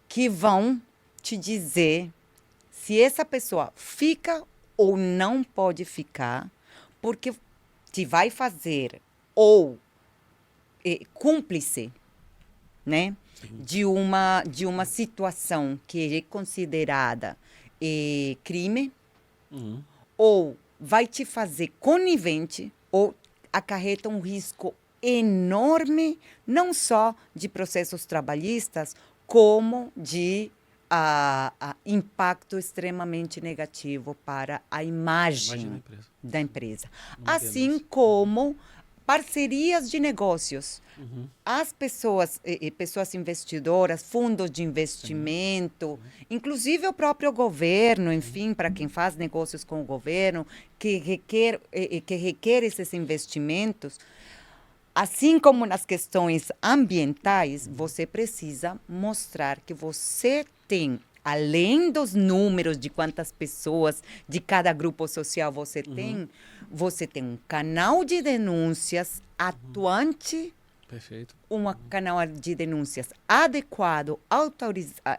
que 0.08 0.28
vão 0.28 0.80
te 1.22 1.36
dizer 1.36 2.10
se 2.70 3.00
essa 3.00 3.24
pessoa 3.24 3.72
fica 3.74 4.42
ou 4.76 4.96
não 4.96 5.42
pode 5.42 5.84
ficar, 5.84 6.50
porque 7.00 7.32
te 7.90 8.04
vai 8.04 8.28
fazer 8.28 9.00
ou 9.34 9.78
eh, 10.84 11.00
cúmplice, 11.14 11.90
né, 12.84 13.16
de 13.60 13.84
uma 13.84 14.42
de 14.46 14.66
uma 14.66 14.84
situação 14.84 15.80
que 15.86 16.16
é 16.16 16.20
considerada 16.22 17.36
eh, 17.80 18.36
crime, 18.44 18.92
Uhum. 19.50 19.82
ou 20.18 20.56
vai 20.80 21.06
te 21.06 21.24
fazer 21.24 21.72
conivente 21.78 22.72
ou 22.90 23.14
acarreta 23.52 24.08
um 24.08 24.18
risco 24.18 24.74
enorme, 25.04 26.18
não 26.46 26.72
só 26.72 27.14
de 27.34 27.48
processos 27.48 28.06
trabalhistas, 28.06 28.96
como 29.26 29.92
de 29.96 30.50
ah, 30.90 31.52
ah, 31.60 31.76
impacto 31.84 32.58
extremamente 32.58 33.40
negativo 33.40 34.14
para 34.24 34.60
a 34.70 34.84
imagem 34.84 35.60
a 35.60 35.76
empresa. 35.76 36.08
da 36.22 36.40
empresa. 36.40 36.90
Uma 37.18 37.34
assim 37.34 37.78
como 37.78 38.56
parcerias 39.06 39.90
de 39.90 40.00
negócios. 40.00 40.80
Uhum. 40.96 41.26
As 41.44 41.72
pessoas, 41.72 42.40
pessoas 42.78 43.14
investidoras, 43.14 44.02
fundos 44.02 44.50
de 44.50 44.62
investimento, 44.62 45.98
inclusive 46.30 46.86
o 46.86 46.92
próprio 46.92 47.32
governo, 47.32 48.12
enfim, 48.12 48.54
para 48.54 48.70
quem 48.70 48.88
faz 48.88 49.16
negócios 49.16 49.64
com 49.64 49.80
o 49.82 49.84
governo, 49.84 50.46
que 50.78 50.96
requer, 50.98 51.60
que 52.06 52.14
requer 52.14 52.62
esses 52.62 52.94
investimentos, 52.94 53.98
assim 54.94 55.38
como 55.38 55.66
nas 55.66 55.84
questões 55.84 56.52
ambientais, 56.62 57.68
você 57.72 58.06
precisa 58.06 58.78
mostrar 58.88 59.58
que 59.60 59.74
você 59.74 60.44
tem, 60.68 61.00
além 61.24 61.90
dos 61.90 62.14
números 62.14 62.78
de 62.78 62.88
quantas 62.88 63.32
pessoas 63.32 64.02
de 64.28 64.40
cada 64.40 64.72
grupo 64.72 65.06
social 65.08 65.50
você 65.50 65.82
tem, 65.82 66.28
você 66.70 67.06
tem 67.06 67.22
um 67.24 67.38
canal 67.48 68.04
de 68.04 68.22
denúncias 68.22 69.22
atuante 69.38 70.52
Perfeito. 70.88 71.34
um 71.50 71.64
canal 71.90 72.24
de 72.26 72.54
denúncias 72.54 73.08
adequado, 73.26 74.18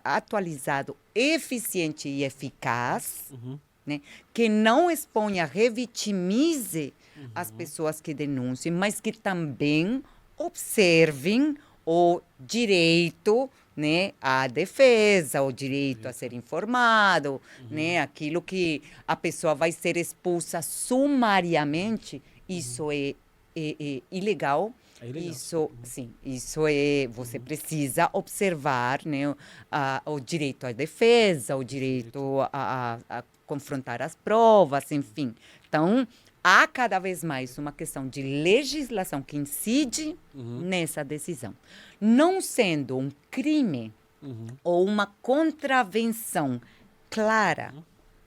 atualizado, 0.03 0.95
eficiente 1.13 2.07
e 2.07 2.23
eficaz, 2.23 3.26
Uhum. 3.32 3.59
né? 3.86 3.99
que 4.34 4.47
não 4.47 4.89
exponha, 4.89 5.45
revitimize 5.45 6.93
as 7.34 7.51
pessoas 7.51 8.01
que 8.01 8.13
denunciem, 8.13 8.74
mas 8.74 8.99
que 9.01 9.11
também 9.11 10.01
observem 10.38 11.55
o 11.86 12.20
direito 12.39 13.49
né, 13.76 14.13
à 14.22 14.47
defesa, 14.47 15.41
o 15.41 15.51
direito 15.51 16.07
a 16.07 16.13
ser 16.13 16.32
informado, 16.34 17.41
né, 17.70 17.99
aquilo 17.99 18.41
que 18.41 18.82
a 19.07 19.16
pessoa 19.16 19.53
vai 19.53 19.72
ser 19.72 19.97
expulsa 19.97 20.61
sumariamente, 20.61 22.22
isso 22.47 22.91
é, 22.91 23.09
é- 23.55 23.76
é 23.80 24.01
ilegal. 24.11 24.74
É 25.01 25.07
ilegal. 25.09 25.30
Isso, 25.32 25.72
sim, 25.84 26.13
isso 26.24 26.66
é. 26.68 27.05
Você 27.11 27.38
precisa 27.38 28.09
observar 28.13 29.01
né, 29.05 29.30
o- 29.30 29.38
a- 29.72 30.01
o 30.05 30.20
direito 30.22 30.66
à 30.66 30.72
defesa, 30.72 31.55
o 31.57 31.63
direito 31.63 32.39
a, 32.53 32.97
a- 33.09 33.20
a 33.20 33.24
confrontar 33.45 34.01
as 34.01 34.16
provas, 34.16 34.89
enfim. 34.91 35.36
Então, 35.68 36.07
há 36.47 36.67
cada 36.67 36.99
vez 36.99 37.23
mais 37.23 37.57
uma 37.57 37.71
questão 37.71 38.07
de 38.07 38.21
legislação 38.21 39.19
que 39.19 39.35
incide 39.35 40.15
Uhum. 40.31 40.61
nessa 40.61 41.03
decisão. 41.03 41.55
Não 41.99 42.39
sendo 42.39 42.97
um 42.99 43.09
crime 43.31 43.91
Uhum. 44.21 44.45
ou 44.63 44.85
uma 44.85 45.07
contravenção 45.23 46.61
clara, 47.09 47.73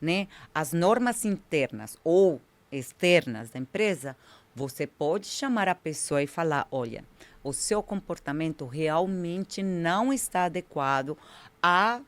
né, 0.00 0.26
às 0.52 0.72
normas 0.72 1.24
internas 1.24 1.96
ou 2.02 2.40
externas 2.72 3.50
da 3.50 3.58
empresa, 3.60 4.16
você 4.54 4.84
pode 4.84 5.26
chamar 5.26 5.68
a 5.68 5.74
pessoa 5.74 6.20
e 6.20 6.26
falar, 6.26 6.66
olha, 6.72 7.04
o 7.44 7.52
seu 7.52 7.82
comportamento 7.84 8.66
realmente 8.66 9.62
não 9.62 10.12
está 10.12 10.44
adequado 10.46 11.16
à 11.62 12.00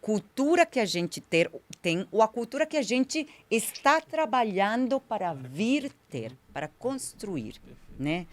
cultura 0.00 0.64
que 0.64 0.80
a 0.80 0.84
gente 0.84 1.20
ter, 1.20 1.50
tem 1.82 2.06
ou 2.10 2.22
a 2.22 2.28
cultura 2.28 2.66
que 2.66 2.76
a 2.76 2.82
gente 2.82 3.26
está 3.50 4.00
trabalhando 4.00 5.00
para 5.00 5.32
vir 5.34 5.92
ter, 6.10 6.32
para 6.52 6.68
construir, 6.78 7.54
né? 7.98 8.26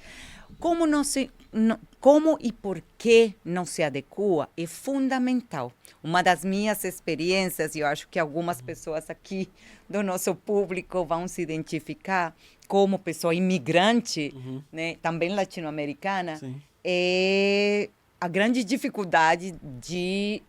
Como 0.60 0.86
não 0.86 1.04
se, 1.04 1.30
não- 1.52 1.80
como 2.00 2.38
e 2.40 2.52
por 2.52 2.82
que 2.98 3.34
não 3.44 3.66
se 3.66 3.84
adequa 3.84 4.48
é 4.56 4.66
fundamental. 4.66 5.72
Uma 6.04 6.22
das 6.22 6.46
minhas 6.46 6.84
experiências, 6.86 7.76
e 7.76 7.80
eu 7.80 7.88
acho 7.88 8.08
que 8.08 8.20
algumas 8.20 8.62
pessoas 8.62 9.10
aqui 9.10 9.50
do 9.90 10.02
nosso 10.04 10.34
público 10.36 11.04
vão 11.04 11.28
se 11.28 11.42
identificar 11.42 12.34
como 12.68 12.98
pessoa 13.00 13.34
imigrante, 13.36 14.34
né, 14.72 14.96
também 15.02 15.30
latino-americana, 15.36 16.40
é 16.84 17.90
a 18.22 18.28
grande 18.28 18.64
dificuldade 18.64 19.56
de, 19.80 20.42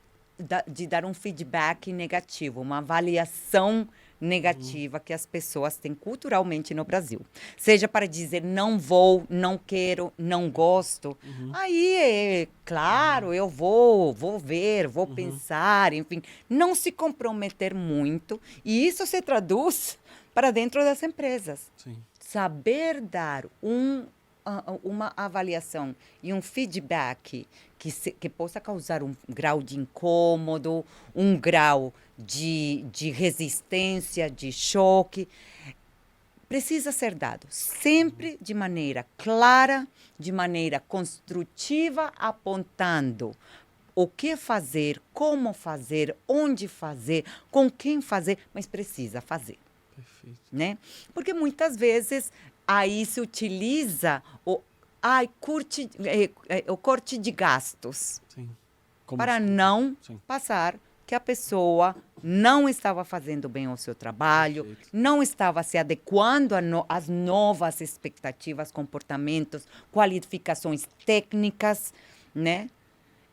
de 0.67 0.87
dar 0.87 1.05
um 1.05 1.15
feedback 1.15 1.93
negativo, 1.93 2.61
uma 2.61 2.79
avaliação 2.79 3.89
negativa 4.21 4.99
que 4.99 5.13
as 5.13 5.27
pessoas 5.27 5.77
têm 5.77 5.95
culturalmente 5.95 6.75
no 6.75 6.85
Brasil. 6.85 7.21
Seja 7.57 7.87
para 7.87 8.07
dizer 8.07 8.43
não 8.43 8.79
vou, 8.79 9.25
não 9.29 9.59
quero, 9.59 10.13
não 10.17 10.51
gosto. 10.51 11.17
Aí 11.53 11.97
é 11.97 12.49
claro, 12.65 13.33
eu 13.33 13.49
vou, 13.49 14.13
vou 14.13 14.39
ver, 14.39 14.89
vou 14.89 15.07
pensar, 15.07 15.93
enfim, 15.93 16.23
não 16.49 16.75
se 16.75 16.91
comprometer 16.91 17.75
muito. 17.75 18.41
E 18.65 18.87
isso 18.87 19.07
se 19.07 19.21
traduz 19.23 19.99
para 20.35 20.51
dentro 20.51 20.83
das 20.83 21.03
empresas 21.03 21.71
Sim. 21.77 21.97
saber 22.19 23.01
dar 23.01 23.47
um, 23.63 24.07
uma 24.83 25.13
avaliação 25.17 25.95
e 26.23 26.33
um 26.33 26.41
feedback 26.41 27.47
que, 27.79 27.91
se- 27.91 28.13
que 28.13 28.29
possa 28.29 28.61
causar 28.61 29.03
um 29.03 29.15
grau 29.29 29.63
de 29.63 29.79
incômodo, 29.79 30.85
um 31.15 31.37
grau 31.39 31.93
de, 32.17 32.85
de 32.93 33.11
resistência, 33.11 34.31
de 34.31 34.53
choque, 34.53 35.29
precisa 36.49 36.93
ser 36.93 37.15
dado 37.15 37.47
sempre 37.51 38.39
de 38.41 38.55
maneira 38.55 39.05
clara, 39.19 39.87
de 40.19 40.31
maneira 40.31 40.79
construtiva, 40.81 42.13
apontando 42.17 43.35
o 43.95 44.07
que 44.07 44.37
fazer, 44.37 45.01
como 45.13 45.53
fazer, 45.53 46.15
onde 46.29 46.69
fazer, 46.69 47.25
com 47.51 47.71
quem 47.71 48.01
fazer, 48.01 48.39
mas 48.55 48.67
precisa 48.67 49.21
fazer 49.21 49.59
Perfeito. 49.95 50.39
né? 50.53 50.77
Porque 51.15 51.33
muitas 51.33 51.77
vezes 51.77 52.31
aí 52.67 53.05
se 53.07 53.21
utiliza 53.21 54.23
o 54.45 54.61
ai, 55.03 55.29
curte, 55.41 55.89
eh, 56.05 56.31
eh, 56.49 56.65
o 56.69 56.77
corte 56.77 57.17
de 57.19 57.31
gastos 57.31 58.21
Sim. 58.29 58.49
Como 59.05 59.19
para 59.19 59.39
não 59.39 59.97
Sim. 60.03 60.21
passar 60.27 60.77
que 61.07 61.15
a 61.15 61.21
pessoa 61.21 61.95
não 62.21 62.69
estava 62.69 63.05
fazendo 63.05 63.49
bem 63.49 63.69
o 63.69 63.77
seu 63.77 63.95
trabalho, 63.95 64.65
Perfeito. 64.65 64.89
não 64.93 65.23
estava 65.23 65.63
se 65.63 65.79
adequando 65.79 66.61
no- 66.61 66.85
às 66.89 67.07
novas 67.09 67.81
expectativas, 67.81 68.73
comportamentos, 68.73 69.69
qualificações 69.93 70.85
técnicas, 71.05 71.95
né? 72.35 72.69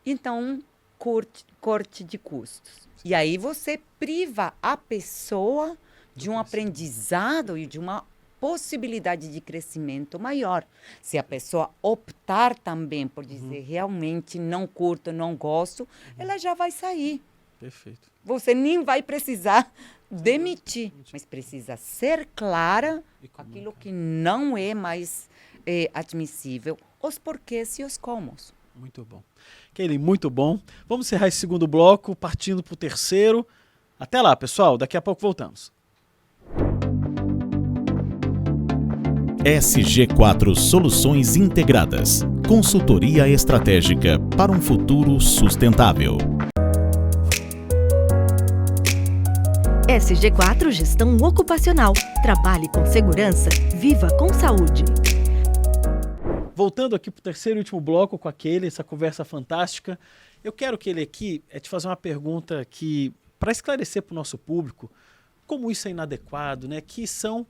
Então, 0.05 0.61
corte, 0.99 1.43
corte 1.59 2.03
de 2.03 2.19
custos. 2.19 2.87
E 3.03 3.15
aí 3.15 3.39
você 3.39 3.79
priva 3.99 4.53
a 4.61 4.77
pessoa 4.77 5.75
de 6.15 6.29
um 6.29 6.37
aprendizado 6.37 7.57
e 7.57 7.65
de 7.65 7.79
uma 7.79 8.05
possibilidade 8.43 9.29
de 9.29 9.39
crescimento 9.39 10.19
maior. 10.19 10.65
Se 11.01 11.17
a 11.17 11.23
pessoa 11.23 11.69
optar 11.81 12.53
também 12.59 13.07
por 13.07 13.25
dizer 13.25 13.61
realmente 13.61 14.37
não 14.37 14.67
curto, 14.67 15.13
não 15.13 15.33
gosto, 15.33 15.87
ela 16.19 16.37
já 16.37 16.53
vai 16.53 16.69
sair. 16.69 17.21
Perfeito. 17.57 18.11
Você 18.21 18.53
nem 18.53 18.83
vai 18.83 19.01
precisar 19.01 19.71
demitir, 20.11 20.91
mas 21.13 21.23
precisa 21.23 21.77
ser 21.77 22.27
clara 22.35 23.01
aquilo 23.37 23.71
que 23.71 23.93
não 23.93 24.57
é 24.57 24.73
mais 24.73 25.29
eh, 25.65 25.89
admissível, 25.93 26.77
os 27.01 27.17
porquês 27.17 27.79
e 27.79 27.85
os 27.85 27.97
comos. 27.97 28.53
Muito 28.75 29.05
bom. 29.05 29.23
Kelly, 29.73 29.97
muito 29.97 30.29
bom. 30.29 30.59
Vamos 30.85 31.07
encerrar 31.07 31.29
esse 31.29 31.37
segundo 31.37 31.65
bloco, 31.65 32.13
partindo 32.13 32.61
para 32.61 32.73
o 32.73 32.75
terceiro. 32.75 33.47
Até 33.97 34.21
lá, 34.21 34.35
pessoal. 34.35 34.77
Daqui 34.77 34.97
a 34.97 35.01
pouco 35.01 35.21
voltamos. 35.21 35.71
SG4 39.45 40.55
Soluções 40.55 41.35
Integradas. 41.35 42.21
Consultoria 42.47 43.27
estratégica 43.27 44.17
para 44.37 44.49
um 44.49 44.61
futuro 44.61 45.19
sustentável. 45.19 46.15
SG4 49.85 50.71
Gestão 50.71 51.17
Ocupacional. 51.17 51.91
Trabalhe 52.21 52.69
com 52.69 52.85
segurança, 52.85 53.49
viva 53.75 54.07
com 54.17 54.29
saúde. 54.29 54.85
Voltando 56.55 56.95
aqui 56.95 57.11
para 57.11 57.19
o 57.19 57.23
terceiro 57.23 57.59
e 57.59 57.63
último 57.63 57.81
bloco 57.81 58.17
com 58.17 58.29
aquele, 58.29 58.67
essa 58.67 58.81
conversa 58.81 59.25
fantástica. 59.25 59.99
Eu 60.41 60.53
quero 60.53 60.77
que 60.77 60.89
ele 60.89 61.01
aqui 61.01 61.43
é 61.49 61.59
te 61.59 61.67
fazer 61.67 61.89
uma 61.89 61.97
pergunta 61.97 62.63
que, 62.63 63.13
para 63.37 63.51
esclarecer 63.51 64.03
para 64.03 64.13
o 64.13 64.15
nosso 64.15 64.37
público, 64.37 64.89
como 65.45 65.69
isso 65.69 65.89
é 65.89 65.91
inadequado, 65.91 66.65
né? 66.65 66.79
Que 66.79 67.05
são 67.05 67.45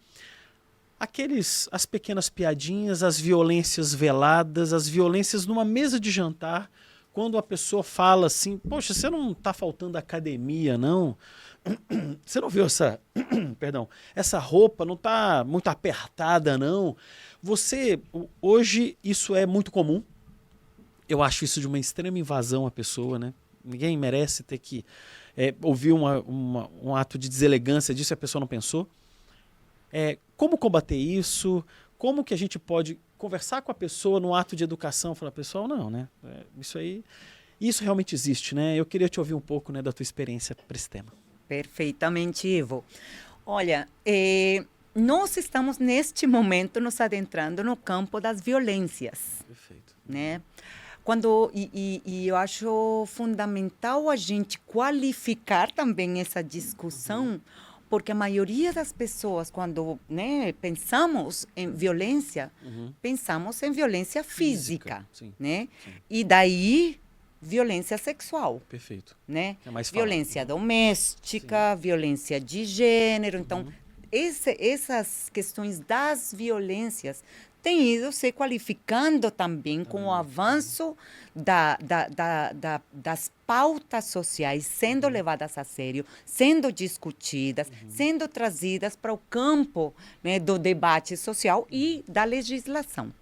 aqueles 1.03 1.69
as 1.71 1.85
pequenas 1.85 2.29
piadinhas, 2.29 3.03
as 3.03 3.19
violências 3.19 3.93
veladas, 3.93 4.73
as 4.73 4.87
violências 4.87 5.45
numa 5.45 5.63
mesa 5.65 5.99
de 5.99 6.09
jantar, 6.09 6.69
quando 7.11 7.37
a 7.37 7.43
pessoa 7.43 7.83
fala 7.83 8.27
assim, 8.27 8.57
poxa, 8.57 8.93
você 8.93 9.09
não 9.09 9.31
está 9.31 9.53
faltando 9.53 9.97
academia, 9.97 10.77
não? 10.77 11.15
você 12.25 12.41
não 12.41 12.49
viu 12.49 12.65
essa, 12.65 12.99
perdão, 13.59 13.87
essa 14.15 14.39
roupa 14.39 14.83
não 14.83 14.97
tá 14.97 15.43
muito 15.45 15.67
apertada 15.67 16.57
não. 16.57 16.95
Você 17.41 17.99
hoje 18.41 18.97
isso 19.03 19.35
é 19.35 19.45
muito 19.45 19.71
comum. 19.71 20.03
Eu 21.07 21.21
acho 21.21 21.45
isso 21.45 21.59
de 21.59 21.67
uma 21.67 21.77
extrema 21.77 22.17
invasão 22.17 22.65
à 22.65 22.71
pessoa, 22.71 23.19
né? 23.19 23.33
Ninguém 23.63 23.95
merece 23.97 24.41
ter 24.43 24.57
que 24.57 24.83
é, 25.37 25.53
ouvir 25.61 25.91
uma, 25.91 26.19
uma, 26.21 26.69
um 26.81 26.95
ato 26.95 27.17
de 27.17 27.29
deselegância 27.29 27.93
disso 27.93 28.11
e 28.11 28.15
a 28.15 28.17
pessoa 28.17 28.39
não 28.39 28.47
pensou. 28.47 28.89
É, 29.93 30.17
como 30.35 30.57
combater 30.57 30.97
isso? 30.97 31.63
Como 31.99 32.23
que 32.23 32.33
a 32.33 32.37
gente 32.37 32.57
pode 32.57 32.99
conversar 33.17 33.61
com 33.61 33.71
a 33.71 33.75
pessoa 33.75 34.19
no 34.19 34.33
ato 34.33 34.55
de 34.55 34.63
educação? 34.63 35.13
Falar, 35.13 35.31
pessoal, 35.31 35.67
não, 35.67 35.89
né? 35.89 36.09
É, 36.25 36.43
isso 36.59 36.79
aí, 36.79 37.03
isso 37.61 37.83
realmente 37.83 38.15
existe, 38.15 38.55
né? 38.55 38.75
Eu 38.75 38.85
queria 38.85 39.07
te 39.07 39.19
ouvir 39.19 39.35
um 39.35 39.39
pouco 39.39 39.71
né, 39.71 39.83
da 39.83 39.93
tua 39.93 40.03
experiência 40.03 40.55
para 40.55 40.75
esse 40.75 40.89
tema. 40.89 41.13
Perfeitamente, 41.47 42.47
Ivo. 42.47 42.83
Olha, 43.45 43.87
eh, 44.05 44.65
nós 44.95 45.37
estamos 45.37 45.77
neste 45.77 46.25
momento 46.25 46.79
nos 46.79 46.99
adentrando 46.99 47.63
no 47.63 47.75
campo 47.75 48.19
das 48.19 48.41
violências. 48.41 49.43
Perfeito. 49.47 49.95
Né? 50.05 50.41
Quando, 51.03 51.51
e, 51.53 51.69
e, 51.73 52.01
e, 52.05 52.27
eu 52.27 52.35
acho 52.35 53.05
fundamental 53.07 54.09
a 54.09 54.15
gente 54.15 54.57
qualificar 54.59 55.69
também 55.71 56.21
essa 56.21 56.41
discussão, 56.41 57.41
porque 57.93 58.11
a 58.11 58.15
maioria 58.15 58.73
das 58.73 58.91
pessoas, 58.91 59.51
quando 59.51 59.99
né, 60.09 60.51
pensamos 60.53 61.45
em 61.55 61.69
violência, 61.69 62.51
uhum. 62.63 62.91
pensamos 62.99 63.61
em 63.61 63.71
violência 63.71 64.23
física. 64.23 65.05
física 65.11 65.35
né? 65.39 65.67
Sim. 65.85 65.91
E 66.09 66.23
daí 66.23 66.99
violência 67.39 67.95
sexual. 67.99 68.63
Perfeito. 68.67 69.15
Né? 69.27 69.57
É 69.63 69.83
violência 69.91 70.43
doméstica, 70.43 71.75
Sim. 71.75 71.81
violência 71.83 72.39
de 72.39 72.65
gênero. 72.65 73.37
Então, 73.37 73.59
uhum. 73.59 73.71
esse, 74.11 74.57
essas 74.59 75.29
questões 75.31 75.79
das 75.79 76.33
violências 76.35 77.23
têm 77.63 77.95
ido 77.95 78.11
se 78.11 78.31
qualificando 78.33 79.31
também 79.31 79.85
com 79.85 80.05
o 80.05 80.11
avanço 80.11 80.95
da, 81.33 81.77
da, 81.77 82.51
da, 82.53 82.81
das 82.91 83.31
pautas 83.47 84.05
sociais 84.05 84.65
sendo 84.65 85.05
uhum. 85.05 85.13
levadas 85.13 85.57
a 85.57 85.63
sério, 85.63 86.05
sendo 86.25 86.71
discutidas, 86.71 87.69
uhum. 87.69 87.89
sendo 87.89 88.27
trazidas 88.27 88.95
para 88.97 89.13
o 89.13 89.17
campo 89.17 89.93
né, 90.21 90.39
do 90.39 90.59
debate 90.59 91.15
social 91.15 91.65
e 91.71 92.03
da 92.07 92.25
legislação. 92.25 93.13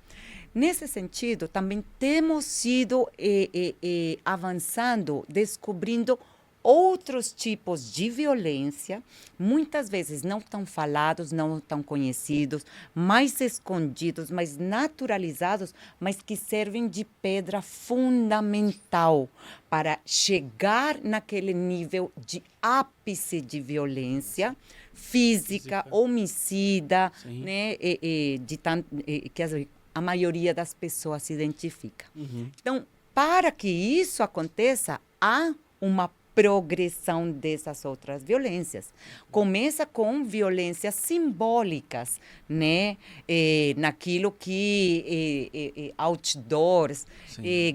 Nesse 0.53 0.85
sentido, 0.85 1.47
também 1.47 1.81
temos 1.97 2.65
ido 2.65 3.07
eh, 3.17 3.49
eh, 3.53 3.75
eh, 3.81 4.17
avançando, 4.25 5.23
descobrindo 5.29 6.19
outros 6.63 7.31
tipos 7.31 7.91
de 7.91 8.09
violência, 8.09 9.01
muitas 9.37 9.89
vezes 9.89 10.23
não 10.23 10.39
tão 10.39 10.65
falados, 10.65 11.31
não 11.31 11.59
tão 11.59 11.81
conhecidos, 11.81 12.65
mais 12.93 13.39
escondidos, 13.41 14.29
mais 14.29 14.57
naturalizados, 14.57 15.73
mas 15.99 16.21
que 16.21 16.35
servem 16.35 16.87
de 16.87 17.05
pedra 17.21 17.61
fundamental 17.61 19.29
para 19.69 19.99
chegar 20.05 20.99
naquele 21.03 21.53
nível 21.53 22.11
de 22.25 22.43
ápice 22.61 23.41
de 23.41 23.59
violência 23.59 24.55
física, 24.93 25.83
Física. 25.83 25.85
homicida, 25.89 27.11
Sim. 27.23 27.41
né, 27.41 27.75
e, 27.79 27.99
e, 28.01 28.37
de 28.39 28.57
tant, 28.57 28.85
e, 29.07 29.29
que 29.29 29.41
as 29.41 29.51
a 29.93 30.01
maioria 30.01 30.53
das 30.53 30.73
pessoas 30.73 31.23
se 31.23 31.33
identifica. 31.33 32.05
Uhum. 32.15 32.49
Então, 32.61 32.85
para 33.13 33.51
que 33.51 33.67
isso 33.67 34.23
aconteça, 34.23 34.99
há 35.19 35.53
uma 35.79 36.09
progressão 36.33 37.31
dessas 37.31 37.85
outras 37.85 38.23
violências. 38.23 38.93
Começa 39.29 39.85
com 39.85 40.23
violências 40.23 40.95
simbólicas, 40.95 42.19
né? 42.47 42.97
Eh, 43.27 43.73
naquilo 43.77 44.31
que 44.31 45.49
eh, 45.53 45.71
eh, 45.87 45.93
outdoors, 45.97 47.05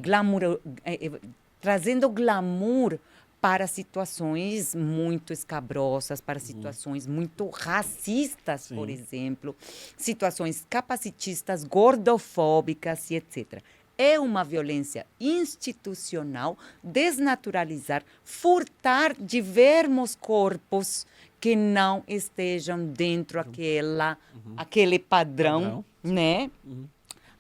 glamour, 0.01 0.61
trazendo 1.61 2.09
glamour 2.09 2.99
para 3.41 3.67
situações 3.67 4.75
muito 4.75 5.33
escabrosas, 5.33 6.21
para 6.21 6.39
uhum. 6.39 6.45
situações 6.45 7.07
muito 7.07 7.49
racistas, 7.49 8.63
Sim. 8.63 8.75
por 8.75 8.89
exemplo, 8.89 9.55
situações 9.97 10.67
capacitistas, 10.69 11.63
gordofóbicas 11.63 13.11
e 13.11 13.17
etc. 13.17 13.63
É 13.99 14.19
uma 14.21 14.45
violência 14.45 15.07
institucional 15.19 16.59
desnaturalizar, 16.83 18.05
furtar 18.25 19.15
de 19.15 19.41
vermos 19.41 20.15
corpos 20.15 21.07
que 21.41 21.57
não 21.57 22.03
estejam 22.07 22.87
dentro 22.87 23.41
aquela, 23.41 24.19
uhum. 24.35 24.55
aquele 24.57 24.99
padrão, 24.99 25.63
padrão. 25.63 25.85
né? 26.03 26.51
Uhum 26.65 26.87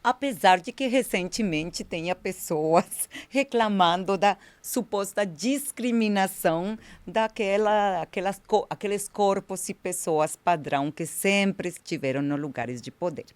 apesar 0.06 0.60
de 0.60 0.70
que 0.70 0.86
recentemente 0.86 1.82
tenha 1.82 2.14
pessoas 2.14 3.08
reclamando 3.28 4.16
da 4.16 4.38
suposta 4.62 5.26
discriminação 5.26 6.78
daquela, 7.04 8.02
aquelas, 8.02 8.40
aqueles 8.70 9.08
corpos 9.08 9.68
e 9.68 9.74
pessoas 9.74 10.36
padrão 10.36 10.92
que 10.92 11.04
sempre 11.04 11.70
estiveram 11.70 12.22
nos 12.22 12.38
lugares 12.38 12.80
de 12.80 12.92
poder. 12.92 13.26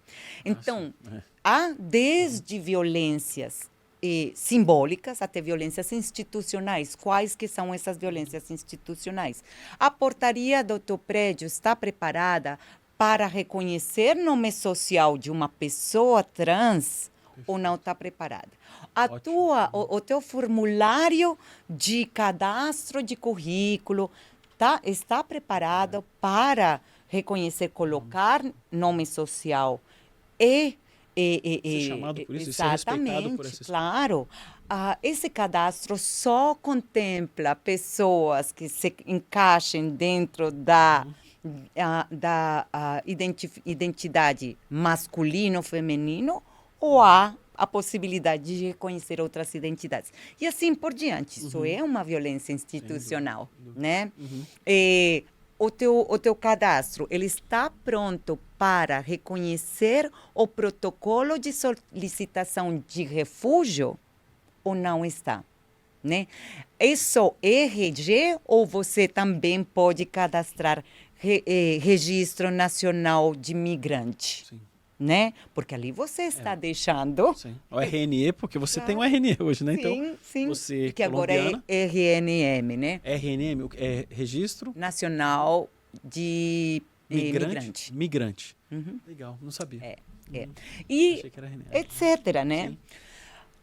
Então, 0.45 0.93
Nossa, 1.03 1.17
é. 1.17 1.23
há 1.43 1.75
desde 1.77 2.57
violências 2.57 3.69
simbólicas 4.33 5.21
até 5.21 5.41
violências 5.41 5.91
institucionais. 5.91 6.95
Quais 6.95 7.35
que 7.35 7.47
são 7.47 7.73
essas 7.73 7.97
violências 7.97 8.49
institucionais? 8.49 9.43
A 9.79 9.91
portaria 9.91 10.63
do 10.63 10.79
teu 10.79 10.97
prédio 10.97 11.45
está 11.45 11.75
preparada 11.75 12.57
para 13.01 13.25
reconhecer 13.25 14.13
nome 14.13 14.51
social 14.51 15.17
de 15.17 15.31
uma 15.31 15.49
pessoa 15.49 16.23
trans 16.23 17.09
ou 17.47 17.57
não 17.57 17.73
está 17.73 17.95
preparada. 17.95 18.49
A 18.93 19.09
tua, 19.09 19.71
o, 19.73 19.95
o, 19.95 19.99
teu 19.99 20.21
formulário 20.21 21.35
de 21.67 22.05
cadastro 22.05 23.01
de 23.01 23.15
currículo 23.15 24.11
tá, 24.55 24.79
está 24.83 25.23
preparado 25.23 26.05
para 26.19 26.79
reconhecer, 27.07 27.69
colocar 27.69 28.45
nome 28.71 29.07
social 29.07 29.81
e 30.39 30.77
e, 31.13 31.61
e, 31.63 31.77
e, 31.77 31.87
chamado 31.87 32.23
por 32.23 32.35
isso, 32.35 32.49
exatamente, 32.51 33.35
por 33.35 33.65
claro. 33.65 34.27
Uh, 34.71 34.95
esse 35.03 35.27
cadastro 35.27 35.97
só 35.97 36.55
contempla 36.55 37.55
pessoas 37.55 38.51
que 38.51 38.69
se 38.69 38.95
encaixem 39.05 39.89
dentro 39.89 40.51
da 40.51 41.03
uhum 41.05 41.20
a, 41.77 42.07
da 42.11 42.67
a 42.71 43.03
identidade 43.65 44.57
masculino-feminino 44.69 46.41
ou 46.79 47.01
há 47.01 47.35
a 47.53 47.67
possibilidade 47.67 48.57
de 48.57 48.67
reconhecer 48.67 49.21
outras 49.21 49.53
identidades. 49.53 50.11
E 50.39 50.47
assim 50.47 50.73
por 50.73 50.93
diante. 50.93 51.41
Uhum. 51.41 51.47
Isso 51.47 51.65
é 51.65 51.83
uma 51.83 52.03
violência 52.03 52.53
institucional, 52.53 53.49
né? 53.75 54.11
Uhum. 54.17 54.43
E, 54.65 55.23
o 55.61 55.69
teu, 55.69 56.07
o 56.09 56.17
teu 56.17 56.33
cadastro, 56.33 57.05
ele 57.11 57.27
está 57.27 57.69
pronto 57.85 58.39
para 58.57 58.99
reconhecer 58.99 60.11
o 60.33 60.47
protocolo 60.47 61.37
de 61.37 61.53
solicitação 61.53 62.83
de 62.87 63.03
refúgio 63.03 63.95
ou 64.63 64.73
não 64.73 65.05
está? 65.05 65.43
Né? 66.03 66.25
É 66.79 66.95
só 66.95 67.35
RG 67.43 68.39
ou 68.43 68.65
você 68.65 69.07
também 69.07 69.63
pode 69.63 70.03
cadastrar 70.03 70.83
re, 71.21 71.43
eh, 71.45 71.79
Registro 71.81 72.49
Nacional 72.49 73.35
de 73.35 73.53
Migrante. 73.53 74.45
Sim. 74.47 74.59
Né? 74.99 75.33
Porque 75.55 75.73
ali 75.73 75.91
você 75.91 76.23
está 76.23 76.51
é. 76.51 76.55
deixando. 76.55 77.33
Sim. 77.33 77.55
O 77.71 77.79
RNE, 77.79 78.33
porque 78.33 78.59
você 78.59 78.79
tem 78.81 78.95
o 78.95 79.01
RNE 79.01 79.35
hoje, 79.39 79.63
né? 79.63 79.73
Então, 79.73 79.95
sim, 79.95 80.17
sim. 80.21 80.47
Você 80.47 80.91
que 80.91 81.01
agora 81.01 81.33
é 81.33 81.85
RNM, 81.87 82.77
né? 82.77 83.01
RNM 83.03 83.67
é 83.77 84.05
Registro 84.11 84.71
Nacional 84.75 85.67
de 86.03 86.83
eh, 87.09 87.15
Migrante. 87.15 87.49
Migrante. 87.49 87.93
Migrante. 87.93 88.57
Uhum. 88.71 88.99
Legal, 89.07 89.39
não 89.41 89.49
sabia. 89.49 89.79
É, 89.83 89.97
é. 90.31 90.45
Uhum. 90.45 90.53
E 90.87 91.23
etc, 91.73 92.43
né? 92.45 92.69
Sim 92.69 92.77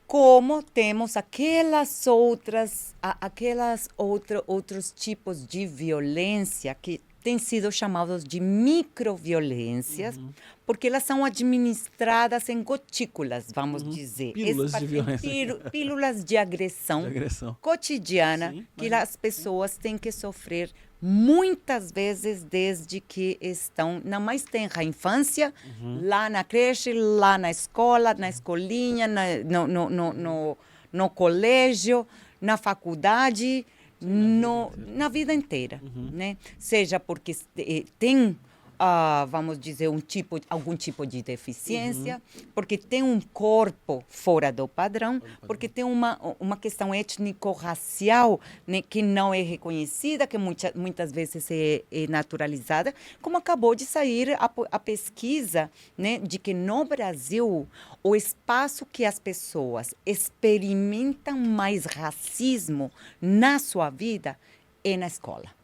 como 0.09 0.63
temos 0.63 1.19
aquelas 1.19 2.07
outras, 2.07 2.95
aquelas 3.03 3.91
outra, 3.95 4.43
outros 4.47 4.91
tipos 4.91 5.47
de 5.47 5.67
violência 5.67 6.75
que 6.75 7.03
têm 7.23 7.39
sido 7.39 7.71
chamados 7.71 8.23
de 8.25 8.41
microviolências, 8.41 10.17
uhum. 10.17 10.31
porque 10.65 10.87
elas 10.87 11.03
são 11.03 11.25
administradas 11.25 12.49
em 12.49 12.63
gotículas, 12.63 13.47
vamos 13.55 13.83
uhum. 13.83 13.91
dizer. 13.91 14.33
Pílulas 14.33 14.73
de 14.73 14.87
violência. 14.87 15.71
Pílulas 15.71 16.25
de 16.25 16.37
agressão, 16.37 17.03
de 17.03 17.09
agressão. 17.09 17.57
cotidiana 17.61 18.53
Sim, 18.53 18.67
que 18.77 18.93
as 18.93 19.17
pessoas 19.17 19.77
têm 19.77 19.99
que 19.99 20.13
sofrer 20.13 20.71
muitas 21.01 21.93
vezes 21.93 22.43
desde 22.43 23.01
que 23.01 23.39
estão 23.41 24.01
na 24.05 24.19
mais 24.19 24.43
tenra 24.43 24.83
infância, 24.83 25.55
uhum. 25.81 26.01
lá 26.03 26.29
na 26.29 26.43
creche, 26.43 26.93
lá 26.93 27.39
na 27.39 27.51
escola, 27.51 28.15
na 28.15 28.29
escolinha, 28.29 29.07
na, 29.07 29.23
no, 29.45 29.67
no, 29.67 29.91
no, 29.91 30.13
no, 30.13 30.59
no 30.93 31.11
colégio, 31.11 32.07
na 32.41 32.57
faculdade, 32.57 33.65
no, 34.01 34.73
na 34.77 35.09
vida 35.09 35.33
inteira, 35.35 35.81
né? 36.13 36.37
Seja 36.59 37.01
porque 37.01 37.37
eh, 37.57 37.85
tem 37.99 38.37
ah, 38.79 39.27
vamos 39.29 39.59
dizer, 39.59 39.89
um 39.89 39.99
tipo, 39.99 40.41
algum 40.49 40.77
tipo 40.77 41.05
de 41.05 41.23
deficiência, 41.23 42.23
porque 42.55 42.79
tem 42.79 43.03
um 43.03 43.21
corpo 43.21 44.05
fora 44.09 44.53
do 44.53 44.69
padrão, 44.69 45.21
porque 45.47 45.69
tem 45.69 45.85
uma, 45.85 46.19
uma 46.39 46.57
questão 46.57 46.95
étnico-racial 46.95 48.41
né, 48.67 48.81
que 48.81 49.03
não 49.03 49.35
é 49.35 49.43
reconhecida, 49.43 50.27
que 50.27 50.39
muita, 50.39 50.73
muitas 50.75 51.11
vezes 51.11 51.51
é, 51.51 51.83
é 51.91 52.07
naturalizada, 52.07 52.95
como 53.21 53.37
acabou 53.37 53.75
de 53.75 53.85
sair 53.85 54.35
a, 54.35 54.51
a 54.71 54.79
pesquisa 54.79 55.71
né, 55.97 56.19
de 56.19 56.39
que 56.39 56.55
no 56.55 56.85
Brasil 56.85 57.67
o 58.03 58.15
espaço 58.15 58.87
que 58.87 59.05
as 59.05 59.19
pessoas 59.19 59.95
experimentam 60.07 61.37
mais 61.37 61.85
racismo 61.85 62.93
na 63.21 63.59
sua 63.59 63.91
vida 63.91 64.39
é 64.85 64.97
na 64.97 65.09
escola 65.09 65.59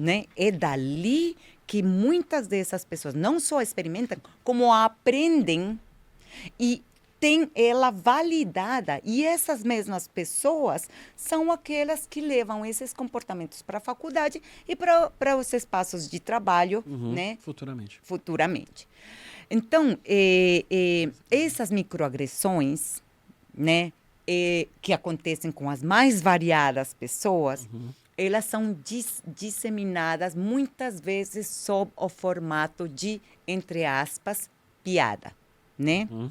né? 0.00 0.24
É 0.34 0.50
dali 0.50 1.36
que 1.70 1.84
muitas 1.84 2.48
dessas 2.48 2.84
pessoas 2.84 3.14
não 3.14 3.38
só 3.38 3.62
experimentam, 3.62 4.18
como 4.42 4.72
aprendem 4.72 5.78
e 6.58 6.82
tem 7.20 7.48
ela 7.54 7.92
validada. 7.92 9.00
E 9.04 9.24
essas 9.24 9.62
mesmas 9.62 10.08
pessoas 10.08 10.88
são 11.14 11.52
aquelas 11.52 12.08
que 12.10 12.20
levam 12.20 12.66
esses 12.66 12.92
comportamentos 12.92 13.62
para 13.62 13.78
a 13.78 13.80
faculdade 13.80 14.42
e 14.66 14.74
para 14.74 15.36
os 15.36 15.52
espaços 15.52 16.10
de 16.10 16.18
trabalho, 16.18 16.82
Uhum. 16.84 17.12
né? 17.12 17.38
Futuramente. 17.40 18.00
futuramente. 18.02 18.88
Então, 19.48 19.96
eh, 20.04 20.64
eh, 20.68 21.08
essas 21.30 21.70
microagressões, 21.70 23.00
né, 23.54 23.92
eh, 24.26 24.66
que 24.82 24.92
acontecem 24.92 25.52
com 25.52 25.70
as 25.70 25.84
mais 25.84 26.20
variadas 26.20 26.94
pessoas, 26.94 27.68
elas 28.20 28.44
são 28.44 28.74
dis- 28.84 29.22
disseminadas 29.26 30.34
muitas 30.34 31.00
vezes 31.00 31.46
sob 31.46 31.90
o 31.96 32.08
formato 32.08 32.86
de, 32.86 33.20
entre 33.48 33.84
aspas, 33.84 34.50
piada, 34.84 35.32
né? 35.78 36.06
Uhum. 36.10 36.30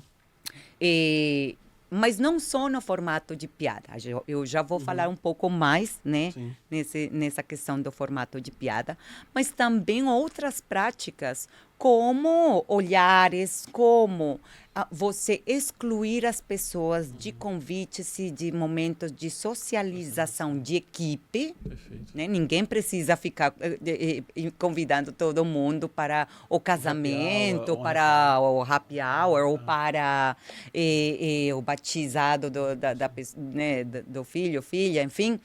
Eh, 0.80 1.56
mas 1.90 2.20
não 2.20 2.40
só 2.40 2.70
no 2.70 2.80
formato 2.80 3.36
de 3.36 3.48
piada. 3.48 3.90
Eu, 4.28 4.46
já 4.46 4.62
vou 4.62 4.80
falar 4.80 5.10
um 5.10 5.16
pouco 5.16 5.50
mais, 5.50 6.00
né? 6.06 6.30
Sim. 6.32 6.56
nesse, 6.70 7.10
nessa 7.12 7.42
questão 7.42 7.82
do 7.82 7.92
formato 7.92 8.40
de 8.40 8.52
piada, 8.52 8.96
mas 9.34 9.50
também 9.50 10.04
outras 10.04 10.62
práticas, 10.62 11.50
como 11.80 12.66
olhares, 12.68 13.66
como 13.72 14.38
ah, 14.76 14.86
você 14.92 15.42
excluir 15.48 16.26
as 16.26 16.42
pessoas 16.42 17.10
de 17.18 17.32
convites 17.32 18.20
e 18.20 18.30
de 18.30 18.52
momentos 18.52 19.14
de 19.14 19.30
socialização 19.30 20.60
de 20.60 20.76
equipe. 20.76 21.56
Né? 22.14 22.28
Ninguém 22.28 22.66
precisa 22.66 23.16
ficar 23.16 23.54
eh, 23.62 23.80
eh, 23.86 24.24
eh, 24.36 24.52
convidando 24.60 25.14
todo 25.14 25.46
mundo 25.46 25.88
para 25.88 26.28
o 26.50 26.60
casamento, 26.60 27.78
para 27.78 28.42
o 28.42 28.62
happy 28.62 28.98
hour, 29.00 29.48
ou 29.48 29.58
para 29.58 30.36
eh, 30.74 31.48
eh, 31.48 31.54
o 31.54 31.62
batizado 31.62 32.52
do, 32.52 32.76
da, 32.76 32.94
da 32.94 33.10
né, 33.38 33.86
do 33.86 34.26
filho, 34.26 34.62
filha, 34.62 35.02
enfim. 35.02 35.40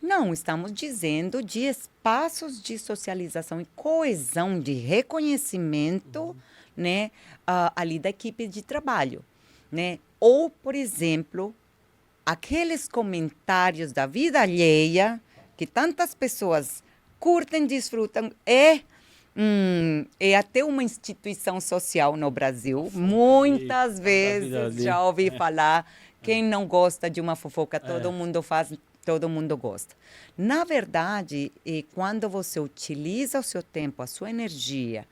Não, 0.00 0.32
estamos 0.32 0.72
dizendo 0.72 1.42
de 1.42 1.60
espaços 1.60 2.62
de 2.62 2.78
socialização 2.78 3.60
e 3.60 3.66
coesão, 3.74 4.60
de 4.60 4.72
reconhecimento, 4.74 6.36
né, 6.76 7.10
ah, 7.46 7.72
ali 7.74 7.98
da 7.98 8.08
equipe 8.08 8.46
de 8.46 8.62
trabalho, 8.62 9.24
né? 9.70 9.98
Ou, 10.20 10.48
por 10.50 10.74
exemplo, 10.74 11.54
aqueles 12.24 12.88
comentários 12.88 13.92
da 13.92 14.06
vida 14.06 14.40
alheia 14.40 15.20
que 15.56 15.66
tantas 15.66 16.14
pessoas 16.14 16.82
curtem, 17.18 17.66
desfrutam, 17.66 18.30
é 18.46 18.80
hum, 19.36 20.04
é 20.20 20.36
até 20.36 20.64
uma 20.64 20.82
instituição 20.82 21.60
social 21.60 22.16
no 22.16 22.30
Brasil. 22.30 22.88
Muitas 22.92 23.94
vida 23.98 24.02
vezes 24.02 24.82
já 24.82 25.02
ouvi 25.02 25.28
É. 25.28 25.30
falar 25.32 25.84
quem 26.22 26.42
não 26.42 26.66
gosta 26.66 27.08
de 27.08 27.20
uma 27.20 27.36
fofoca, 27.36 27.78
todo 27.78 28.10
mundo 28.12 28.42
faz, 28.42 28.72
todo 29.08 29.26
mundo 29.26 29.56
gosta. 29.56 29.96
Na 30.36 30.64
verdade, 30.64 31.50
e 31.64 31.82
quando 31.94 32.28
você 32.28 32.60
utiliza 32.60 33.40
o 33.40 33.42
seu 33.42 33.62
tempo, 33.62 34.02
a 34.02 34.06
sua 34.06 34.28
energia 34.28 35.06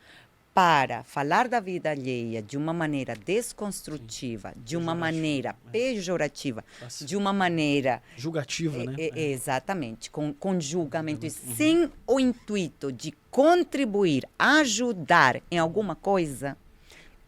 para 0.53 1.03
falar 1.03 1.49
da 1.49 1.61
vida 1.61 1.91
alheia 1.93 2.43
de 2.43 2.59
uma 2.59 2.75
maneira 2.75 3.15
desconstrutiva, 3.15 4.53
de 4.55 4.77
uma 4.77 4.95
maneira 4.95 5.57
pejorativa, 5.73 6.63
Fácil. 6.79 7.07
de 7.07 7.17
uma 7.17 7.33
maneira 7.33 8.03
Julgativa, 8.19 8.85
né? 8.85 8.97
é, 8.99 9.19
é, 9.19 9.31
exatamente, 9.31 10.11
com, 10.11 10.31
com 10.31 10.61
julgamento 10.61 11.25
e 11.25 11.31
sem 11.31 11.91
o 12.07 12.21
intuito 12.21 12.93
de 12.93 13.15
contribuir, 13.31 14.29
ajudar 14.39 15.41
em 15.51 15.59
alguma 15.59 15.95
coisa, 15.97 16.55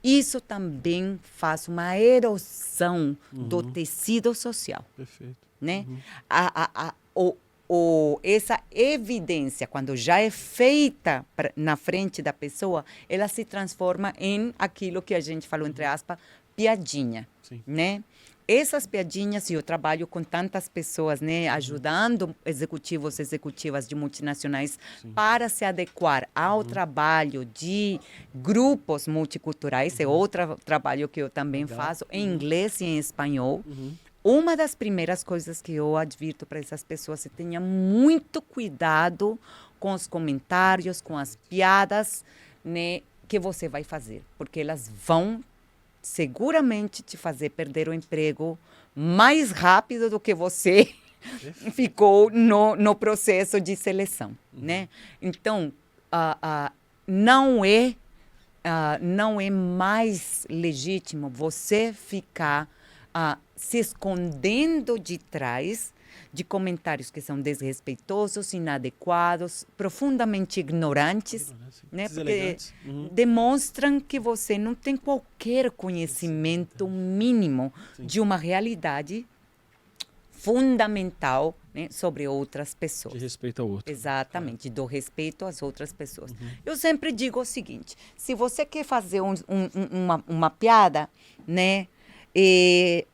isso 0.04 0.38
também 0.38 1.18
faz 1.22 1.66
uma 1.66 1.98
erosão 1.98 3.16
do 3.32 3.62
tecido 3.62 4.34
social 4.34 4.84
Perfeito. 4.94 5.47
Né? 5.60 5.86
A, 6.28 6.62
a, 6.64 6.88
a, 6.88 6.94
o, 7.14 7.36
o, 7.68 8.20
essa 8.22 8.60
evidência, 8.70 9.66
quando 9.66 9.96
já 9.96 10.20
é 10.20 10.30
feita 10.30 11.24
pra- 11.36 11.52
na 11.56 11.76
frente 11.76 12.22
da 12.22 12.32
pessoa, 12.32 12.84
ela 13.08 13.28
se 13.28 13.44
transforma 13.44 14.12
em 14.18 14.54
aquilo 14.58 15.02
que 15.02 15.14
a 15.14 15.20
gente 15.20 15.46
falou, 15.46 15.66
entre 15.66 15.84
aspas, 15.84 16.18
piadinha, 16.56 17.28
Sim. 17.42 17.62
né? 17.66 18.02
Essas 18.50 18.86
piadinhas, 18.86 19.50
e 19.50 19.52
eu 19.52 19.62
trabalho 19.62 20.06
com 20.06 20.24
tantas 20.24 20.70
pessoas, 20.70 21.20
né, 21.20 21.50
ajudando 21.50 22.34
executivos, 22.46 23.20
executivas 23.20 23.86
de 23.86 23.94
multinacionais 23.94 24.78
para 25.14 25.50
se 25.50 25.66
adequar 25.66 26.26
ao 26.34 26.64
trabalho 26.64 27.44
de 27.44 28.00
grupos 28.34 29.06
multiculturais, 29.06 30.00
é 30.00 30.06
outro 30.06 30.56
trabalho 30.64 31.10
que 31.10 31.20
eu 31.20 31.28
também 31.28 31.66
faço, 31.66 32.06
em 32.10 32.24
inglês 32.26 32.80
e 32.80 32.86
em 32.86 32.96
espanhol. 32.98 33.62
Uma 34.28 34.54
das 34.54 34.74
primeiras 34.74 35.24
coisas 35.24 35.62
que 35.62 35.72
eu 35.72 35.96
advirto 35.96 36.44
para 36.44 36.58
essas 36.58 36.84
pessoas 36.84 37.24
é 37.24 37.30
tenha 37.30 37.58
muito 37.58 38.42
cuidado 38.42 39.38
com 39.80 39.94
os 39.94 40.06
comentários, 40.06 41.00
com 41.00 41.16
as 41.16 41.36
piadas, 41.48 42.22
né, 42.62 43.00
que 43.26 43.38
você 43.38 43.70
vai 43.70 43.82
fazer, 43.82 44.22
porque 44.36 44.60
elas 44.60 44.86
vão 44.86 45.42
seguramente 46.02 47.02
te 47.02 47.16
fazer 47.16 47.48
perder 47.48 47.88
o 47.88 47.94
emprego 47.94 48.58
mais 48.94 49.50
rápido 49.50 50.10
do 50.10 50.20
que 50.20 50.34
você 50.34 50.92
ficou 51.72 52.30
no, 52.30 52.76
no 52.76 52.94
processo 52.94 53.58
de 53.58 53.74
seleção, 53.74 54.36
né? 54.52 54.90
Então, 55.22 55.72
ah, 56.12 56.36
ah, 56.42 56.72
não 57.06 57.64
é 57.64 57.94
ah, 58.62 58.98
não 59.00 59.40
é 59.40 59.48
mais 59.48 60.46
legítimo 60.50 61.30
você 61.30 61.94
ficar 61.94 62.68
ah, 63.20 63.36
se 63.56 63.78
escondendo 63.78 64.96
de 64.96 65.18
trás 65.18 65.92
de 66.32 66.44
comentários 66.44 67.10
que 67.10 67.20
são 67.20 67.40
desrespeitosos, 67.40 68.52
inadequados, 68.52 69.66
profundamente 69.76 70.60
ignorantes, 70.60 71.52
né? 71.90 72.08
Porque 72.08 72.22
Deselegantes. 72.24 72.74
Uhum. 72.86 73.08
demonstram 73.10 73.98
que 73.98 74.20
você 74.20 74.56
não 74.56 74.74
tem 74.74 74.96
qualquer 74.96 75.70
conhecimento 75.70 76.86
mínimo 76.88 77.72
de 77.98 78.20
uma 78.20 78.36
realidade 78.36 79.26
fundamental 80.30 81.56
né, 81.74 81.88
sobre 81.90 82.28
outras 82.28 82.74
pessoas. 82.74 83.14
De 83.14 83.20
respeito 83.20 83.62
ao 83.62 83.68
outro. 83.68 83.92
Exatamente, 83.92 84.70
do 84.70 84.84
respeito 84.84 85.44
às 85.44 85.62
outras 85.62 85.92
pessoas. 85.92 86.30
Uhum. 86.30 86.48
Eu 86.64 86.76
sempre 86.76 87.10
digo 87.10 87.40
o 87.40 87.44
seguinte: 87.44 87.96
se 88.16 88.34
você 88.34 88.64
quer 88.64 88.84
fazer 88.84 89.20
um- 89.20 89.34
um- 89.48 89.68
uma, 90.04 90.24
uma 90.28 90.50
piada, 90.50 91.08
né? 91.46 91.88
Eh, 92.34 93.04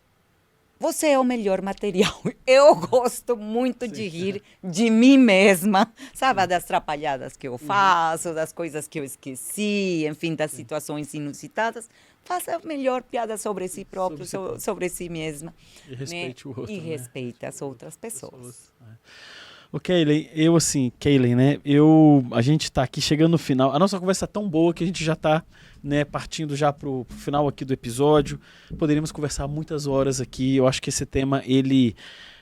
você 0.78 1.08
é 1.08 1.18
o 1.18 1.24
melhor 1.24 1.62
material. 1.62 2.20
Eu 2.46 2.74
gosto 2.76 3.36
muito 3.36 3.88
de 3.88 4.06
rir 4.06 4.42
de 4.62 4.90
mim 4.90 5.16
mesma, 5.16 5.92
sabe? 6.12 6.46
Das 6.46 6.64
trapalhadas 6.64 7.36
que 7.36 7.48
eu 7.48 7.56
faço, 7.56 8.34
das 8.34 8.52
coisas 8.52 8.86
que 8.86 9.00
eu 9.00 9.04
esqueci, 9.04 10.04
enfim, 10.06 10.34
das 10.34 10.50
situações 10.50 11.14
inusitadas. 11.14 11.88
Faça 12.22 12.56
a 12.56 12.58
melhor 12.66 13.02
piada 13.02 13.38
sobre 13.38 13.66
si 13.68 13.84
próprio, 13.84 14.26
Sobre 14.26 14.60
sobre 14.60 14.88
si 14.88 15.08
mesma. 15.08 15.54
E 15.88 15.94
respeite 15.94 16.46
né? 16.46 16.54
o 16.54 16.60
outro. 16.60 16.74
E 16.74 16.80
né? 16.80 16.88
respeite 16.88 17.46
as 17.46 17.62
outras 17.62 17.96
pessoas. 17.96 18.32
pessoas. 18.32 18.72
É. 18.82 19.43
Ô, 19.74 19.80
Kaylen, 19.80 20.30
eu 20.32 20.54
assim, 20.54 20.92
Kaylen, 21.00 21.34
né? 21.34 21.58
Eu, 21.64 22.24
a 22.30 22.40
gente 22.40 22.70
tá 22.70 22.84
aqui 22.84 23.00
chegando 23.00 23.32
no 23.32 23.38
final. 23.38 23.74
A 23.74 23.78
nossa 23.80 23.98
conversa 23.98 24.24
é 24.24 24.28
tão 24.28 24.48
boa 24.48 24.72
que 24.72 24.84
a 24.84 24.86
gente 24.86 25.02
já 25.02 25.16
tá, 25.16 25.42
né, 25.82 26.04
partindo 26.04 26.54
já 26.54 26.72
pro, 26.72 27.04
pro 27.04 27.18
final 27.18 27.48
aqui 27.48 27.64
do 27.64 27.72
episódio. 27.72 28.38
Poderíamos 28.78 29.10
conversar 29.10 29.48
muitas 29.48 29.88
horas 29.88 30.20
aqui. 30.20 30.54
Eu 30.54 30.68
acho 30.68 30.80
que 30.80 30.90
esse 30.90 31.04
tema, 31.04 31.42
ele 31.44 31.96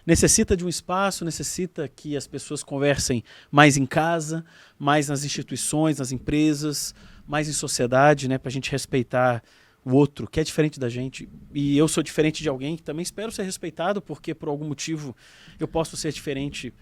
necessita 0.04 0.54
de 0.54 0.62
um 0.62 0.68
espaço, 0.68 1.24
necessita 1.24 1.88
que 1.88 2.18
as 2.18 2.26
pessoas 2.26 2.62
conversem 2.62 3.24
mais 3.50 3.78
em 3.78 3.86
casa, 3.86 4.44
mais 4.78 5.08
nas 5.08 5.24
instituições, 5.24 6.00
nas 6.00 6.12
empresas, 6.12 6.94
mais 7.26 7.48
em 7.48 7.52
sociedade, 7.54 8.28
né, 8.28 8.36
pra 8.36 8.50
gente 8.50 8.70
respeitar 8.70 9.42
o 9.84 9.94
outro, 9.94 10.28
que 10.28 10.38
é 10.38 10.44
diferente 10.44 10.78
da 10.78 10.88
gente, 10.88 11.28
e 11.52 11.76
eu 11.76 11.88
sou 11.88 12.02
diferente 12.02 12.40
de 12.40 12.48
alguém 12.48 12.76
que 12.76 12.82
também 12.82 13.02
espero 13.02 13.32
ser 13.32 13.42
respeitado, 13.42 14.00
porque 14.00 14.32
por 14.32 14.48
algum 14.48 14.66
motivo 14.66 15.16
eu 15.58 15.66
posso 15.66 15.96
ser 15.96 16.12
diferente 16.12 16.72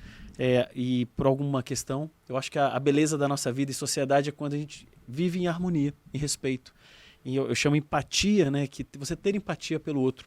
é, 0.43 0.71
e 0.75 1.05
por 1.05 1.27
alguma 1.27 1.63
questão, 1.63 2.11
eu 2.27 2.35
acho 2.35 2.51
que 2.51 2.59
a, 2.59 2.69
a, 2.69 2.81
beleza 2.81 3.19
da 3.19 3.29
nossa 3.29 3.53
vida 3.53 3.71
e 3.71 3.75
sociedade 3.75 4.31
é 4.31 4.33
quando 4.33 4.55
a 4.55 4.57
gente 4.57 4.89
vive 5.07 5.39
em 5.39 5.47
harmonia, 5.47 5.93
em 6.15 6.17
respeito. 6.17 6.73
E 7.23 7.37
eu, 7.37 7.47
eu 7.49 7.55
chamo 7.55 7.77
empatia, 7.77 8.51
né? 8.51 8.67
Que 8.67 8.87
você 8.97 9.15
ter 9.15 9.37
empatia 9.37 9.79
pelo 9.79 10.01
outro. 10.01 10.27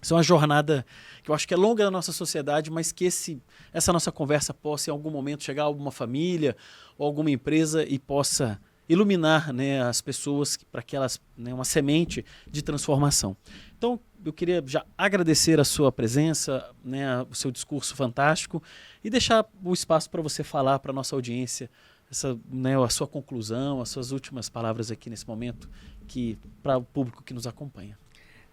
Isso 0.00 0.14
é 0.14 0.16
uma 0.16 0.22
jornada 0.22 0.86
que 1.24 1.32
eu 1.32 1.34
acho 1.34 1.48
que 1.48 1.52
é 1.52 1.56
longa 1.56 1.82
na 1.82 1.90
nossa 1.90 2.12
sociedade, 2.12 2.70
mas 2.70 2.92
que 2.92 3.06
esse, 3.06 3.42
essa 3.72 3.92
nossa 3.92 4.12
conversa 4.12 4.54
possa 4.54 4.90
em 4.90 4.92
algum 4.92 5.10
momento 5.10 5.42
chegar 5.42 5.64
a 5.64 5.66
alguma 5.66 5.90
família 5.90 6.56
ou 6.96 7.04
alguma 7.04 7.28
empresa 7.28 7.84
e 7.84 7.98
possa 7.98 8.60
iluminar 8.88 9.52
né, 9.52 9.82
as 9.82 10.00
pessoas 10.00 10.56
para 10.70 10.80
que 10.80 10.94
elas 10.94 11.20
né, 11.36 11.52
uma 11.52 11.64
semente 11.64 12.24
de 12.48 12.62
transformação. 12.62 13.36
Então 13.76 13.98
eu 14.24 14.32
queria 14.32 14.62
já 14.66 14.84
agradecer 14.96 15.60
a 15.60 15.64
sua 15.64 15.92
presença, 15.92 16.70
né, 16.84 17.22
o 17.30 17.34
seu 17.34 17.50
discurso 17.50 17.94
fantástico 17.94 18.62
e 19.02 19.10
deixar 19.10 19.46
o 19.62 19.72
espaço 19.72 20.08
para 20.08 20.22
você 20.22 20.42
falar 20.42 20.78
para 20.78 20.92
nossa 20.92 21.14
audiência 21.14 21.70
essa, 22.10 22.38
né, 22.50 22.76
a 22.82 22.88
sua 22.88 23.06
conclusão, 23.06 23.80
as 23.80 23.88
suas 23.88 24.12
últimas 24.12 24.48
palavras 24.48 24.90
aqui 24.90 25.10
nesse 25.10 25.26
momento, 25.26 25.68
que 26.06 26.38
para 26.62 26.76
o 26.78 26.82
público 26.82 27.22
que 27.22 27.34
nos 27.34 27.46
acompanha. 27.46 27.98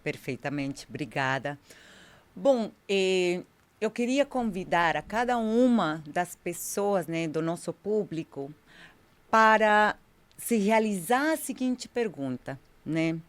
Perfeitamente, 0.04 0.86
obrigada. 0.90 1.60
Bom, 2.36 2.72
eh, 2.88 3.44
eu 3.80 3.92
queria 3.92 4.26
convidar 4.26 4.96
a 4.96 5.02
cada 5.02 5.38
uma 5.38 6.04
das 6.08 6.36
pessoas 6.36 7.08
né, 7.08 7.28
do 7.28 7.42
nosso 7.42 7.72
público 7.72 8.54
para 9.30 9.96
se 10.38 10.58
realizar 10.58 11.34
a 11.34 11.38
seguinte 11.38 11.88
pergunta, 11.88 12.60
né? 12.86 13.20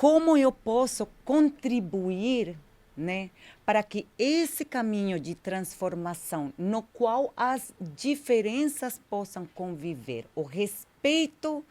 Como 0.00 0.34
eu 0.34 0.50
posso 0.50 1.06
contribuir 1.26 2.56
né, 2.96 3.28
para 3.66 3.82
que 3.82 4.06
esse 4.18 4.64
caminho 4.64 5.20
de 5.20 5.34
transformação, 5.34 6.54
no 6.56 6.80
qual 6.82 7.34
as 7.36 7.70
diferenças 7.94 8.98
possam 9.10 9.44
conviver, 9.54 10.24
o 10.34 10.40
respeito 10.40 11.62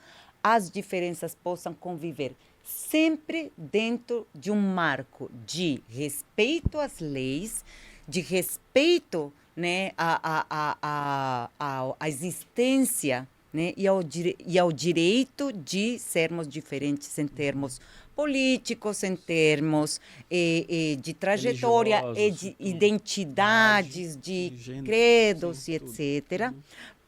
às 0.43 0.69
diferenças 0.69 1.33
possam 1.33 1.73
conviver, 1.73 2.35
sempre 2.63 3.51
dentro 3.57 4.27
de 4.31 4.51
um 4.51 4.61
marco 4.61 5.31
de 5.43 5.81
respeito 5.89 6.77
às 6.77 6.99
leis, 6.99 7.65
de 8.07 8.21
respeito 8.21 9.33
né, 9.55 9.91
à, 9.97 10.45
à, 10.47 11.49
à, 11.59 11.93
à, 11.99 12.07
existência 12.07 13.27
né, 13.51 13.73
e, 13.75 13.87
ao, 13.87 14.01
e 14.45 14.59
ao 14.59 14.71
direito 14.71 15.51
de 15.51 15.97
sermos 15.97 16.47
diferentes 16.47 17.17
em 17.17 17.27
termos 17.27 17.81
políticos, 18.19 19.01
em 19.05 19.15
termos 19.15 20.01
eh, 20.29 20.65
eh, 20.67 20.95
de 20.97 21.13
trajetória 21.13 22.03
e 22.17 22.29
de 22.29 22.53
identidades, 22.59 24.17
de, 24.17 24.49
de 24.49 24.81
credos 24.81 25.69
e 25.69 25.75
etc. 25.75 26.51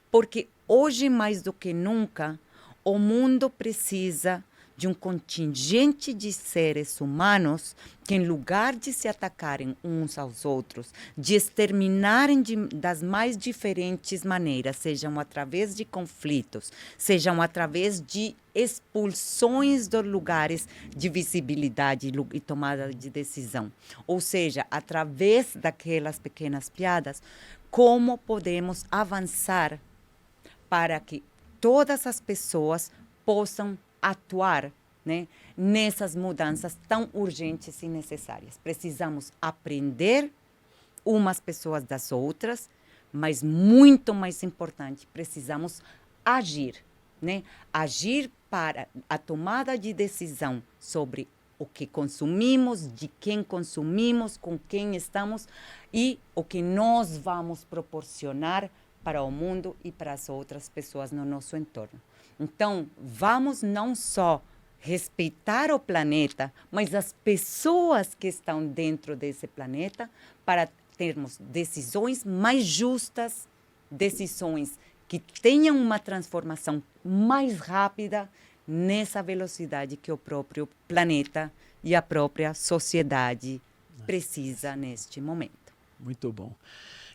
Porque 0.09 0.47
hoje, 0.65 1.09
mais 1.09 1.41
do 1.41 1.51
que 1.51 1.73
nunca, 1.73 2.39
o 2.81 2.97
mundo 2.97 3.49
precisa 3.49 4.41
de 4.81 4.87
um 4.87 4.95
contingente 4.95 6.11
de 6.11 6.33
seres 6.33 6.99
humanos 6.99 7.75
que, 8.03 8.15
em 8.15 8.25
lugar 8.25 8.75
de 8.75 8.91
se 8.91 9.07
atacarem 9.07 9.77
uns 9.83 10.17
aos 10.17 10.43
outros, 10.43 10.91
de 11.15 11.35
exterminarem 11.35 12.41
de, 12.41 12.55
das 12.55 13.03
mais 13.03 13.37
diferentes 13.37 14.23
maneiras, 14.23 14.77
sejam 14.77 15.19
através 15.19 15.75
de 15.75 15.85
conflitos, 15.85 16.73
sejam 16.97 17.43
através 17.43 18.01
de 18.01 18.35
expulsões 18.55 19.87
dos 19.87 20.03
lugares 20.03 20.67
de 20.89 21.09
visibilidade 21.09 22.11
e 22.33 22.39
tomada 22.39 22.91
de 22.91 23.11
decisão, 23.11 23.71
ou 24.07 24.19
seja, 24.19 24.65
através 24.71 25.55
daquelas 25.55 26.17
pequenas 26.17 26.69
piadas, 26.71 27.21
como 27.69 28.17
podemos 28.17 28.83
avançar 28.89 29.79
para 30.67 30.99
que 30.99 31.23
todas 31.59 32.07
as 32.07 32.19
pessoas 32.19 32.91
possam 33.23 33.77
atuar 34.01 34.71
né, 35.05 35.27
nessas 35.57 36.15
mudanças 36.15 36.77
tão 36.87 37.09
urgentes 37.13 37.81
e 37.83 37.87
necessárias. 37.87 38.57
Precisamos 38.57 39.31
aprender 39.41 40.31
umas 41.03 41.39
pessoas 41.39 41.83
das 41.83 42.11
outras, 42.11 42.69
mas 43.11 43.41
muito 43.41 44.13
mais 44.13 44.43
importante, 44.43 45.07
precisamos 45.07 45.81
agir, 46.23 46.75
né? 47.21 47.43
Agir 47.73 48.31
para 48.49 48.87
a 49.09 49.17
tomada 49.17 49.77
de 49.77 49.93
decisão 49.93 50.61
sobre 50.79 51.27
o 51.57 51.65
que 51.65 51.85
consumimos, 51.85 52.91
de 52.93 53.07
quem 53.19 53.43
consumimos, 53.43 54.37
com 54.37 54.57
quem 54.57 54.95
estamos 54.95 55.47
e 55.93 56.19
o 56.33 56.43
que 56.43 56.61
nós 56.61 57.17
vamos 57.17 57.63
proporcionar 57.63 58.69
para 59.03 59.21
o 59.23 59.31
mundo 59.31 59.75
e 59.83 59.91
para 59.91 60.13
as 60.13 60.29
outras 60.29 60.69
pessoas 60.69 61.11
no 61.11 61.23
nosso 61.25 61.55
entorno. 61.55 62.01
Então, 62.41 62.89
vamos 62.97 63.61
não 63.61 63.93
só 63.93 64.41
respeitar 64.79 65.69
o 65.71 65.79
planeta, 65.79 66.51
mas 66.71 66.95
as 66.95 67.13
pessoas 67.23 68.15
que 68.15 68.27
estão 68.27 68.65
dentro 68.65 69.15
desse 69.15 69.45
planeta 69.45 70.09
para 70.43 70.67
termos 70.97 71.37
decisões 71.37 72.25
mais 72.25 72.65
justas, 72.65 73.47
decisões 73.91 74.79
que 75.07 75.19
tenham 75.19 75.77
uma 75.77 75.99
transformação 75.99 76.81
mais 77.05 77.59
rápida 77.59 78.27
nessa 78.67 79.21
velocidade 79.21 79.95
que 79.95 80.11
o 80.11 80.17
próprio 80.17 80.67
planeta 80.87 81.51
e 81.83 81.93
a 81.93 82.01
própria 82.01 82.55
sociedade 82.55 83.61
precisa 84.07 84.75
neste 84.75 85.21
momento. 85.21 85.73
Muito 85.99 86.31
bom. 86.31 86.55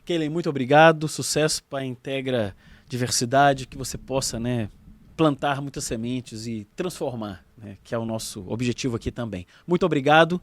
Kellen, 0.05 0.29
muito 0.29 0.49
obrigado. 0.49 1.09
Sucesso 1.09 1.65
para 1.65 1.81
a 1.81 1.85
Integra 1.85 2.55
Diversidade, 2.89 3.67
que 3.67 3.77
você 3.77 3.99
possa, 3.99 4.39
né, 4.39 4.69
plantar 5.17 5.63
muitas 5.63 5.85
sementes 5.85 6.47
e 6.47 6.67
transformar, 6.77 7.45
né, 7.57 7.79
que 7.83 7.95
é 7.95 7.99
o 7.99 8.05
nosso 8.05 8.45
objetivo 8.49 8.97
aqui 8.97 9.11
também. 9.11 9.47
Muito 9.67 9.87
obrigado. 9.87 10.41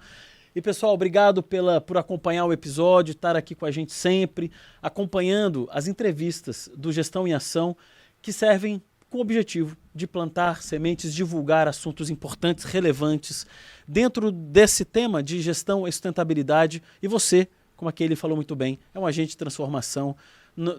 E 0.55 0.61
pessoal, 0.61 0.93
obrigado 0.93 1.41
pela, 1.41 1.81
por 1.81 1.97
acompanhar 1.97 2.45
o 2.45 2.53
episódio, 2.53 3.13
estar 3.13 3.35
aqui 3.35 3.55
com 3.55 3.65
a 3.65 3.71
gente 3.71 3.91
sempre, 3.91 4.51
acompanhando 4.81 5.67
as 5.71 5.87
entrevistas 5.87 6.69
do 6.75 6.91
Gestão 6.91 7.27
em 7.27 7.33
Ação, 7.33 7.75
que 8.21 8.31
servem 8.31 8.81
com 9.09 9.19
o 9.19 9.21
objetivo 9.21 9.77
de 9.93 10.07
plantar 10.07 10.63
sementes, 10.63 11.13
divulgar 11.13 11.67
assuntos 11.67 12.09
importantes, 12.09 12.65
relevantes 12.65 13.45
dentro 13.87 14.31
desse 14.31 14.83
tema 14.83 15.21
de 15.21 15.39
gestão 15.39 15.87
e 15.87 15.91
sustentabilidade. 15.91 16.81
E 17.01 17.07
você, 17.07 17.47
como 17.75 17.89
aquele 17.89 18.15
falou 18.15 18.35
muito 18.35 18.55
bem, 18.55 18.79
é 18.91 18.99
um 18.99 19.05
agente 19.05 19.29
de 19.29 19.37
transformação 19.37 20.15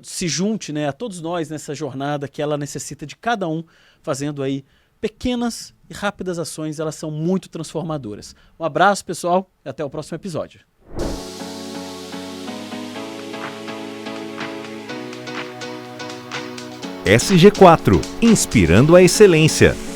se 0.02 0.28
junte 0.28 0.72
né, 0.72 0.88
a 0.88 0.92
todos 0.92 1.20
nós 1.20 1.48
nessa 1.48 1.74
jornada 1.74 2.28
que 2.28 2.40
ela 2.40 2.56
necessita 2.56 3.06
de 3.06 3.16
cada 3.16 3.48
um 3.48 3.64
fazendo 4.02 4.42
aí 4.42 4.64
pequenas 5.00 5.74
e 5.88 5.94
rápidas 5.94 6.38
ações, 6.38 6.78
elas 6.78 6.94
são 6.94 7.10
muito 7.10 7.48
transformadoras. 7.48 8.34
Um 8.58 8.64
abraço, 8.64 9.04
pessoal, 9.04 9.50
e 9.64 9.68
até 9.68 9.84
o 9.84 9.90
próximo 9.90 10.16
episódio. 10.16 10.60
SG4 17.04 18.00
Inspirando 18.22 18.96
a 18.96 19.02
Excelência. 19.02 19.93